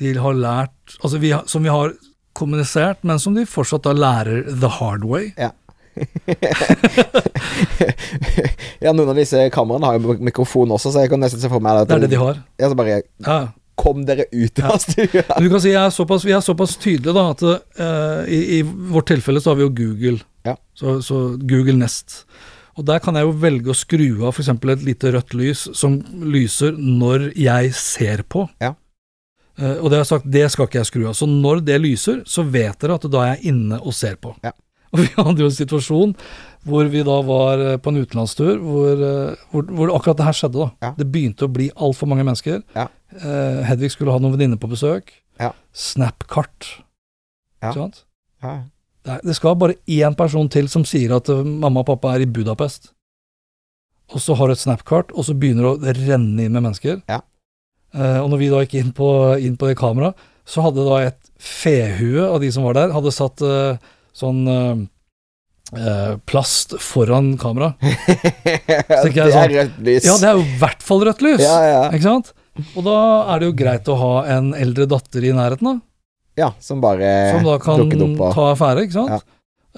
de 0.00 0.12
har 0.16 0.36
lært 0.36 0.96
Altså 1.02 1.20
vi 1.20 1.32
som 1.48 1.64
vi 1.64 1.72
har 1.72 1.92
kommunisert, 2.36 3.00
men 3.00 3.20
som 3.20 3.36
de 3.36 3.46
fortsatt 3.48 3.86
da 3.86 3.94
lærer 3.96 4.42
the 4.60 4.68
hard 4.68 5.06
way. 5.08 5.30
Ja. 5.40 5.50
ja, 8.84 8.92
noen 8.92 9.08
av 9.08 9.16
disse 9.16 9.46
kameraene 9.54 9.88
har 9.88 9.96
jo 9.96 10.16
mikrofon 10.20 10.74
også, 10.76 10.92
så 10.92 11.04
jeg 11.04 11.12
kan 11.14 11.22
nesten 11.24 11.40
se 11.40 11.48
for 11.48 11.64
meg 11.64 11.80
at 11.80 11.88
Det 11.88 11.96
er 11.96 12.04
det 12.04 12.12
de 12.12 12.20
har. 12.20 12.42
Ja, 12.60 12.68
så 12.68 12.76
bare 12.78 12.98
Ja. 13.24 13.38
Kom 13.76 14.06
dere 14.08 14.24
ut 14.32 14.60
av 14.64 14.78
stua! 14.80 15.22
Du 15.36 15.48
kan 15.52 15.60
si 15.60 15.68
jeg 15.74 15.82
er 15.82 15.92
såpass, 15.92 16.24
Vi 16.24 16.32
er 16.32 16.40
såpass 16.44 16.78
tydelige 16.80 17.12
da 17.12 17.24
at 17.34 17.42
uh, 17.44 18.22
i, 18.24 18.58
i 18.58 18.62
vårt 18.64 19.08
tilfelle 19.12 19.40
så 19.40 19.52
har 19.52 19.58
vi 19.58 19.66
jo 19.66 19.72
Google. 19.80 20.20
Ja. 20.48 20.56
Så, 20.76 21.02
så 21.04 21.36
Google 21.36 21.76
Nest. 21.80 22.22
Og 22.76 22.84
der 22.84 23.00
kan 23.00 23.16
jeg 23.16 23.24
jo 23.24 23.36
velge 23.40 23.72
å 23.72 23.76
skru 23.76 24.08
av 24.26 24.34
f.eks. 24.34 24.50
et 24.52 24.84
lite 24.84 25.12
rødt 25.14 25.36
lys 25.36 25.62
som 25.76 25.96
lyser 26.20 26.76
når 26.76 27.30
jeg 27.38 27.72
ser 27.78 28.22
på. 28.28 28.44
Ja. 28.60 28.74
Uh, 29.56 29.80
og 29.80 29.88
det 29.88 29.96
har 29.96 30.02
jeg 30.02 30.10
sagt, 30.10 30.28
det 30.28 30.44
skal 30.52 30.68
ikke 30.68 30.82
jeg 30.82 30.90
skru 30.90 31.06
av. 31.08 31.16
Så 31.16 31.28
når 31.30 31.62
det 31.64 31.78
lyser, 31.80 32.20
så 32.28 32.44
vet 32.44 32.76
dere 32.82 32.98
at 33.00 33.08
da 33.08 33.22
er 33.24 33.30
jeg 33.34 33.54
inne 33.54 33.80
og 33.80 33.96
ser 33.96 34.20
på. 34.20 34.34
Ja. 34.44 34.52
Og 34.94 35.00
vi 35.02 35.08
hadde 35.16 35.42
jo 35.42 35.48
en 35.50 35.56
situasjon 35.56 36.12
hvor 36.66 36.86
vi 36.90 37.02
da 37.04 37.16
var 37.26 37.60
eh, 37.62 37.74
på 37.82 37.90
en 37.90 37.98
utenlandstur, 38.00 38.60
hvor, 38.62 39.02
eh, 39.02 39.42
hvor, 39.50 39.66
hvor 39.66 39.90
akkurat 39.96 40.20
det 40.20 40.28
her 40.28 40.36
skjedde. 40.38 40.62
da. 40.62 40.68
Ja. 40.86 40.90
Det 40.98 41.06
begynte 41.10 41.48
å 41.48 41.52
bli 41.52 41.66
altfor 41.74 42.10
mange 42.10 42.24
mennesker. 42.26 42.62
Ja. 42.74 42.86
Uh, 43.16 43.62
Hedvig 43.66 43.92
skulle 43.94 44.14
ha 44.14 44.22
noen 44.22 44.34
venninner 44.34 44.60
på 44.62 44.70
besøk. 44.70 45.12
Ja. 45.42 45.52
Snap-kart. 45.74 46.70
Ja. 47.60 47.70
Ikke 47.70 47.76
sant? 47.80 48.00
Ja. 48.46 48.54
Det, 49.06 49.20
det 49.28 49.36
skal 49.38 49.56
bare 49.60 49.76
én 49.86 50.16
person 50.18 50.48
til 50.50 50.68
som 50.72 50.84
sier 50.88 51.14
at 51.16 51.30
eh, 51.32 51.42
mamma 51.46 51.84
og 51.84 51.88
pappa 51.92 52.14
er 52.16 52.24
i 52.24 52.30
Budapest. 52.30 52.90
Og 54.14 54.22
så 54.22 54.36
har 54.38 54.46
du 54.50 54.54
et 54.54 54.62
Snap-kart, 54.62 55.10
og 55.18 55.26
så 55.26 55.34
begynner 55.34 55.66
det 55.82 55.94
å 55.94 55.94
renne 56.10 56.44
inn 56.46 56.54
med 56.54 56.62
mennesker. 56.68 57.00
Ja. 57.10 57.20
Eh, 57.94 58.18
og 58.22 58.28
når 58.32 58.42
vi 58.42 58.50
da 58.52 58.60
gikk 58.64 58.76
inn 58.80 58.92
på, 58.94 59.08
inn 59.42 59.56
på 59.58 59.70
det 59.70 59.78
kameraet, 59.80 60.18
så 60.46 60.62
hadde 60.62 60.84
da 60.86 60.98
et 61.08 61.18
fehue 61.42 62.22
av 62.28 62.38
de 62.42 62.50
som 62.54 62.66
var 62.68 62.76
der, 62.78 62.92
hadde 62.94 63.10
satt 63.14 63.42
eh, 63.42 63.80
sånn 64.14 64.44
eh, 64.50 64.84
eh, 65.74 66.12
plast 66.30 66.76
foran 66.82 67.32
kameraet. 67.42 67.82
det 68.46 68.78
er 68.78 69.32
sånn- 69.34 69.54
rødt 69.56 69.80
lys. 69.88 70.06
Ja, 70.06 70.14
det 70.22 70.30
er 70.30 70.38
jo 70.38 70.44
i 70.46 70.58
hvert 70.62 70.86
fall 70.86 71.02
rødt 71.08 71.24
lys! 71.26 71.42
ja, 71.42 71.56
ja. 71.66 71.82
Ikke 71.90 72.06
sant? 72.06 72.30
Og 72.78 72.86
da 72.86 72.96
er 73.34 73.42
det 73.42 73.50
jo 73.50 73.56
greit 73.58 73.90
å 73.92 73.98
ha 74.00 74.12
en 74.38 74.54
eldre 74.56 74.86
datter 74.88 75.26
i 75.28 75.34
nærheten, 75.36 75.66
da. 75.66 75.82
Ja, 76.36 76.50
som 76.60 76.82
bare 76.84 77.08
Som 77.32 77.46
da 77.46 77.56
kan 77.62 77.82
opp 77.82 78.36
ta 78.36 78.50
affære, 78.52 78.86
ikke 78.86 78.96
sant. 78.98 79.26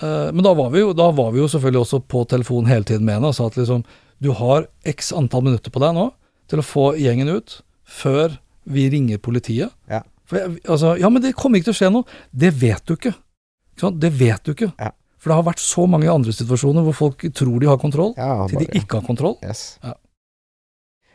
Eh, 0.03 0.29
men 0.33 0.45
da 0.47 0.53
var, 0.55 0.71
vi 0.75 0.83
jo, 0.83 0.93
da 0.97 1.09
var 1.15 1.33
vi 1.35 1.43
jo 1.43 1.49
selvfølgelig 1.51 1.85
også 1.85 2.03
på 2.11 2.25
telefon 2.31 2.69
hele 2.71 2.87
tiden 2.87 3.07
med 3.07 3.19
henne 3.19 3.33
og 3.33 3.39
sa 3.39 3.49
at 3.51 3.59
liksom 3.59 3.85
du 4.23 4.33
har 4.35 4.67
x 4.87 5.13
antall 5.15 5.45
minutter 5.47 5.71
på 5.75 5.83
deg 5.83 5.95
nå 5.95 6.09
til 6.51 6.63
å 6.63 6.67
få 6.67 6.87
gjengen 6.99 7.31
ut 7.31 7.61
før 7.89 8.39
vi 8.69 8.89
ringer 8.93 9.21
politiet. 9.23 9.73
Ja. 9.91 10.03
For 10.29 10.41
jeg, 10.41 10.59
altså, 10.69 10.95
ja, 11.01 11.09
men 11.13 11.25
det 11.25 11.37
kommer 11.39 11.61
ikke 11.61 11.71
til 11.71 11.77
å 11.77 11.81
skje 11.81 11.91
noe. 11.95 12.19
Det 12.31 12.51
vet 12.61 12.83
du 12.85 12.97
ikke. 12.97 13.15
ikke 13.15 13.85
sant? 13.87 14.01
Det 14.03 14.11
vet 14.19 14.43
du 14.45 14.53
ikke. 14.53 14.73
Ja. 14.77 14.91
For 15.19 15.33
det 15.33 15.39
har 15.39 15.47
vært 15.49 15.63
så 15.63 15.87
mange 15.91 16.11
andre 16.13 16.35
situasjoner 16.35 16.85
hvor 16.87 16.97
folk 16.99 17.25
tror 17.35 17.57
de 17.63 17.71
har 17.71 17.81
kontroll, 17.81 18.13
ja, 18.19 18.45
til 18.51 18.63
de 18.63 18.69
ikke 18.83 19.01
har 19.01 19.07
kontroll. 19.07 19.39
yes. 19.43 19.79
Ja. 19.83 19.97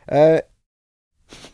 Eh, 0.04 0.40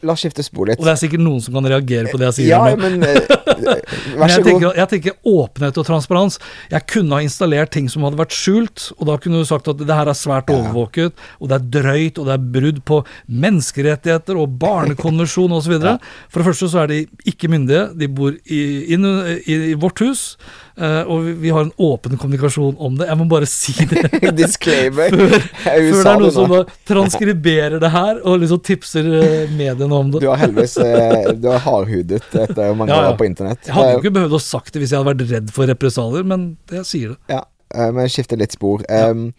La 0.07 0.15
oss 0.15 0.23
skifte 0.25 0.45
spor 0.45 0.71
litt. 0.71 0.81
Og 0.81 0.87
det 0.89 0.95
er 0.95 1.01
sikkert 1.03 1.23
noen 1.25 1.43
som 1.45 1.57
kan 1.59 1.67
reagere 1.69 2.09
på 2.09 2.21
det 2.21 2.31
jeg 2.31 2.37
sier 2.39 2.51
Ja, 2.55 2.77
men 2.79 3.03
eh, 3.05 3.19
Vær 4.21 4.31
så 4.31 4.39
jeg 4.39 4.47
tenker, 4.47 4.71
jeg 4.79 4.89
tenker 4.95 5.17
åpenhet 5.29 5.81
og 5.81 5.87
transparens. 5.87 6.39
Jeg 6.73 6.87
kunne 6.91 7.19
ha 7.19 7.25
installert 7.25 7.73
ting 7.75 7.91
som 7.93 8.07
hadde 8.07 8.19
vært 8.21 8.35
skjult, 8.35 8.87
og 8.97 9.11
da 9.11 9.19
kunne 9.21 9.43
du 9.43 9.49
sagt 9.49 9.69
at 9.71 9.83
det 9.83 9.97
her 9.97 10.09
er 10.11 10.17
svært 10.17 10.51
overvåket, 10.53 11.21
og 11.39 11.51
det 11.51 11.59
er 11.59 11.69
drøyt, 11.77 12.21
og 12.21 12.31
det 12.31 12.37
er 12.37 12.49
brudd 12.57 12.81
på 12.89 13.03
menneskerettigheter 13.29 14.41
og 14.41 14.57
barnekonvensjon 14.63 15.59
osv. 15.59 15.77
Ja. 15.91 15.95
For 16.29 16.43
det 16.43 16.51
første 16.51 16.67
så 16.69 16.83
er 16.83 16.91
de 16.91 16.97
ikke 17.31 17.49
myndige, 17.51 17.87
de 17.99 18.07
bor 18.13 18.35
i, 18.37 18.59
inn, 18.93 19.07
i, 19.41 19.55
i 19.73 19.79
vårt 19.81 20.03
hus, 20.05 20.37
Uh, 20.81 21.03
og 21.13 21.25
vi, 21.27 21.33
vi 21.43 21.51
har 21.53 21.67
en 21.67 21.73
åpen 21.77 22.17
kommunikasjon 22.17 22.79
om 22.81 22.95
det. 22.97 23.05
Jeg 23.11 23.19
må 23.21 23.27
bare 23.29 23.49
si 23.49 23.75
det. 23.91 24.05
Disclaimer. 24.39 25.13
Før, 25.13 25.35
før 25.61 25.83
det 25.83 26.13
er 26.15 26.23
noen 26.23 26.33
som 26.33 26.47
da 26.49 26.61
transkriberer 26.89 27.83
det 27.83 27.91
her, 27.93 28.23
og 28.25 28.39
liksom 28.41 28.63
tipser 28.65 29.11
uh, 29.11 29.53
mediene 29.59 29.90
om 29.97 30.11
det. 30.13 30.21
Du 30.23 30.29
har 30.31 30.41
heldigvis 30.41 30.77
eh, 30.83 31.33
Du 31.41 31.49
har 31.51 31.63
hardhudet 31.65 32.23
etter 32.29 32.75
mange 32.77 32.93
Ja, 32.93 33.03
ja. 33.05 33.13
år 33.13 33.17
på 33.19 33.27
internett. 33.29 33.65
Jeg 33.67 33.75
hadde 33.77 33.95
jo 33.97 34.03
ikke 34.03 34.15
behøvd 34.19 34.37
å 34.39 34.43
sagt 34.43 34.75
det 34.75 34.83
hvis 34.83 34.93
jeg 34.95 35.01
hadde 35.01 35.13
vært 35.13 35.33
redd 35.33 35.51
for 35.55 35.71
represalier, 35.71 36.27
men 36.27 36.45
jeg 36.71 36.87
sier 36.89 37.15
det. 37.15 37.19
Ja, 37.35 37.43
eh, 37.75 37.91
men 37.97 38.11
skifter 38.13 38.41
litt 38.41 38.55
spor. 38.57 38.85
Um, 38.89 39.31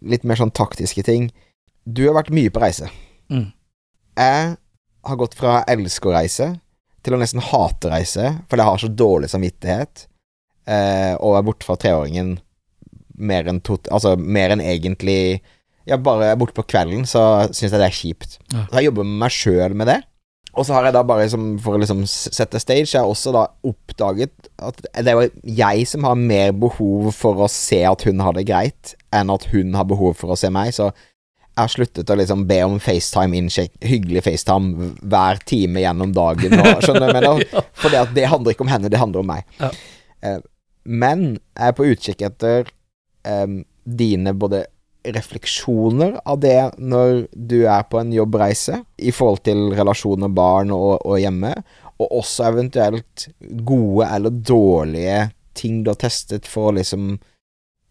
litt 0.00 0.24
mer 0.28 0.40
sånn 0.40 0.54
taktiske 0.54 1.04
ting. 1.06 1.30
Du 1.84 2.04
har 2.06 2.16
vært 2.18 2.32
mye 2.34 2.52
på 2.52 2.62
reise. 2.62 2.88
Mm. 3.32 3.50
Jeg 4.18 4.56
har 5.08 5.20
gått 5.20 5.36
fra 5.38 5.60
å 5.60 5.64
elske 5.72 6.10
å 6.10 6.14
reise 6.16 6.52
til 7.06 7.14
å 7.14 7.20
nesten 7.20 7.40
hate 7.44 7.90
reise, 7.92 8.32
fordi 8.50 8.64
jeg 8.64 8.68
har 8.72 8.82
så 8.82 8.90
dårlig 8.90 9.30
samvittighet, 9.32 10.04
uh, 10.68 11.14
og 11.22 11.38
er 11.38 11.46
borte 11.46 11.68
fra 11.68 11.78
treåringen 11.80 12.36
mer 13.18 13.48
enn 13.50 13.60
to, 13.64 13.78
Altså 13.90 14.14
mer 14.18 14.52
enn 14.54 14.62
egentlig 14.62 15.40
Ja, 15.88 15.96
bare 16.00 16.34
borte 16.38 16.56
på 16.56 16.66
kvelden, 16.68 17.06
så 17.08 17.22
syns 17.48 17.72
jeg 17.72 17.78
det 17.78 17.88
er 17.88 17.98
kjipt. 17.98 18.38
Ja. 18.52 18.66
Så 18.68 18.78
jeg 18.78 18.90
jobber 18.90 19.08
med 19.08 19.20
meg 19.24 19.34
sjøl 19.34 19.76
med 19.78 19.90
det. 19.90 19.98
Og 20.58 20.66
så 20.66 20.74
har 20.74 20.88
jeg 20.88 20.96
da 20.96 21.04
bare 21.06 21.26
liksom, 21.26 21.50
for 21.62 21.76
å 21.76 21.80
liksom 21.82 22.00
sette 22.08 22.58
stage, 22.58 22.88
jeg 22.90 22.98
har 22.98 23.10
også 23.10 23.30
da 23.34 23.44
oppdaget 23.68 24.48
at 24.64 24.80
det 24.96 25.12
er 25.12 25.20
jo 25.20 25.52
jeg 25.58 25.84
som 25.86 26.06
har 26.08 26.18
mer 26.18 26.54
behov 26.56 27.12
for 27.14 27.44
å 27.44 27.50
se 27.52 27.78
at 27.86 28.02
hun 28.08 28.24
har 28.24 28.34
det 28.34 28.48
greit, 28.48 28.96
enn 29.14 29.30
at 29.30 29.46
hun 29.52 29.76
har 29.78 29.86
behov 29.88 30.16
for 30.18 30.34
å 30.34 30.38
se 30.40 30.50
meg, 30.52 30.72
så 30.74 30.88
jeg 31.58 31.60
har 31.60 31.70
sluttet 31.72 32.10
å 32.10 32.16
liksom 32.18 32.44
be 32.48 32.58
om 32.66 32.76
FaceTime 32.82 33.38
innsjekk, 33.38 33.72
hyggelig 33.86 34.24
FaceTime 34.26 34.90
hver 35.10 35.40
time 35.46 35.82
gjennom 35.82 36.14
dagen, 36.16 36.54
og, 36.58 36.68
skjønner 36.86 37.06
du 37.06 37.18
mener? 37.18 37.44
Ja. 37.44 37.64
For 37.78 37.94
det, 37.94 38.02
det 38.18 38.28
handler 38.30 38.54
ikke 38.54 38.66
om 38.66 38.72
henne, 38.72 38.90
det 38.90 39.02
handler 39.02 39.24
om 39.24 39.30
meg. 39.30 39.46
Ja. 39.60 39.70
Eh, 40.26 40.40
men 40.88 41.24
jeg 41.36 41.70
er 41.70 41.74
på 41.76 41.86
utkikk 41.90 42.22
etter 42.30 42.70
um, 43.28 43.60
dine 43.84 44.32
både 44.38 44.64
refleksjoner 45.04 46.18
av 46.28 46.40
det 46.42 46.56
når 46.78 47.26
du 47.32 47.60
er 47.70 47.84
på 47.90 48.00
en 48.00 48.12
jobbreise, 48.12 48.80
i 48.98 49.12
forhold 49.14 49.42
til 49.46 49.68
relasjoner, 49.78 50.28
barn 50.34 50.72
og, 50.74 50.98
og 51.06 51.18
hjemme, 51.22 51.54
og 51.98 52.12
også 52.20 52.46
eventuelt 52.52 53.28
gode 53.66 54.06
eller 54.14 54.30
dårlige 54.30 55.30
ting 55.58 55.82
du 55.82 55.90
har 55.90 55.98
testet 55.98 56.46
for 56.46 56.70
å 56.70 56.76
liksom 56.76 57.16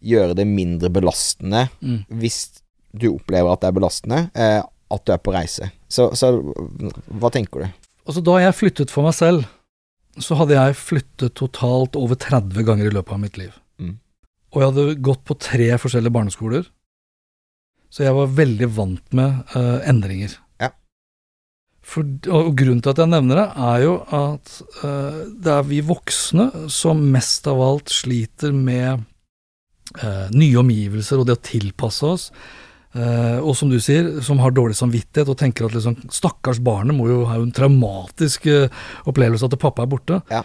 gjøre 0.08 0.36
det 0.38 0.46
mindre 0.48 0.92
belastende, 0.94 1.68
Mm. 1.82 2.04
hvis 2.22 2.62
du 2.94 3.10
opplever 3.16 3.52
at 3.52 3.62
det 3.62 3.68
er 3.72 3.76
belastende, 3.80 4.20
eh, 4.36 4.62
at 4.92 5.04
du 5.06 5.12
er 5.12 5.18
på 5.20 5.34
reise. 5.36 5.72
Så, 5.90 6.12
så 6.16 6.30
hva 6.40 7.32
tenker 7.34 7.66
du? 7.66 7.68
Altså, 8.08 8.22
da 8.24 8.38
jeg 8.40 8.56
flyttet 8.56 8.94
for 8.94 9.04
meg 9.04 9.14
selv, 9.18 9.44
så 10.18 10.38
hadde 10.40 10.56
jeg 10.56 10.78
flyttet 10.80 11.36
totalt 11.38 11.98
over 12.00 12.16
30 12.16 12.64
ganger 12.66 12.88
i 12.88 12.94
løpet 12.96 13.14
av 13.14 13.20
mitt 13.20 13.38
liv. 13.38 13.52
Mm. 13.82 13.98
Og 14.54 14.62
jeg 14.62 14.70
hadde 14.72 14.96
gått 15.04 15.26
på 15.28 15.36
tre 15.38 15.68
forskjellige 15.78 16.16
barneskoler, 16.16 16.70
så 17.98 18.04
jeg 18.06 18.14
var 18.14 18.36
veldig 18.38 18.68
vant 18.76 19.16
med 19.18 19.56
uh, 19.56 19.80
endringer. 19.90 20.36
Ja. 20.62 20.68
For, 21.82 22.06
og 22.30 22.52
grunnen 22.60 22.84
til 22.86 22.92
at 22.94 23.00
jeg 23.02 23.10
nevner 23.10 23.40
det, 23.42 23.46
er 23.66 23.86
jo 23.88 23.96
at 24.14 24.52
uh, 24.84 25.24
det 25.34 25.56
er 25.56 25.66
vi 25.66 25.80
voksne 25.82 26.46
som 26.70 27.02
mest 27.16 27.50
av 27.50 27.64
alt 27.66 27.90
sliter 27.90 28.54
med 28.54 29.02
uh, 30.04 30.28
nye 30.30 30.60
omgivelser 30.62 31.24
og 31.24 31.26
det 31.26 31.40
å 31.40 31.46
tilpasse 31.50 32.14
oss. 32.14 32.28
Og 32.98 33.52
som 33.54 33.70
du 33.70 33.76
sier, 33.84 34.08
som 34.26 34.40
har 34.42 34.54
dårlig 34.56 34.74
samvittighet 34.80 35.30
og 35.30 35.36
tenker 35.38 35.68
at 35.68 35.76
liksom, 35.76 35.98
stakkars 36.10 36.58
barnet 36.66 36.96
må 36.98 37.06
jo 37.12 37.18
ha 37.30 37.36
en 37.38 37.52
traumatisk 37.54 38.48
opplevelse 39.06 39.46
at 39.46 39.58
pappa 39.62 39.84
er 39.84 39.92
borte. 39.92 40.18
Ja. 40.34 40.40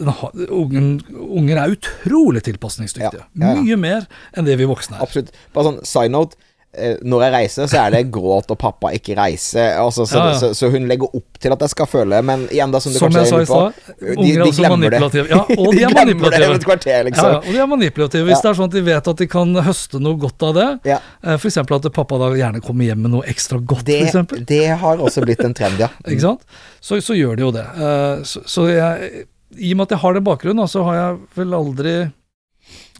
Den 0.00 0.48
Ungen, 0.48 0.88
unger 1.12 1.60
er 1.62 1.76
utrolig 1.76 2.42
tilpasningsdyktige. 2.48 3.22
Ja, 3.22 3.44
ja, 3.44 3.52
ja. 3.52 3.60
Mye 3.60 3.78
mer 3.78 4.08
enn 4.34 4.48
det 4.48 4.56
vi 4.58 4.66
voksne 4.66 4.98
er. 4.98 5.04
Absolutt. 5.04 5.30
Bare 5.54 5.68
sånn 5.68 5.78
side 5.86 6.10
note. 6.16 6.40
Eh, 6.76 6.96
Når 7.04 7.22
jeg 7.26 7.32
reiser, 7.34 7.66
så 7.68 7.78
er 7.86 7.90
det 7.94 8.00
gråt 8.14 8.50
og 8.50 8.58
pappa 8.58 8.90
ikke 8.96 9.14
reiser. 9.18 9.74
Altså, 9.82 10.06
så, 10.08 10.16
Ja, 10.18 10.26
ja. 10.32 10.38
Så, 10.40 10.50
så 10.56 10.70
hun 10.72 10.86
legger 10.88 11.10
opp 11.14 11.38
til 11.42 11.52
at 11.52 11.60
jeg 11.66 11.72
skal 11.74 11.86
føle, 11.90 12.20
men 12.24 12.46
igjen, 12.48 12.70
da, 12.72 12.80
som 12.80 12.92
du 12.94 12.98
Som 12.98 13.12
kanskje 13.12 13.22
er 13.22 13.42
inne 13.42 13.50
på 13.50 13.60
de- 14.22 14.36
de 14.44 14.52
glemmer 14.56 14.90
det. 14.96 15.24
Ja, 15.28 15.40
og 15.42 15.72
de, 15.72 15.78
De 15.78 15.84
er 15.84 15.94
manipulative. 15.94 16.52
det 16.58 16.64
kvarter, 16.64 17.04
liksom. 17.10 17.28
ja, 17.32 17.36
og 17.42 17.50
de 17.52 17.58
er 17.58 17.66
manipulative. 17.74 18.24
Hvis 18.30 18.40
det 18.44 18.50
er 18.52 18.58
sånn 18.60 18.70
at 18.70 18.76
de 18.78 18.84
vet 18.88 19.12
at 19.14 19.22
de 19.24 19.28
kan 19.36 19.54
høste 19.68 20.00
noe 20.00 20.16
godt 20.24 20.42
av 20.48 20.54
det, 20.60 20.68
Ja. 20.92 20.98
F.eks. 21.22 21.42
for 21.42 21.48
eksempel 21.52 21.76
at 21.82 21.90
pappa 21.92 22.18
da 22.22 22.30
gjerne 22.38 22.62
kommer 22.64 22.84
hjem 22.88 23.02
med 23.04 23.14
noe 23.18 23.26
ekstra 23.28 23.58
godt, 23.60 23.84
Det, 23.86 24.46
det 24.48 24.62
har 24.80 24.96
også 25.02 25.22
blitt 25.26 25.44
en 25.44 25.54
trend, 25.54 25.78
ja. 25.82 25.88
Ikke 26.08 26.24
sant? 26.24 26.42
Så, 26.80 27.00
så 27.04 27.14
gjør 27.18 27.36
de 27.36 27.42
jo 27.48 27.52
det. 27.54 27.66
Eh, 27.76 28.22
Så, 28.24 28.42
så 28.48 28.66
jeg, 28.70 29.26
i 29.58 29.72
og 29.74 29.76
med 29.76 29.84
at 29.90 29.96
jeg 29.98 29.98
har 30.06 30.14
den 30.16 30.24
bakgrunnen, 30.24 30.68
så 30.70 30.82
har 30.88 30.94
jeg 30.96 31.18
vel 31.36 31.52
aldri 31.54 31.94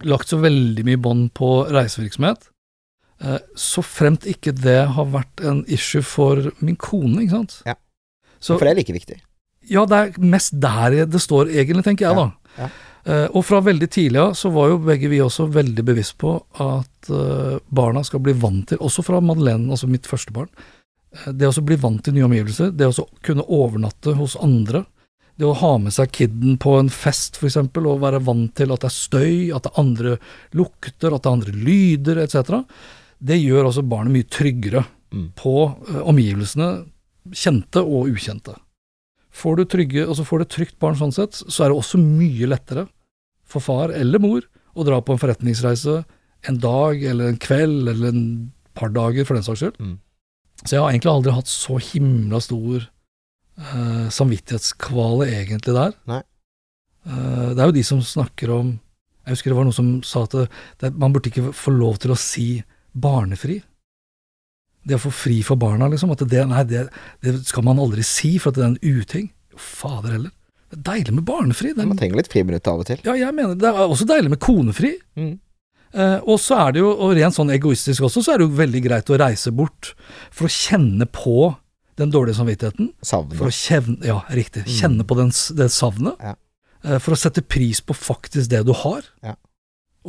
lagt 0.04 0.28
så 0.28 0.36
veldig 0.42 0.84
mye 0.84 0.98
bånd 1.00 1.28
på 1.38 1.48
reisevirksomhet. 1.72 2.48
Eh, 3.22 3.38
Så 3.56 3.82
fremt 3.86 4.24
ikke 4.26 4.52
det 4.54 4.80
har 4.96 5.06
vært 5.12 5.42
en 5.46 5.64
issue 5.70 6.02
for 6.02 6.52
min 6.60 6.76
kone, 6.76 7.22
ikke 7.22 7.36
sant. 7.38 7.58
Ja. 7.66 7.74
Så, 8.40 8.56
For 8.58 8.66
det 8.66 8.72
er 8.72 8.80
like 8.80 8.92
viktig. 8.96 9.20
ja, 9.70 9.84
det 9.86 9.98
er 9.98 10.16
mest 10.18 10.56
der 10.60 11.04
det 11.06 11.20
står 11.22 11.46
egentlig, 11.54 11.84
tenker 11.86 12.08
jeg 12.08 12.16
da. 12.18 12.32
ja. 12.58 12.70
Eh, 13.04 13.26
og 13.34 13.42
fra 13.44 13.58
veldig 13.60 13.88
tidlig 13.90 14.20
av 14.22 14.32
så 14.38 14.50
var 14.54 14.68
jo 14.70 14.76
begge 14.78 15.08
vi 15.10 15.18
også 15.22 15.48
veldig 15.50 15.82
bevisst 15.84 16.14
på 16.22 16.36
at 16.62 17.08
eh, 17.10 17.56
barna 17.74 18.02
skal 18.06 18.20
bli 18.22 18.32
vant 18.38 18.68
til, 18.70 18.78
også 18.78 19.02
fra 19.02 19.18
Madeleine, 19.20 19.70
altså 19.74 19.88
mitt 19.90 20.06
første 20.06 20.30
barn, 20.34 20.46
det 21.26 21.48
å 21.50 21.64
bli 21.66 21.76
vant 21.82 21.98
til 22.06 22.14
nye 22.14 22.24
omgivelser, 22.28 22.70
det 22.78 22.86
å 22.88 23.06
kunne 23.26 23.42
overnatte 23.50 24.14
hos 24.16 24.36
andre, 24.38 24.84
det 25.36 25.48
å 25.48 25.56
ha 25.58 25.72
med 25.82 25.92
seg 25.92 26.12
kidden 26.14 26.54
på 26.62 26.76
en 26.78 26.88
fest 26.94 27.40
eksempel, 27.42 27.86
og 27.90 28.00
være 28.04 28.22
vant 28.22 28.54
til 28.54 28.70
at 28.70 28.80
det 28.84 28.90
er 28.92 28.94
støy, 28.94 29.34
at 29.52 29.66
det 29.66 29.72
er 29.74 29.82
andre 29.82 30.14
lukter, 30.54 31.10
at 31.12 31.22
det 31.24 31.28
er 31.28 31.36
andre 31.36 31.52
lyder, 31.58 32.22
etc., 32.22 32.62
det 33.22 33.38
gjør 33.38 33.68
også 33.68 33.84
barnet 33.86 34.16
mye 34.16 34.28
tryggere 34.28 34.84
Mm. 35.12 35.26
på 35.36 35.52
eh, 35.92 36.00
omgivelsene, 36.08 36.86
kjente 37.36 37.82
og 37.84 38.08
ukjente. 38.14 38.54
Får 39.32 39.58
du, 39.58 39.64
trygge, 39.68 40.06
altså 40.06 40.24
får 40.24 40.40
du 40.40 40.44
et 40.46 40.54
trygt 40.56 40.78
barn 40.80 40.96
sånn 40.96 41.12
sett, 41.12 41.36
så 41.36 41.64
er 41.64 41.68
det 41.68 41.76
også 41.76 42.00
mye 42.00 42.48
lettere 42.48 42.86
for 43.44 43.60
far 43.60 43.92
eller 43.92 44.20
mor 44.24 44.46
å 44.72 44.86
dra 44.88 45.02
på 45.04 45.12
en 45.12 45.20
forretningsreise 45.20 45.98
en 46.48 46.58
dag 46.64 47.04
eller 47.04 47.28
en 47.28 47.36
kveld 47.40 47.92
eller 47.92 48.08
en 48.08 48.24
par 48.72 48.88
dager 48.92 49.28
for 49.28 49.36
den 49.36 49.44
saks 49.44 49.60
skyld. 49.60 49.76
Mm. 49.84 49.98
Så 50.64 50.76
jeg 50.76 50.80
har 50.82 50.90
egentlig 50.94 51.12
aldri 51.12 51.36
hatt 51.36 51.52
så 51.52 51.76
himla 51.92 52.40
stor 52.40 52.88
eh, 52.88 54.06
samvittighetskvale 54.16 55.28
egentlig 55.28 55.76
der. 55.76 55.96
Eh, 56.08 57.48
det 57.52 57.60
er 57.60 57.68
jo 57.68 57.76
de 57.76 57.84
som 57.84 58.00
snakker 58.00 58.52
om 58.56 58.78
Jeg 59.22 59.36
husker 59.36 59.52
det 59.52 59.56
var 59.60 59.66
noen 59.68 59.76
som 59.76 59.90
sa 60.02 60.24
at 60.24 60.32
det, 60.80 60.88
man 60.98 61.12
burde 61.14 61.28
ikke 61.30 61.52
få 61.54 61.70
lov 61.76 62.00
til 62.02 62.10
å 62.10 62.18
si 62.18 62.46
barnefri. 62.94 63.60
Det 64.82 64.96
å 64.98 65.02
få 65.04 65.12
fri 65.14 65.38
for 65.46 65.56
barna, 65.60 65.86
liksom. 65.92 66.10
At 66.14 66.24
det, 66.28 66.42
nei, 66.50 66.64
det, 66.66 66.86
det 67.22 67.36
skal 67.46 67.64
man 67.66 67.78
aldri 67.82 68.02
si, 68.06 68.34
for 68.42 68.50
at 68.50 68.58
det 68.58 68.64
er 68.64 68.72
en 68.72 68.98
uting. 69.02 69.28
Fader 69.56 70.16
heller. 70.16 70.32
Det 70.72 70.78
er 70.80 70.84
deilig 70.88 71.14
med 71.18 71.24
barnefri. 71.28 71.70
Er, 71.76 71.86
Man 71.86 71.98
trenger 72.00 72.18
litt 72.18 72.30
friminutt 72.32 72.66
av 72.70 72.80
og 72.82 72.88
til. 72.88 73.00
ja, 73.06 73.14
jeg 73.20 73.36
mener 73.36 73.54
det 73.60 73.68
er 73.70 73.82
også 73.84 74.06
deilig 74.08 74.32
med 74.32 74.40
konefri. 74.42 74.94
Mm. 75.20 75.34
Eh, 75.92 76.18
og 76.24 76.38
så 76.40 76.56
er 76.64 76.72
det 76.72 76.80
jo, 76.80 76.88
og 77.04 77.12
rent 77.18 77.36
sånn 77.36 77.52
egoistisk 77.52 78.06
også, 78.08 78.22
så 78.24 78.32
er 78.32 78.40
det 78.40 78.46
jo 78.48 78.54
veldig 78.56 78.80
greit 78.86 79.10
å 79.12 79.18
reise 79.20 79.52
bort 79.52 79.90
for 80.32 80.48
å 80.48 80.52
kjenne 80.52 81.04
på 81.12 81.50
den 82.00 82.08
dårlige 82.14 82.38
samvittigheten. 82.40 82.88
For 83.04 83.50
å 83.50 83.52
Savnet. 83.52 84.06
ja, 84.08 84.22
riktig. 84.32 84.64
Kjenne 84.72 85.04
på 85.04 85.18
den, 85.20 85.28
det 85.60 85.68
savnet. 85.70 86.16
Mm. 86.16 86.32
Ja. 86.32 86.34
Eh, 86.88 86.98
for 87.04 87.12
å 87.14 87.20
sette 87.20 87.44
pris 87.44 87.82
på 87.84 87.94
faktisk 87.94 88.48
det 88.50 88.64
du 88.66 88.72
har. 88.80 89.04
Ja. 89.22 89.36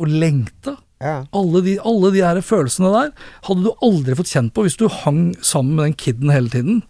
Og 0.00 0.08
lengte. 0.10 0.78
Ja. 1.04 1.16
Alle 1.36 1.60
de, 1.66 1.76
alle 1.84 2.10
de 2.14 2.22
her 2.24 2.40
følelsene 2.44 2.90
der 2.94 3.12
hadde 3.48 3.66
du 3.66 3.84
aldri 3.84 4.16
fått 4.18 4.32
kjent 4.32 4.54
på 4.56 4.64
hvis 4.64 4.78
du 4.80 4.86
hang 4.88 5.34
sammen 5.44 5.76
med 5.76 5.90
den 5.90 5.98
kiden 6.00 6.32
hele 6.32 6.52
tiden. 6.52 6.80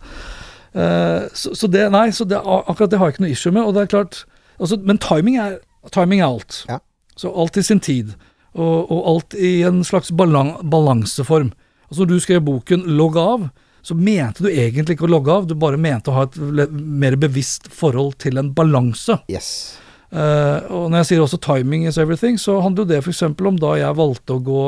Uh, 0.75 1.27
så, 1.35 1.55
så 1.55 1.71
det, 1.71 1.89
nei, 1.95 2.09
så 2.15 2.27
det, 2.27 2.39
akkurat 2.39 2.93
det 2.93 3.01
har 3.01 3.11
jeg 3.11 3.17
ikke 3.17 3.27
noe 3.27 3.35
issue 3.35 3.55
med. 3.55 3.67
Og 3.67 3.75
det 3.75 3.85
er 3.85 3.93
klart, 3.97 4.23
altså, 4.59 4.79
men 4.83 5.03
timing 5.03 5.41
er, 5.43 5.59
timing 5.95 6.23
er 6.23 6.31
alt. 6.31 6.63
Ja. 6.71 6.79
Så 7.19 7.31
alt 7.31 7.59
i 7.59 7.67
sin 7.67 7.83
tid. 7.83 8.15
Og, 8.55 8.87
og 8.87 9.05
alt 9.11 9.35
i 9.35 9.57
en 9.67 9.83
slags 9.87 10.15
balan, 10.15 10.55
balanseform. 10.71 11.53
Altså 11.91 12.03
Når 12.03 12.11
du 12.11 12.21
skrev 12.23 12.43
boken 12.47 12.87
'Logg 12.87 13.19
av', 13.19 13.49
så 13.85 13.95
mente 13.95 14.41
du 14.41 14.49
egentlig 14.49 14.97
ikke 14.97 15.05
å 15.05 15.13
logge 15.13 15.33
av, 15.33 15.47
du 15.47 15.53
bare 15.61 15.77
mente 15.77 16.09
å 16.09 16.15
ha 16.17 16.23
et 16.25 16.39
mer 16.73 17.19
bevisst 17.21 17.69
forhold 17.69 18.15
til 18.23 18.41
en 18.41 18.49
balanse. 18.57 19.19
Yes. 19.29 19.77
Eh, 20.15 20.59
og 20.71 20.91
når 20.91 21.03
jeg 21.03 21.09
sier 21.09 21.25
også 21.25 21.41
'timing 21.43 21.89
is 21.89 21.99
everything', 21.99 22.39
så 22.39 22.61
handler 22.63 22.85
jo 22.85 22.91
det 22.93 23.01
f.eks. 23.03 23.23
om 23.23 23.59
da 23.59 23.75
jeg 23.81 23.99
valgte 23.99 24.37
å 24.37 24.45
gå 24.45 24.65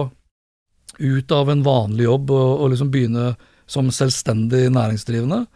ut 0.98 1.32
av 1.32 1.50
en 1.50 1.62
vanlig 1.62 2.04
jobb 2.08 2.30
og, 2.30 2.50
og 2.60 2.70
liksom 2.72 2.90
begynne 2.90 3.36
som 3.66 3.90
selvstendig 3.90 4.70
næringsdrivende. 4.72 5.46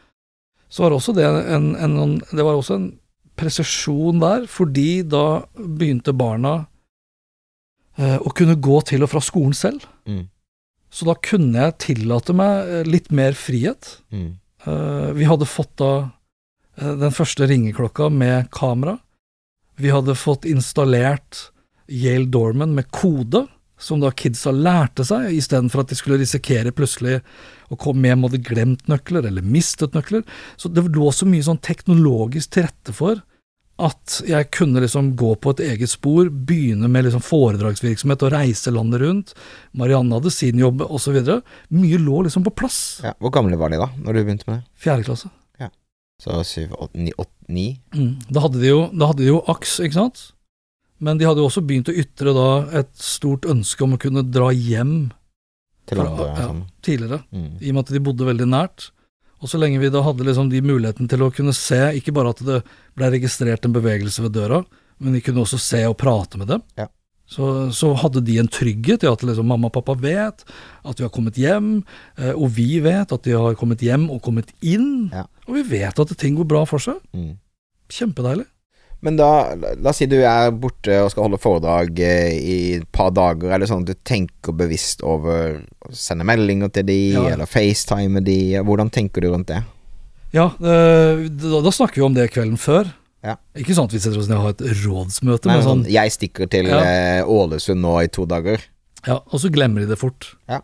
så 0.68 0.82
var 0.82 0.94
også 0.94 1.14
det 1.14 1.24
en, 1.26 1.74
en, 1.74 1.96
en, 1.98 2.18
det 2.30 2.44
var 2.44 2.54
også 2.54 2.74
en 2.74 2.90
presisjon 3.36 4.20
der, 4.20 4.46
fordi 4.46 5.02
da 5.02 5.42
begynte 5.56 6.12
barna 6.14 6.66
uh, 7.98 8.18
å 8.22 8.30
kunne 8.30 8.54
gå 8.54 8.80
til 8.86 9.02
og 9.02 9.10
fra 9.10 9.22
skolen 9.24 9.56
selv. 9.56 9.86
Mm. 10.06 10.28
Så 10.90 11.08
da 11.08 11.16
kunne 11.18 11.58
jeg 11.58 11.78
tillate 11.82 12.34
meg 12.34 12.68
eh, 12.68 12.86
litt 12.86 13.10
mer 13.10 13.34
frihet. 13.38 13.96
Mm. 14.10 14.38
Uh, 14.66 15.10
vi 15.16 15.26
hadde 15.26 15.48
fått 15.48 15.74
da 15.80 16.10
den 16.76 17.12
første 17.14 17.46
ringeklokka 17.50 18.08
med 18.14 18.50
kamera. 18.54 18.98
Vi 19.80 19.90
hadde 19.90 20.14
fått 20.14 20.44
installert 20.44 21.46
Yale 21.88 22.28
Dorman 22.28 22.74
med 22.74 22.90
kode, 22.90 23.46
som 23.80 24.02
da 24.02 24.10
kidsa 24.12 24.52
lærte 24.52 25.06
seg, 25.08 25.30
istedenfor 25.32 25.82
at 25.82 25.92
de 25.92 25.96
skulle 25.96 26.18
risikere 26.20 26.72
plutselig 26.76 27.22
å 27.72 27.78
komme 27.80 28.10
hjem 28.10 28.26
og 28.26 28.34
hadde 28.34 28.44
glemt 28.44 28.90
nøkler, 28.92 29.24
eller 29.30 29.46
mistet 29.46 29.96
nøkler. 29.96 30.26
Så 30.60 30.68
det 30.68 30.84
lå 30.92 31.08
så 31.16 31.28
mye 31.28 31.46
sånn 31.46 31.62
teknologisk 31.64 32.52
til 32.52 32.68
rette 32.68 32.94
for 32.96 33.22
at 33.80 34.18
jeg 34.28 34.50
kunne 34.52 34.82
liksom 34.84 35.14
gå 35.16 35.32
på 35.40 35.54
et 35.54 35.62
eget 35.70 35.88
spor, 35.88 36.28
begynne 36.28 36.90
med 36.92 37.06
liksom 37.06 37.24
foredragsvirksomhet 37.24 38.26
og 38.26 38.34
reise 38.34 38.72
landet 38.74 39.00
rundt. 39.00 39.32
Marianne 39.72 40.18
hadde 40.18 40.32
sin 40.34 40.60
jobb 40.60 40.84
osv. 40.84 41.16
Mye 41.72 42.00
lå 42.04 42.24
liksom 42.26 42.44
på 42.44 42.52
plass. 42.60 43.00
Ja. 43.06 43.14
Hvor 43.16 43.32
gamle 43.32 43.56
var 43.56 43.72
de 43.72 43.80
da, 43.80 43.88
når 44.04 44.12
du 44.12 44.24
begynte 44.26 44.50
med 44.50 44.60
det? 44.60 44.82
Fjerde 44.84 45.08
klasse. 45.08 45.32
Så 46.20 46.36
syv, 46.44 46.74
åt, 46.76 46.92
ni, 46.94 47.12
åt, 47.18 47.30
ni? 47.48 47.80
Mm. 47.96 48.18
Da, 48.28 48.42
hadde 48.44 48.60
de 48.60 48.68
jo, 48.68 48.80
da 48.92 49.06
hadde 49.08 49.24
de 49.24 49.30
jo 49.32 49.40
AKS, 49.48 49.78
ikke 49.86 49.96
sant? 49.96 50.20
Men 51.00 51.16
de 51.16 51.24
hadde 51.24 51.40
jo 51.40 51.48
også 51.48 51.62
begynt 51.64 51.88
å 51.88 51.96
ytre 51.96 52.34
da 52.36 52.48
et 52.82 52.90
stort 53.00 53.46
ønske 53.48 53.86
om 53.86 53.94
å 53.96 54.00
kunne 54.02 54.22
dra 54.28 54.50
hjem 54.52 55.10
fra- 55.88 56.04
ja, 56.04 56.46
Sånn. 56.46 56.66
tidligere, 56.84 57.22
Mm. 57.32 57.56
i 57.62 57.68
og 57.70 57.74
med 57.74 57.84
at 57.88 57.92
de 57.96 58.00
bodde 58.04 58.26
veldig 58.28 58.46
nært. 58.52 58.90
Og 59.40 59.48
så 59.48 59.58
lenge 59.58 59.80
vi 59.80 59.88
da 59.88 60.02
hadde 60.04 60.20
liksom 60.28 60.50
de 60.50 60.60
muligheten 60.60 61.08
til 61.08 61.18
å 61.24 61.32
kunne 61.32 61.54
se, 61.56 61.80
ikke 61.96 62.12
bare 62.12 62.28
at 62.30 62.44
det 62.44 62.62
ble 62.94 63.10
registrert 63.10 63.64
en 63.64 63.72
bevegelse 63.72 64.20
ved 64.20 64.32
døra, 64.36 64.64
men 65.00 65.14
vi 65.14 65.22
kunne 65.22 65.40
også 65.40 65.58
se 65.58 65.80
og 65.88 65.96
prate 65.96 66.36
med 66.36 66.48
dem. 66.48 66.62
Ja. 66.76 66.86
Så, 67.30 67.70
så 67.70 67.92
hadde 67.94 68.24
de 68.26 68.40
en 68.42 68.48
trygghet 68.50 69.04
i 69.06 69.10
at 69.10 69.22
liksom 69.22 69.46
mamma 69.46 69.68
og 69.70 69.74
pappa 69.76 69.94
vet 70.02 70.42
at 70.82 70.98
vi 70.98 71.04
har 71.06 71.12
kommet 71.14 71.36
hjem, 71.38 71.68
eh, 72.18 72.32
og 72.34 72.48
vi 72.56 72.80
vet 72.82 73.12
at 73.14 73.22
de 73.22 73.36
har 73.38 73.54
kommet 73.60 73.84
hjem 73.86 74.08
og 74.10 74.18
kommet 74.26 74.50
inn, 74.66 75.12
Ja. 75.14 75.28
og 75.46 75.54
vi 75.60 75.62
vet 75.78 76.00
at 76.02 76.16
ting 76.18 76.34
går 76.40 76.48
bra 76.50 76.64
for 76.66 76.82
seg. 76.82 76.98
Mm. 77.14 77.36
Kjempedeilig. 77.90 78.46
Men 79.00 79.16
da, 79.16 79.28
la 79.56 79.88
oss 79.94 79.96
si 80.02 80.08
du 80.10 80.18
er 80.20 80.50
borte 80.52 80.92
og 81.00 81.08
skal 81.14 81.24
holde 81.24 81.38
foredrag 81.40 82.02
eh, 82.04 82.34
i 82.36 82.56
et 82.82 82.88
par 82.92 83.14
dager. 83.16 83.48
Er 83.54 83.62
det 83.62 83.70
sånn 83.70 83.86
at 83.86 83.94
du 83.94 84.02
tenker 84.04 84.52
bevisst 84.52 85.00
over 85.06 85.62
å 85.86 85.92
sende 85.96 86.26
meldinger 86.28 86.68
til 86.74 86.84
de, 86.90 86.98
Ja. 87.14 87.28
eller 87.32 87.48
FaceTime 87.48 88.20
de? 88.26 88.58
Hvordan 88.60 88.90
tenker 88.92 89.22
du 89.24 89.30
rundt 89.32 89.48
det? 89.54 89.62
Ja, 90.36 90.50
eh, 90.60 91.24
da, 91.32 91.62
da 91.64 91.70
snakker 91.72 92.02
vi 92.02 92.08
om 92.10 92.14
det 92.18 92.28
kvelden 92.34 92.58
før. 92.60 92.90
Ja. 93.22 93.34
Ikke 93.54 93.74
sånn 93.76 93.84
at 93.90 93.92
vi 93.92 93.98
setter 94.00 94.18
oss 94.22 94.28
ned 94.30 94.38
og 94.38 94.44
har 94.46 94.54
et 94.54 94.62
rådsmøte, 94.84 95.46
Nei, 95.50 95.56
men 95.58 95.64
sånn, 95.66 95.82
sånn, 95.84 95.92
jeg 95.92 96.12
stikker 96.14 96.48
til 96.50 96.66
Ja. 96.70 96.78
eh, 96.80 97.22
Ålesund 97.28 97.80
nå 97.84 97.98
i 98.02 98.08
to 98.08 98.24
dager. 98.26 98.60
ja, 99.06 99.18
og 99.20 99.40
så 99.40 99.50
glemmer 99.52 99.80
de 99.84 99.86
det 99.92 99.98
fort. 99.98 100.34
Ja, 100.48 100.60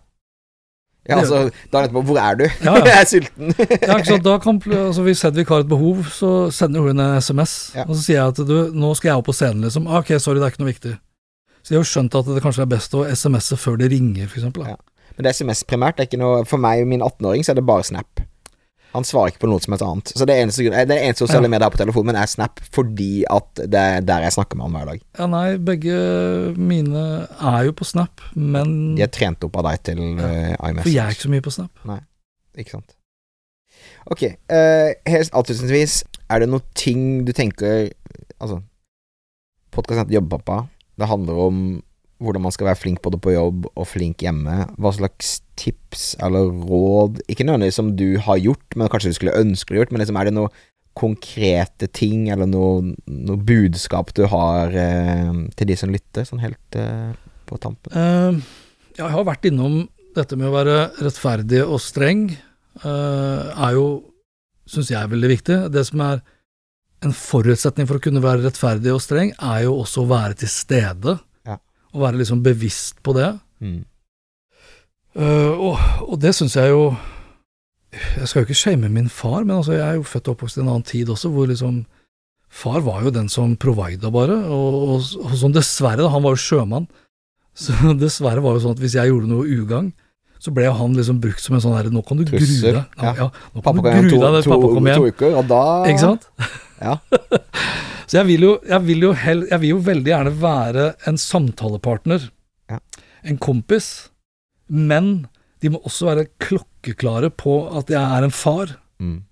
Ja, 1.09 1.21
altså, 1.21 1.53
da 1.71 1.85
etterpå, 1.87 2.03
hvor 2.03 2.19
er 2.19 2.35
du? 2.35 2.45
Ja, 2.65 2.73
ja. 2.79 2.85
jeg 2.91 2.97
er 2.99 3.05
sulten. 3.07 3.53
Ja, 3.87 3.95
ikke 4.01 4.07
sant? 4.09 4.25
Da 4.25 4.39
kan, 4.43 4.57
altså 4.59 5.03
Hvis 5.07 5.23
Hedvig 5.23 5.47
har 5.47 5.61
et 5.63 5.69
behov, 5.69 6.01
så 6.11 6.51
sender 6.51 6.81
hun 6.83 6.99
en 6.99 7.21
SMS, 7.23 7.71
Ja. 7.77 7.85
og 7.87 7.95
så 7.95 8.03
sier 8.03 8.17
jeg 8.19 8.27
at 8.33 8.41
du, 8.49 8.73
nå 8.75 8.91
skal 8.97 9.11
jeg 9.13 9.19
opp 9.21 9.27
på 9.29 9.35
scenen, 9.37 9.63
liksom. 9.63 9.87
Ah, 9.87 10.01
Ok, 10.01 10.11
sorry, 10.19 10.41
det 10.41 10.49
er 10.49 10.51
ikke 10.57 10.65
noe 10.65 10.73
viktig. 10.73 10.97
Så 11.63 11.69
de 11.71 11.75
har 11.77 11.85
jo 11.85 11.91
skjønt 11.93 12.15
at 12.19 12.27
det 12.35 12.43
kanskje 12.43 12.63
er 12.63 12.73
best 12.75 12.91
å 12.99 13.05
SMS-e 13.07 13.57
før 13.57 13.79
det 13.79 13.91
ringer, 13.93 14.27
eksempel. 14.27 14.67
Ja. 14.67 14.75
Men 15.17 15.23
det 15.23 15.31
er 15.31 15.37
SMS 15.39 15.63
primært. 15.63 15.97
Det 15.97 16.07
er 16.07 16.11
ikke 16.11 16.19
noe, 16.25 16.45
for 16.45 16.59
meg 16.59 16.83
og 16.83 16.89
min 16.89 17.01
18-åring 17.07 17.45
så 17.47 17.51
er 17.55 17.61
det 17.61 17.67
bare 17.67 17.85
Snap. 17.87 18.21
Han 18.97 19.05
svarer 19.07 19.33
ikke 19.35 19.43
på 19.45 19.49
noe 19.51 19.61
som 19.63 19.75
helst 19.75 19.85
annet. 19.87 20.13
Så 20.17 20.27
det 20.29 20.37
eneste, 20.41 20.65
grunn- 20.65 20.89
det 20.89 20.97
eneste 21.03 21.27
sosiale 21.27 21.45
Ja. 21.47 21.53
medier 21.53 21.65
jeg 21.67 21.69
har 21.71 21.75
på 21.77 21.81
telefonen 21.85 22.07
min, 22.11 22.17
er 22.23 22.27
Snap, 22.33 22.61
fordi 22.73 23.25
at 23.31 23.63
det 23.69 23.75
er 23.83 24.01
der 24.09 24.25
jeg 24.27 24.33
snakker 24.37 24.57
med 24.57 24.67
han 24.67 24.77
hver 24.79 24.91
dag. 24.93 25.01
Ja, 25.19 25.27
nei, 25.31 25.57
begge 25.59 25.97
mine 26.57 27.03
er 27.41 27.65
jo 27.69 27.73
på 27.77 27.85
Snap, 27.85 28.21
men 28.35 28.95
De 28.97 29.03
er 29.05 29.13
trent 29.13 29.45
opp 29.45 29.57
av 29.61 29.69
deg 29.71 29.83
til 29.91 30.01
uh, 30.19 30.57
For 30.83 30.89
jeg 30.91 31.05
er 31.05 31.13
ikke 31.15 31.27
så 31.29 31.33
mye 31.37 31.45
på 31.45 31.53
Snap. 31.53 31.71
Nei, 31.85 32.01
Ikke 32.57 32.71
sant. 32.79 32.95
Ok, 34.11 34.23
uh, 34.25 34.91
helt 35.07 35.31
avslutningsvis, 35.37 36.05
er 36.31 36.39
det 36.41 36.49
noen 36.49 36.63
ting 36.75 37.25
du 37.27 37.33
tenker 37.37 37.91
Altså, 38.41 38.63
podkasten 39.73 40.05
heter 40.07 40.17
Jobbpappa. 40.19 40.63
Det 40.99 41.09
handler 41.09 41.39
om 41.47 41.61
hvordan 42.23 42.47
man 42.47 42.55
skal 42.55 42.71
være 42.71 42.81
flink 42.81 43.03
både 43.05 43.19
på 43.21 43.35
jobb 43.35 43.67
og 43.73 43.89
flink 43.89 44.25
hjemme. 44.25 44.63
Hva 44.81 44.93
slags 44.97 45.41
tips 45.61 46.15
eller 46.25 46.49
råd, 46.49 47.21
ikke 47.29 47.45
nødvendigvis 47.45 47.79
som 47.81 47.93
du 47.99 48.17
har 48.25 48.41
gjort, 48.41 48.65
men 48.77 48.91
kanskje 48.93 49.13
du 49.13 49.19
skulle 49.19 49.37
ønske 49.37 49.73
du 49.73 49.81
gjort, 49.81 49.93
men 49.93 50.03
liksom 50.03 50.19
er 50.21 50.29
det 50.29 50.37
noen 50.37 50.65
konkrete 50.97 51.89
ting 51.93 52.31
eller 52.33 52.49
noe, 52.49 52.95
noe 53.05 53.41
budskap 53.45 54.15
du 54.17 54.25
har 54.33 54.73
eh, 54.73 55.33
til 55.59 55.69
de 55.69 55.77
som 55.77 55.93
lytter, 55.93 56.25
sånn 56.25 56.41
helt 56.41 56.79
eh, 56.81 57.13
på 57.49 57.59
tampen? 57.61 57.93
Uh, 57.93 58.41
jeg 58.97 59.13
har 59.13 59.27
vært 59.29 59.45
innom 59.49 59.83
dette 60.17 60.39
med 60.41 60.49
å 60.49 60.55
være 60.55 60.79
rettferdig 61.05 61.61
og 61.67 61.83
streng, 61.85 62.31
uh, 62.81 63.53
er 63.53 63.77
jo, 63.77 63.87
syns 64.65 64.89
jeg, 64.95 65.03
er 65.03 65.13
veldig 65.13 65.33
viktig. 65.35 65.59
Det 65.75 65.85
som 65.85 66.01
er 66.07 66.25
en 67.05 67.13
forutsetning 67.13 67.89
for 67.89 68.01
å 68.01 68.05
kunne 68.07 68.25
være 68.25 68.47
rettferdig 68.47 68.95
og 68.95 69.03
streng, 69.05 69.35
er 69.37 69.67
jo 69.67 69.77
også 69.83 70.07
å 70.07 70.11
være 70.15 70.41
til 70.41 70.53
stede. 70.53 71.19
Å 71.97 72.03
være 72.03 72.21
liksom 72.21 72.43
bevisst 72.45 73.01
på 73.05 73.15
det. 73.17 73.31
Mm. 73.65 73.83
Uh, 75.17 75.53
og, 75.57 75.85
og 76.05 76.19
det 76.21 76.35
syns 76.37 76.59
jeg 76.59 76.69
jo 76.69 76.91
Jeg 77.97 78.27
skal 78.29 78.43
jo 78.43 78.45
ikke 78.45 78.59
shame 78.59 78.91
min 78.93 79.07
far, 79.09 79.47
men 79.47 79.57
altså, 79.57 79.73
jeg 79.79 79.87
er 79.87 79.95
jo 79.97 80.05
født 80.05 80.29
og 80.29 80.35
oppvokst 80.35 80.59
i 80.59 80.61
en 80.61 80.69
annen 80.69 80.85
tid 80.85 81.09
også, 81.13 81.33
hvor 81.33 81.49
liksom 81.49 81.87
Far 82.57 82.79
var 82.85 83.03
jo 83.05 83.11
den 83.13 83.27
som 83.29 83.57
provida, 83.59 84.09
bare. 84.13 84.37
Og, 84.55 84.77
og, 84.95 85.07
og 85.19 85.33
sånn 85.37 85.53
dessverre, 85.53 85.99
da, 86.05 86.13
han 86.13 86.23
var 86.25 86.37
jo 86.37 86.41
sjømann. 86.41 86.87
Så 87.59 87.75
dessverre 87.99 88.45
var 88.45 88.55
det 88.55 88.63
sånn 88.65 88.77
at 88.77 88.83
hvis 88.85 88.95
jeg 88.97 89.11
gjorde 89.11 89.29
noe 89.29 89.49
ugagn, 89.49 89.91
så 90.39 90.53
ble 90.55 90.69
han 90.69 90.95
liksom 90.97 91.19
brukt 91.23 91.41
som 91.43 91.57
en 91.57 91.63
sånn 91.65 91.75
herre 91.75 91.91
Nå 91.93 92.03
kan 92.07 92.19
du 92.21 92.27
grue 92.29 92.45
deg. 92.45 92.77
Ja, 92.77 93.13
ja. 93.17 93.27
nå 93.33 93.63
kan 93.63 93.65
Pappa 93.65 93.81
du 93.81 93.87
grue 93.89 94.11
to, 94.13 94.19
deg 94.21 94.45
to, 94.45 94.59
hjem. 94.77 94.91
to 94.93 95.11
uker, 95.11 95.37
og 95.41 95.49
da 95.51 95.63
Ikke 95.89 96.03
sant? 96.03 96.27
Ja. 96.81 96.99
Så 98.07 98.21
jeg 98.21 98.27
vil 98.29 98.45
jo, 98.47 98.53
jeg 98.69 98.85
vil 98.87 99.07
jo, 99.09 99.13
hell, 99.19 99.47
jeg 99.51 99.61
vil 99.65 99.73
jo 99.75 99.79
veldig 99.83 100.13
gjerne 100.13 100.33
være 100.41 100.85
en 101.11 101.17
samtalepartner. 101.19 102.29
Ja. 102.71 102.79
En 103.27 103.39
kompis. 103.43 104.11
Men 104.71 105.27
de 105.63 105.71
må 105.75 105.81
også 105.87 106.07
være 106.11 106.27
klokkeklare 106.43 107.33
på 107.35 107.57
at 107.79 107.91
jeg 107.93 108.03
er 108.03 108.27
en 108.29 108.35
far 108.35 108.77
Mm. 108.97 109.25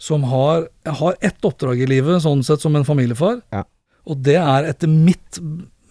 som 0.00 0.22
har 0.24 0.68
Jeg 0.86 0.94
har 0.96 1.16
ett 1.20 1.44
oppdrag 1.44 1.82
i 1.82 1.86
livet, 1.86 2.22
sånn 2.24 2.40
sett, 2.42 2.62
som 2.62 2.76
en 2.76 2.84
familiefar. 2.84 3.42
Ja. 3.52 3.64
Og 4.08 4.22
det 4.24 4.36
er 4.40 4.64
etter 4.70 4.88
mitt, 4.88 5.36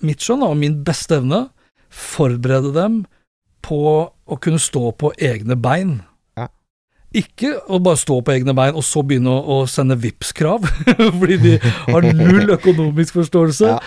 mitt 0.01 0.23
skjønn 0.25 0.41
og 0.41 0.55
min 0.57 0.79
beste 0.83 1.19
evne 1.19 1.43
forberede 1.93 2.73
dem 2.73 3.03
på 3.61 3.77
å 4.09 4.39
kunne 4.41 4.57
stå 4.57 4.91
på 4.97 5.11
egne 5.21 5.55
bein. 5.55 5.99
Ikke 7.15 7.53
å 7.71 7.79
bare 7.83 7.99
stå 8.01 8.17
på 8.25 8.33
egne 8.33 8.53
bein 8.57 8.75
og 8.75 8.83
så 8.83 9.03
begynne 9.07 9.31
å, 9.31 9.39
å 9.61 9.69
sende 9.71 9.95
Vipps-krav, 10.01 10.65
fordi 11.19 11.37
de 11.43 11.53
har 11.63 12.07
null 12.17 12.51
økonomisk 12.57 13.15
forståelse. 13.21 13.69
Ja. 13.71 13.79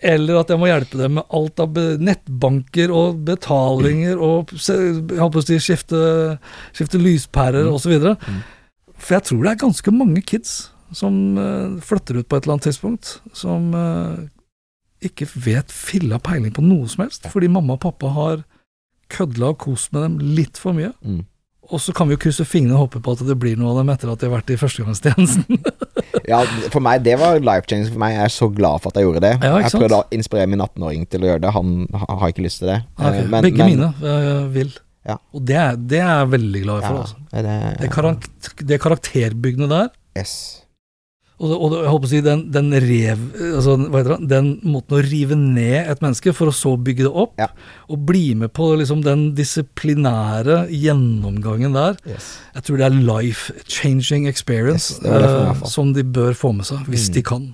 Eller 0.00 0.38
at 0.40 0.48
jeg 0.48 0.56
må 0.62 0.70
hjelpe 0.70 0.96
dem 0.96 1.18
med 1.18 1.26
alt 1.36 1.60
av 1.60 1.76
nettbanker 2.00 2.88
og 2.96 3.18
betalinger 3.26 4.16
og 4.16 4.54
jeg 4.56 5.20
å 5.20 5.42
si, 5.44 5.58
skifte, 5.60 6.00
skifte 6.72 7.00
lyspærer 7.02 7.66
Mm. 7.68 7.74
osv. 7.76 7.92
Mm. 8.16 8.38
For 8.96 9.18
jeg 9.18 9.26
tror 9.28 9.42
det 9.44 9.50
er 9.52 9.60
ganske 9.66 9.92
mange 9.92 10.22
kids 10.24 10.54
som 10.96 11.36
eh, 11.38 11.76
flytter 11.84 12.16
ut 12.22 12.28
på 12.28 12.36
et 12.38 12.46
eller 12.46 12.56
annet 12.56 12.70
tidspunkt, 12.70 13.18
som 13.36 13.68
eh, 13.76 14.24
ikke 15.04 15.28
vet 15.36 15.70
filla 15.72 16.18
peiling 16.18 16.52
på 16.56 16.64
noe 16.64 16.88
som 16.88 17.04
helst, 17.04 17.28
fordi 17.32 17.48
mamma 17.52 17.76
og 17.76 17.84
pappa 17.84 18.10
har 18.16 18.42
kødla 19.12 19.52
og 19.52 19.60
kost 19.66 19.92
med 19.92 20.02
dem 20.06 20.18
litt 20.36 20.56
for 20.60 20.72
mye. 20.76 20.94
Mm. 21.04 21.22
Og 21.70 21.80
så 21.80 21.92
kan 21.94 22.08
vi 22.10 22.16
jo 22.16 22.20
krysse 22.24 22.44
fingrene 22.48 22.74
og 22.74 22.88
håpe 22.88 23.00
på 23.04 23.12
at 23.14 23.20
det 23.26 23.36
blir 23.38 23.56
noe 23.60 23.70
av 23.72 23.76
dem 23.80 23.90
etter 23.94 24.10
at 24.12 24.18
de 24.22 24.26
har 24.28 24.36
vært 24.40 24.50
i 24.54 24.58
førstegangstjenesten. 24.60 25.60
Ja, 26.30 26.40
for 26.70 26.82
meg, 26.84 27.02
det 27.02 27.16
var 27.18 27.38
life 27.42 27.66
changing 27.70 27.88
for 27.90 27.98
meg. 28.02 28.12
Jeg 28.14 28.22
er 28.28 28.32
så 28.34 28.46
glad 28.54 28.82
for 28.82 28.90
at 28.92 28.98
jeg 29.00 29.06
gjorde 29.06 29.22
det. 29.24 29.30
Ja, 29.42 29.56
jeg 29.62 29.70
prøvde 29.72 29.98
å 29.98 30.04
inspirere 30.14 30.46
min 30.50 30.60
18-åring 30.62 31.06
til 31.10 31.24
å 31.24 31.28
gjøre 31.30 31.42
det. 31.42 31.50
Han 31.56 31.70
har 31.94 32.30
ikke 32.30 32.44
lyst 32.44 32.60
til 32.62 32.70
det. 32.70 32.76
Ok, 32.98 33.06
Eh, 33.08 33.26
men- 33.30 33.42
Begge 33.46 33.58
men- 33.64 33.70
mine 33.72 33.88
eh, 34.12 34.44
vil. 34.54 34.70
Ja. 35.08 35.16
Og 35.34 35.42
det 35.48 35.56
det 35.90 35.98
er 35.98 36.10
jeg 36.20 36.28
veldig 36.34 36.62
glad 36.66 36.82
for. 36.84 36.94
Ja, 36.94 37.00
altså. 37.02 37.16
er 37.32 37.42
det, 37.48 37.56
Det, 37.80 37.90
karakter, 37.90 38.66
det 38.66 38.80
karakterbyggende 38.80 39.68
der, 39.70 39.88
Yes. 40.18 40.59
Og, 41.40 41.52
og 41.64 41.74
jeg 41.78 41.88
håper 41.90 42.08
å 42.08 42.10
si 42.10 42.20
den, 42.24 42.40
den 42.52 42.70
rev... 42.84 43.20
Altså, 43.56 43.76
hva 43.88 44.02
heter 44.02 44.12
det? 44.18 44.28
Den 44.28 44.50
måten 44.68 44.98
å 44.98 45.02
rive 45.06 45.38
ned 45.40 45.88
et 45.88 46.02
menneske 46.04 46.34
for 46.36 46.50
å 46.50 46.54
så 46.54 46.74
bygge 46.76 47.06
det 47.08 47.12
opp, 47.24 47.32
Ja. 47.40 47.48
og 47.88 48.04
bli 48.06 48.34
med 48.36 48.52
på 48.56 48.70
liksom 48.80 49.00
den 49.06 49.30
disiplinære 49.38 50.66
gjennomgangen 50.68 51.72
der, 51.76 51.96
yes. 52.06 52.34
jeg 52.54 52.66
tror 52.66 52.80
det 52.82 52.88
er 52.90 52.98
life 53.08 53.52
changing 53.66 54.28
experience 54.28 54.92
Yes, 54.94 55.00
det 55.04 55.10
det 55.16 55.30
for 55.30 55.46
eh, 55.46 55.54
fall. 55.62 55.70
som 55.78 55.94
de 55.96 56.04
bør 56.04 56.36
få 56.36 56.52
med 56.56 56.68
seg, 56.68 56.84
hvis 56.92 57.08
Mm. 57.10 57.14
de 57.14 57.22
kan. 57.22 57.48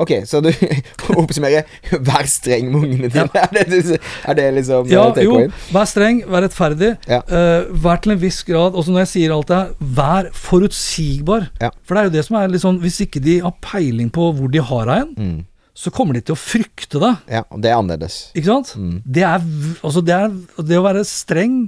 Ok, 0.00 0.10
så 0.24 0.40
du 0.40 0.48
oppsummerer 1.20 1.66
Vær 2.00 2.24
streng 2.30 2.70
med 2.72 2.86
ungene 2.86 3.10
dine. 3.12 3.26
Er, 3.42 3.50
det, 3.52 3.98
er 4.24 4.34
det 4.38 4.46
liksom 4.56 4.88
Ja, 4.88 5.02
eh, 5.12 5.24
jo, 5.26 5.36
vær 5.74 5.88
streng, 5.90 6.22
vær 6.32 6.46
rettferdig. 6.46 6.94
Ja. 7.10 7.18
Uh, 7.28 7.68
vær 7.84 8.00
til 8.00 8.14
en 8.14 8.20
viss 8.22 8.40
grad 8.48 8.72
Også 8.78 8.94
når 8.94 9.04
jeg 9.04 9.10
sier 9.12 9.34
alt 9.36 9.50
det 9.52 9.58
her, 9.58 9.72
vær 9.98 10.30
forutsigbar. 10.32 11.48
Ja. 11.60 11.70
For 11.84 11.94
det 11.96 12.00
er 12.02 12.08
jo 12.08 12.14
det 12.16 12.24
som 12.28 12.38
er 12.40 12.52
litt 12.52 12.64
sånn 12.64 12.80
Hvis 12.82 13.00
ikke 13.04 13.20
de 13.24 13.38
har 13.44 13.54
peiling 13.64 14.08
på 14.14 14.30
hvor 14.38 14.48
de 14.52 14.62
har 14.64 14.88
deg 14.88 15.02
hen, 15.02 15.12
Mm. 15.22 15.38
så 15.76 15.90
kommer 15.94 16.16
de 16.16 16.20
til 16.24 16.34
å 16.34 16.40
frykte 16.40 17.00
deg. 17.00 17.20
Ja, 17.32 17.42
og 17.52 17.60
det 17.64 17.70
er 17.72 17.78
annerledes. 17.80 18.16
Ikke 18.36 18.48
sant? 18.50 18.72
Mm. 18.76 18.96
Det 19.04 19.22
er 19.28 19.40
Altså, 19.84 20.02
det 20.04 20.14
er 20.16 20.32
Det 20.68 20.78
å 20.80 20.84
være 20.84 21.04
streng 21.08 21.66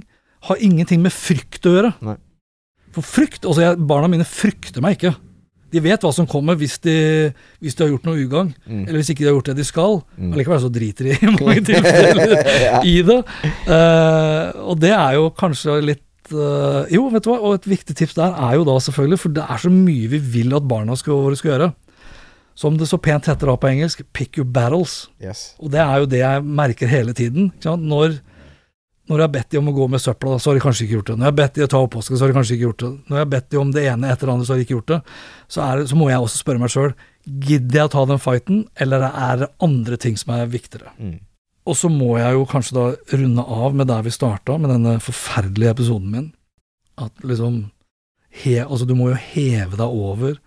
har 0.49 0.59
ingenting 0.61 1.01
med 1.01 1.13
frykt 1.13 1.65
å 1.65 1.73
gjøre. 1.77 1.93
Nei. 2.05 2.17
For 2.93 3.01
frykt 3.05 3.45
Altså, 3.45 3.63
jeg, 3.65 3.79
barna 3.89 4.09
mine 4.11 4.25
frykter 4.27 4.81
meg 4.85 4.97
ikke. 4.99 5.15
De 5.73 5.81
vet 5.83 6.03
hva 6.05 6.11
som 6.13 6.27
kommer 6.29 6.55
hvis 6.59 6.77
de, 6.85 6.93
hvis 7.59 7.75
de 7.75 7.83
har 7.83 7.89
gjort 7.91 8.05
noe 8.07 8.21
ugagn, 8.21 8.53
Mm. 8.65 8.83
eller 8.87 8.99
hvis 9.01 9.09
ikke 9.11 9.23
de 9.25 9.29
har 9.29 9.35
gjort 9.35 9.49
det 9.51 9.55
de 9.57 9.65
skal. 9.67 9.97
Mm. 10.17 10.33
Allikevel 10.33 10.61
så 10.63 10.69
driter 10.71 11.09
de 11.09 11.15
i 11.15 11.31
mange 11.39 11.63
tilfeller 11.67 12.35
i 12.93 12.95
det. 13.07 13.17
Uh, 13.67 14.69
og 14.71 14.79
det 14.81 14.91
er 14.95 15.15
jo 15.17 15.29
kanskje 15.37 15.79
litt 15.83 16.31
uh, 16.33 16.85
Jo, 16.93 17.07
vet 17.13 17.25
du 17.25 17.31
hva, 17.31 17.39
og 17.41 17.57
et 17.59 17.67
viktig 17.69 17.95
tips 17.97 18.15
der 18.17 18.37
er 18.47 18.55
jo 18.59 18.67
da 18.67 18.77
selvfølgelig, 18.81 19.19
for 19.25 19.35
det 19.35 19.43
er 19.49 19.61
så 19.65 19.71
mye 19.73 20.11
vi 20.15 20.21
vil 20.37 20.55
at 20.57 20.67
barna 20.69 20.95
våre 21.07 21.35
skal 21.39 21.51
gjøre. 21.55 21.71
Som 22.55 22.77
det 22.79 22.87
så 22.87 22.95
pent 23.03 23.27
heter 23.27 23.49
da 23.51 23.57
på 23.59 23.67
engelsk, 23.67 24.05
pick 24.15 24.37
your 24.39 24.47
battles. 24.47 25.09
Yes. 25.19 25.55
Og 25.59 25.73
det 25.73 25.81
er 25.83 25.97
jo 25.99 26.05
det 26.07 26.21
jeg 26.21 26.43
merker 26.47 26.87
hele 26.87 27.11
tiden. 27.17 27.49
Når, 27.65 28.15
når 29.05 29.21
jeg 29.21 29.27
har 29.27 29.33
bedt 29.35 29.51
de 29.53 29.59
om 29.59 29.67
å 29.69 29.75
gå 29.75 29.85
med 29.93 30.01
søpla, 30.01 30.37
så 30.41 30.49
har 30.49 30.57
de 30.57 30.63
kanskje 30.63 30.85
ikke 30.87 30.97
gjort 30.97 31.09
det. 31.11 31.15
Når 31.19 31.27
jeg 31.27 31.31
har 31.31 31.37
bedt 31.39 31.57
de 31.57 31.65
å 31.65 31.69
ta 31.69 31.81
oppvasken, 31.85 32.17
så 32.17 32.25
har 32.25 32.31
de 32.31 32.37
kanskje 32.39 32.55
ikke 32.55 32.65
gjort 32.65 32.81
det. 32.81 32.89
Når 33.05 33.17
jeg 33.17 33.25
har 33.25 33.33
bedt 33.35 33.51
de 33.51 33.59
om 33.61 33.73
det 33.75 33.83
ene 33.91 34.09
etter 34.09 34.25
det 34.25 34.33
andre, 34.33 34.47
så 34.47 34.53
har 34.53 34.57
de 34.57 34.65
ikke 34.65 34.75
gjort 34.79 34.93
det. 34.93 34.97
Så, 35.45 35.59
er 35.61 35.77
det, 35.77 35.85
så 35.91 35.99
må 35.99 36.07
jeg 36.09 36.25
også 36.25 36.41
spørre 36.41 36.61
meg 36.63 36.73
sjøl, 36.73 36.95
gidder 37.25 37.79
jeg 37.79 37.89
å 37.89 37.93
ta 37.93 38.05
den 38.09 38.21
fighten, 38.23 38.63
eller 38.81 39.05
er 39.09 39.43
det 39.43 39.51
andre 39.67 39.99
ting 40.01 40.17
som 40.17 40.33
er 40.33 40.49
viktigere? 40.49 40.95
Mm. 40.97 41.19
Og 41.65 41.77
så 41.77 41.89
må 41.89 42.15
jeg 42.17 42.37
jo 42.37 42.49
kanskje 42.49 42.77
da 42.77 42.87
runde 43.21 43.45
av 43.59 43.77
med 43.77 43.89
der 43.89 44.03
vi 44.05 44.13
starta, 44.13 44.57
med 44.61 44.73
denne 44.73 44.97
forferdelige 45.01 45.77
episoden 45.77 46.11
min. 46.13 46.27
At 47.01 47.25
liksom 47.25 47.63
he, 48.41 48.57
Altså, 48.63 48.85
du 48.85 48.95
må 48.97 49.11
jo 49.11 49.21
heve 49.21 49.77
deg 49.77 49.85
over 50.09 50.37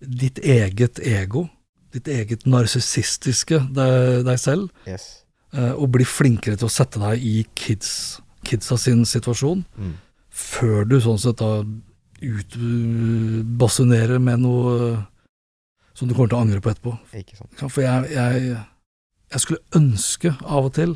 ditt 0.00 0.38
eget 0.42 0.98
ego. 1.02 1.46
Ditt 1.94 2.06
eget 2.10 2.46
narsissistiske 2.46 3.64
deg, 3.74 4.22
deg 4.26 4.38
selv. 4.38 4.70
Yes. 4.86 5.24
Eh, 5.54 5.72
Og 5.74 5.90
bli 5.94 6.04
flinkere 6.04 6.56
til 6.60 6.68
å 6.68 6.72
sette 6.72 7.00
deg 7.02 7.22
i 7.26 7.40
kids, 7.58 8.20
kidsa 8.46 8.78
sin 8.78 9.04
situasjon. 9.04 9.64
Mm. 9.76 9.94
Før 10.30 10.84
du 10.88 10.98
sånn 11.00 11.18
sett 11.20 11.40
da 11.42 11.64
utbasunerer 12.20 14.20
med 14.22 14.42
noe 14.44 14.74
eh, 14.90 14.98
som 15.96 16.08
du 16.08 16.14
kommer 16.14 16.30
til 16.30 16.38
å 16.38 16.42
angre 16.44 16.62
på 16.64 16.70
etterpå. 16.72 16.94
Ikke 17.18 17.36
sant. 17.38 17.62
For 17.68 17.82
jeg, 17.84 18.10
jeg, 18.14 18.52
jeg 19.34 19.44
skulle 19.44 19.64
ønske 19.76 20.32
av 20.46 20.68
og 20.70 20.74
til 20.78 20.94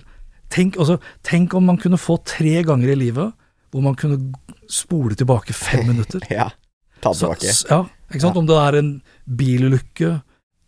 tenk, 0.54 0.78
altså, 0.80 1.00
tenk 1.26 1.54
om 1.58 1.66
man 1.68 1.80
kunne 1.82 1.98
få 2.00 2.16
tre 2.24 2.60
ganger 2.66 2.94
i 2.94 3.00
livet 3.06 3.34
hvor 3.74 3.82
man 3.84 3.96
kunne 3.98 4.20
spole 4.70 5.16
tilbake 5.18 5.52
fem 5.56 5.82
minutter. 5.90 6.22
Ja. 6.30 6.48
Ta 7.02 7.12
tilbake. 7.12 7.50
Så, 7.52 7.66
ja, 7.72 7.80
ikke 8.12 8.22
sant? 8.22 8.38
Ja. 8.38 8.44
Om 8.44 8.48
det 8.48 8.60
er 8.62 8.78
en 8.80 8.92
bilulykke 9.40 10.12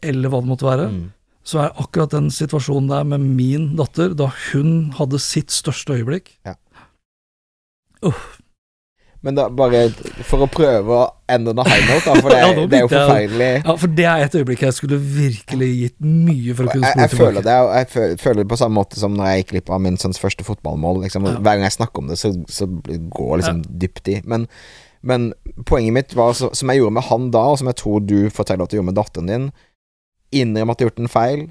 eller 0.06 0.32
hva 0.32 0.42
det 0.42 0.50
måtte 0.52 0.68
være, 0.68 0.88
Mm. 0.92 1.04
Så 1.46 1.60
er 1.62 1.76
akkurat 1.78 2.10
den 2.10 2.26
situasjonen 2.34 2.88
der 2.90 3.04
med 3.06 3.22
min 3.22 3.68
datter, 3.78 4.14
da 4.18 4.26
hun 4.50 4.90
hadde 4.98 5.20
sitt 5.22 5.54
største 5.54 5.94
øyeblikk 5.94 6.32
Men 9.24 9.34
da 9.34 9.46
bare 9.50 9.88
for 10.28 10.44
å 10.44 10.46
prøve 10.52 10.92
å 10.94 11.04
ende 11.32 11.50
noe 11.56 11.64
high 11.66 11.86
note, 11.88 12.04
da, 12.06 12.20
for 12.22 12.30
det, 12.30 12.36
Ja, 12.44 12.50
det 12.70 12.76
er 12.78 12.82
jo 12.84 12.90
jeg- 12.90 12.90
forferdelig. 12.92 13.48
Ja, 13.64 13.74
for 13.82 13.94
det 13.98 14.04
er 14.06 14.24
et 14.26 14.36
øyeblikk 14.38 14.62
jeg 14.62 14.76
skulle 14.76 14.98
virkelig 15.02 15.70
gitt 15.80 15.96
mye 16.04 16.54
for 16.54 16.68
å 16.68 16.74
kunne 16.74 16.90
spole 16.92 17.02
jeg 17.06 17.10
føler 17.16 17.40
tilbake. 17.40 17.46
det, 17.48 17.78
jeg 17.80 17.88
føler, 17.94 18.16
føler 18.22 18.42
det 18.44 18.50
på 18.52 18.58
samme 18.60 18.78
måte 18.78 19.00
som 19.00 19.16
når 19.16 19.30
jeg 19.32 19.40
gikk 19.42 19.50
glipp 19.54 19.72
av 19.74 19.82
min 19.82 19.96
sønns 19.98 20.20
første 20.22 20.46
fotballmål. 20.46 21.00
Liksom, 21.06 21.26
Ja. 21.26 21.34
Hver 21.40 21.56
gang 21.58 21.66
jeg 21.66 21.74
snakker 21.78 22.04
om 22.04 22.12
det, 22.12 22.18
så, 22.22 22.30
så 22.46 22.68
går 22.68 23.32
jeg 23.32 23.40
liksom 23.42 23.62
dypt 23.86 24.12
i. 24.12 24.18
Men, 24.30 24.46
men 25.02 25.26
poenget 25.66 25.96
mitt 25.96 26.14
var, 26.14 26.36
så, 26.38 26.52
som 26.54 26.70
jeg 26.70 26.84
gjorde 26.84 26.98
med 27.00 27.08
han 27.08 27.30
da, 27.34 27.46
og 27.50 27.58
som 27.58 27.72
jeg 27.72 27.80
tror 27.82 28.04
du 28.06 28.18
forteller 28.30 28.62
at 28.68 28.70
du 28.70 28.78
gjorde 28.78 28.90
med 28.92 29.00
datteren 29.00 29.32
din 29.32 29.48
Innrøm 30.34 30.72
at 30.72 30.78
du 30.78 30.84
har 30.84 30.90
gjort 30.90 31.04
en 31.04 31.12
feil. 31.12 31.42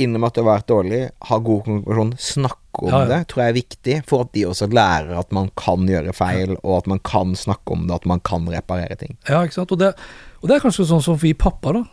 Innrøm 0.00 0.26
at 0.28 0.36
du 0.36 0.42
har 0.42 0.48
vært 0.50 0.68
dårlig. 0.70 1.00
Ha 1.28 1.38
god 1.44 1.64
kommunikasjon. 1.66 2.12
Snakke 2.18 2.84
om 2.84 2.92
Ja, 2.92 3.00
ja. 3.02 3.08
det 3.10 3.20
tror 3.28 3.42
jeg 3.42 3.50
er 3.52 3.58
viktig, 3.58 3.96
for 4.08 4.24
at 4.24 4.32
de 4.36 4.44
også 4.46 4.68
lærer 4.70 5.18
at 5.18 5.32
man 5.32 5.50
kan 5.58 5.88
gjøre 5.88 6.14
feil, 6.16 6.56
og 6.62 6.76
at 6.78 6.86
man 6.86 7.02
kan 7.04 7.34
snakke 7.36 7.74
om 7.74 7.86
det, 7.88 7.94
at 8.00 8.06
man 8.06 8.20
kan 8.20 8.46
reparere 8.48 8.96
ting. 8.96 9.18
Ja, 9.28 9.42
ikke 9.42 9.58
sant. 9.58 9.72
Og 9.72 9.78
det, 9.78 9.94
og 10.40 10.48
det 10.48 10.56
er 10.56 10.64
kanskje 10.64 10.88
sånn 10.88 11.04
som 11.04 11.18
vi 11.20 11.34
pappa, 11.34 11.74
da. 11.76 11.84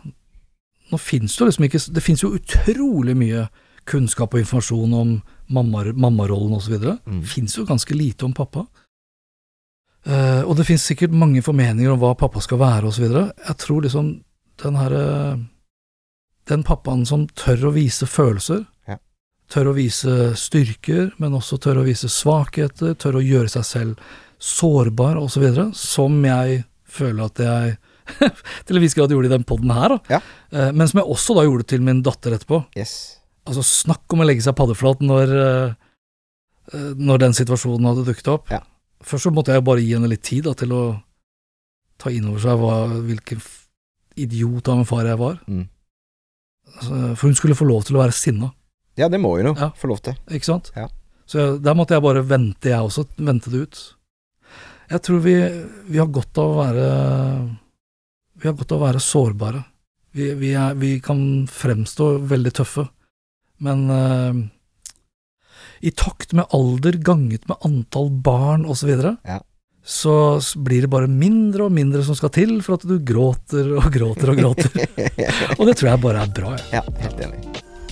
Nå 0.88 0.96
finnes 0.96 1.34
det 1.36 1.44
liksom 1.44 1.66
ikke 1.66 1.80
Det 1.92 2.00
finnes 2.00 2.22
jo 2.22 2.30
utrolig 2.32 3.12
mye 3.18 3.42
kunnskap 3.88 4.32
og 4.32 4.40
informasjon 4.40 4.94
om 4.96 5.10
mammarollen 5.48 5.96
mamma, 5.96 6.08
mammarollen 6.08 6.56
osv. 6.56 6.76
Mm. 7.08 7.22
finnes 7.24 7.56
jo 7.56 7.64
ganske 7.68 7.94
lite 7.96 8.24
om 8.24 8.34
pappa. 8.36 8.66
Uh, 10.08 10.44
og 10.46 10.56
det 10.56 10.64
finnes 10.68 10.84
sikkert 10.84 11.12
mange 11.12 11.42
formeninger 11.44 11.92
om 11.92 12.00
hva 12.00 12.14
pappa 12.16 12.40
skal 12.44 12.60
være 12.60 12.88
osv. 12.88 13.06
Jeg 13.08 13.56
tror 13.60 13.84
liksom 13.84 14.10
den 14.62 14.76
herre 14.80 15.04
Den 16.48 16.64
pappaen 16.64 17.04
som 17.08 17.26
tør 17.36 17.68
å 17.68 17.74
vise 17.74 18.06
følelser, 18.08 18.64
Ja. 18.88 18.96
tør 19.52 19.70
å 19.72 19.76
vise 19.76 20.34
styrker, 20.36 21.12
men 21.18 21.32
også 21.36 21.58
tør 21.60 21.82
å 21.82 21.84
vise 21.86 22.08
svakheter, 22.08 22.94
tør 22.94 23.20
å 23.20 23.24
gjøre 23.24 23.48
seg 23.52 23.64
selv 23.64 23.98
sårbar 24.40 25.18
osv., 25.20 25.44
som 25.74 26.22
jeg 26.24 26.64
føler 26.88 27.24
at 27.26 27.42
jeg 27.44 27.76
til 28.64 28.78
en 28.78 28.82
viss 28.82 28.94
grad 28.96 29.12
gjorde 29.12 29.28
i 29.28 29.34
den 29.34 29.44
poden 29.44 29.70
her. 29.74 29.98
Ja. 30.08 30.20
Eh, 30.50 30.70
men 30.72 30.88
som 30.88 31.02
jeg 31.02 31.10
også 31.12 31.36
da 31.36 31.44
gjorde 31.44 31.66
til 31.68 31.82
min 31.84 32.00
datter 32.02 32.32
etterpå. 32.38 32.62
Yes. 32.78 33.18
Altså, 33.48 33.60
snakk 33.64 34.08
om 34.14 34.22
å 34.24 34.28
legge 34.28 34.44
seg 34.44 34.56
paddeflat 34.56 35.02
når, 35.04 35.34
eh, 35.36 35.74
eh, 36.72 36.90
når 36.96 37.20
den 37.26 37.36
situasjonen 37.36 37.90
hadde 37.90 38.06
dukket 38.08 38.30
opp. 38.32 38.48
Ja. 38.54 38.62
Først 39.04 39.28
så 39.28 39.32
måtte 39.34 39.52
jeg 39.52 39.64
bare 39.66 39.84
gi 39.84 39.92
henne 39.94 40.08
litt 40.10 40.24
tid 40.26 40.48
da, 40.48 40.54
til 40.58 40.72
å 40.72 40.82
ta 42.00 42.10
inn 42.14 42.28
over 42.30 42.40
seg 42.42 42.56
hva, 42.62 42.78
hvilken 43.04 43.42
idiot 44.18 44.68
av 44.72 44.80
en 44.80 44.88
far 44.88 45.04
jeg 45.06 45.20
var. 45.20 45.38
Mm. 45.46 45.66
Altså, 46.76 47.16
for 47.16 47.26
hun 47.28 47.34
skulle 47.34 47.56
få 47.58 47.66
lov 47.68 47.84
til 47.88 47.96
å 47.96 48.02
være 48.04 48.12
sinna, 48.14 48.52
Ja, 48.98 49.08
det 49.08 49.20
må 49.22 49.36
hun 49.36 49.46
jo 49.46 49.54
Ja. 49.54 49.70
få 49.78 49.88
lov 49.88 50.00
til. 50.02 50.14
ikke 50.30 50.44
sant? 50.44 50.72
Ja. 50.76 50.88
Så 51.26 51.58
der 51.62 51.74
måtte 51.74 51.94
jeg 51.94 52.02
bare 52.02 52.22
vente, 52.26 52.68
jeg 52.70 52.80
også. 52.80 53.06
Vente 53.18 53.50
det 53.50 53.60
ut. 53.62 53.94
Jeg 54.90 55.02
tror 55.02 55.20
vi, 55.20 55.34
vi 55.86 55.98
har 55.98 56.06
godt 56.06 56.38
av 56.38 56.50
å 56.50 56.56
være 56.64 57.58
Vi 58.40 58.48
har 58.48 58.54
godt 58.54 58.72
av 58.72 58.78
å 58.80 58.86
være 58.86 59.00
sårbare. 59.02 59.64
Vi, 60.14 60.32
vi, 60.34 60.52
er, 60.54 60.74
vi 60.74 61.00
kan 61.00 61.46
fremstå 61.46 62.18
veldig 62.26 62.52
tøffe, 62.54 62.88
men 63.60 63.90
uh, 63.90 64.48
i 65.82 65.90
takt 65.90 66.32
med 66.32 66.46
alder 66.54 66.96
ganget 67.02 67.46
med 67.50 67.58
antall 67.66 68.08
barn 68.10 68.64
osv., 68.64 68.94
så, 69.02 69.16
Ja. 69.26 69.40
Så 69.88 70.40
blir 70.56 70.84
det 70.84 70.90
bare 70.92 71.08
mindre 71.08 71.64
og 71.64 71.72
mindre 71.72 72.02
som 72.04 72.16
skal 72.18 72.32
til 72.34 72.58
for 72.64 72.76
at 72.76 72.84
du 72.84 72.98
gråter 73.00 73.70
og 73.78 73.88
gråter 73.94 74.34
og 74.34 74.42
gråter. 74.42 74.76
og 75.58 75.64
det 75.64 75.78
tror 75.80 75.90
jeg 75.94 76.02
bare 76.04 76.26
er 76.26 76.34
bra. 76.36 76.52
Jeg. 76.58 76.66
Ja, 76.76 76.84
helt 77.06 77.24
enig. 77.24 77.40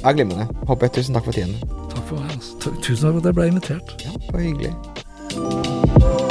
Ja, 0.02 0.12
Glimrende. 0.12 0.46
Håper 0.68 0.90
jeg. 0.90 0.98
Tusen 1.00 1.16
takk 1.16 1.30
for 1.30 1.40
tiden. 1.40 1.56
Takk 1.94 2.04
for. 2.12 2.20
Tusen 2.84 3.08
takk 3.08 3.16
for 3.16 3.24
at 3.24 3.32
jeg 3.32 3.40
ble 3.40 3.50
invitert. 3.54 3.96
Ja, 4.04 4.12
det 4.12 4.36
var 4.36 4.44
hyggelig. 4.44 6.24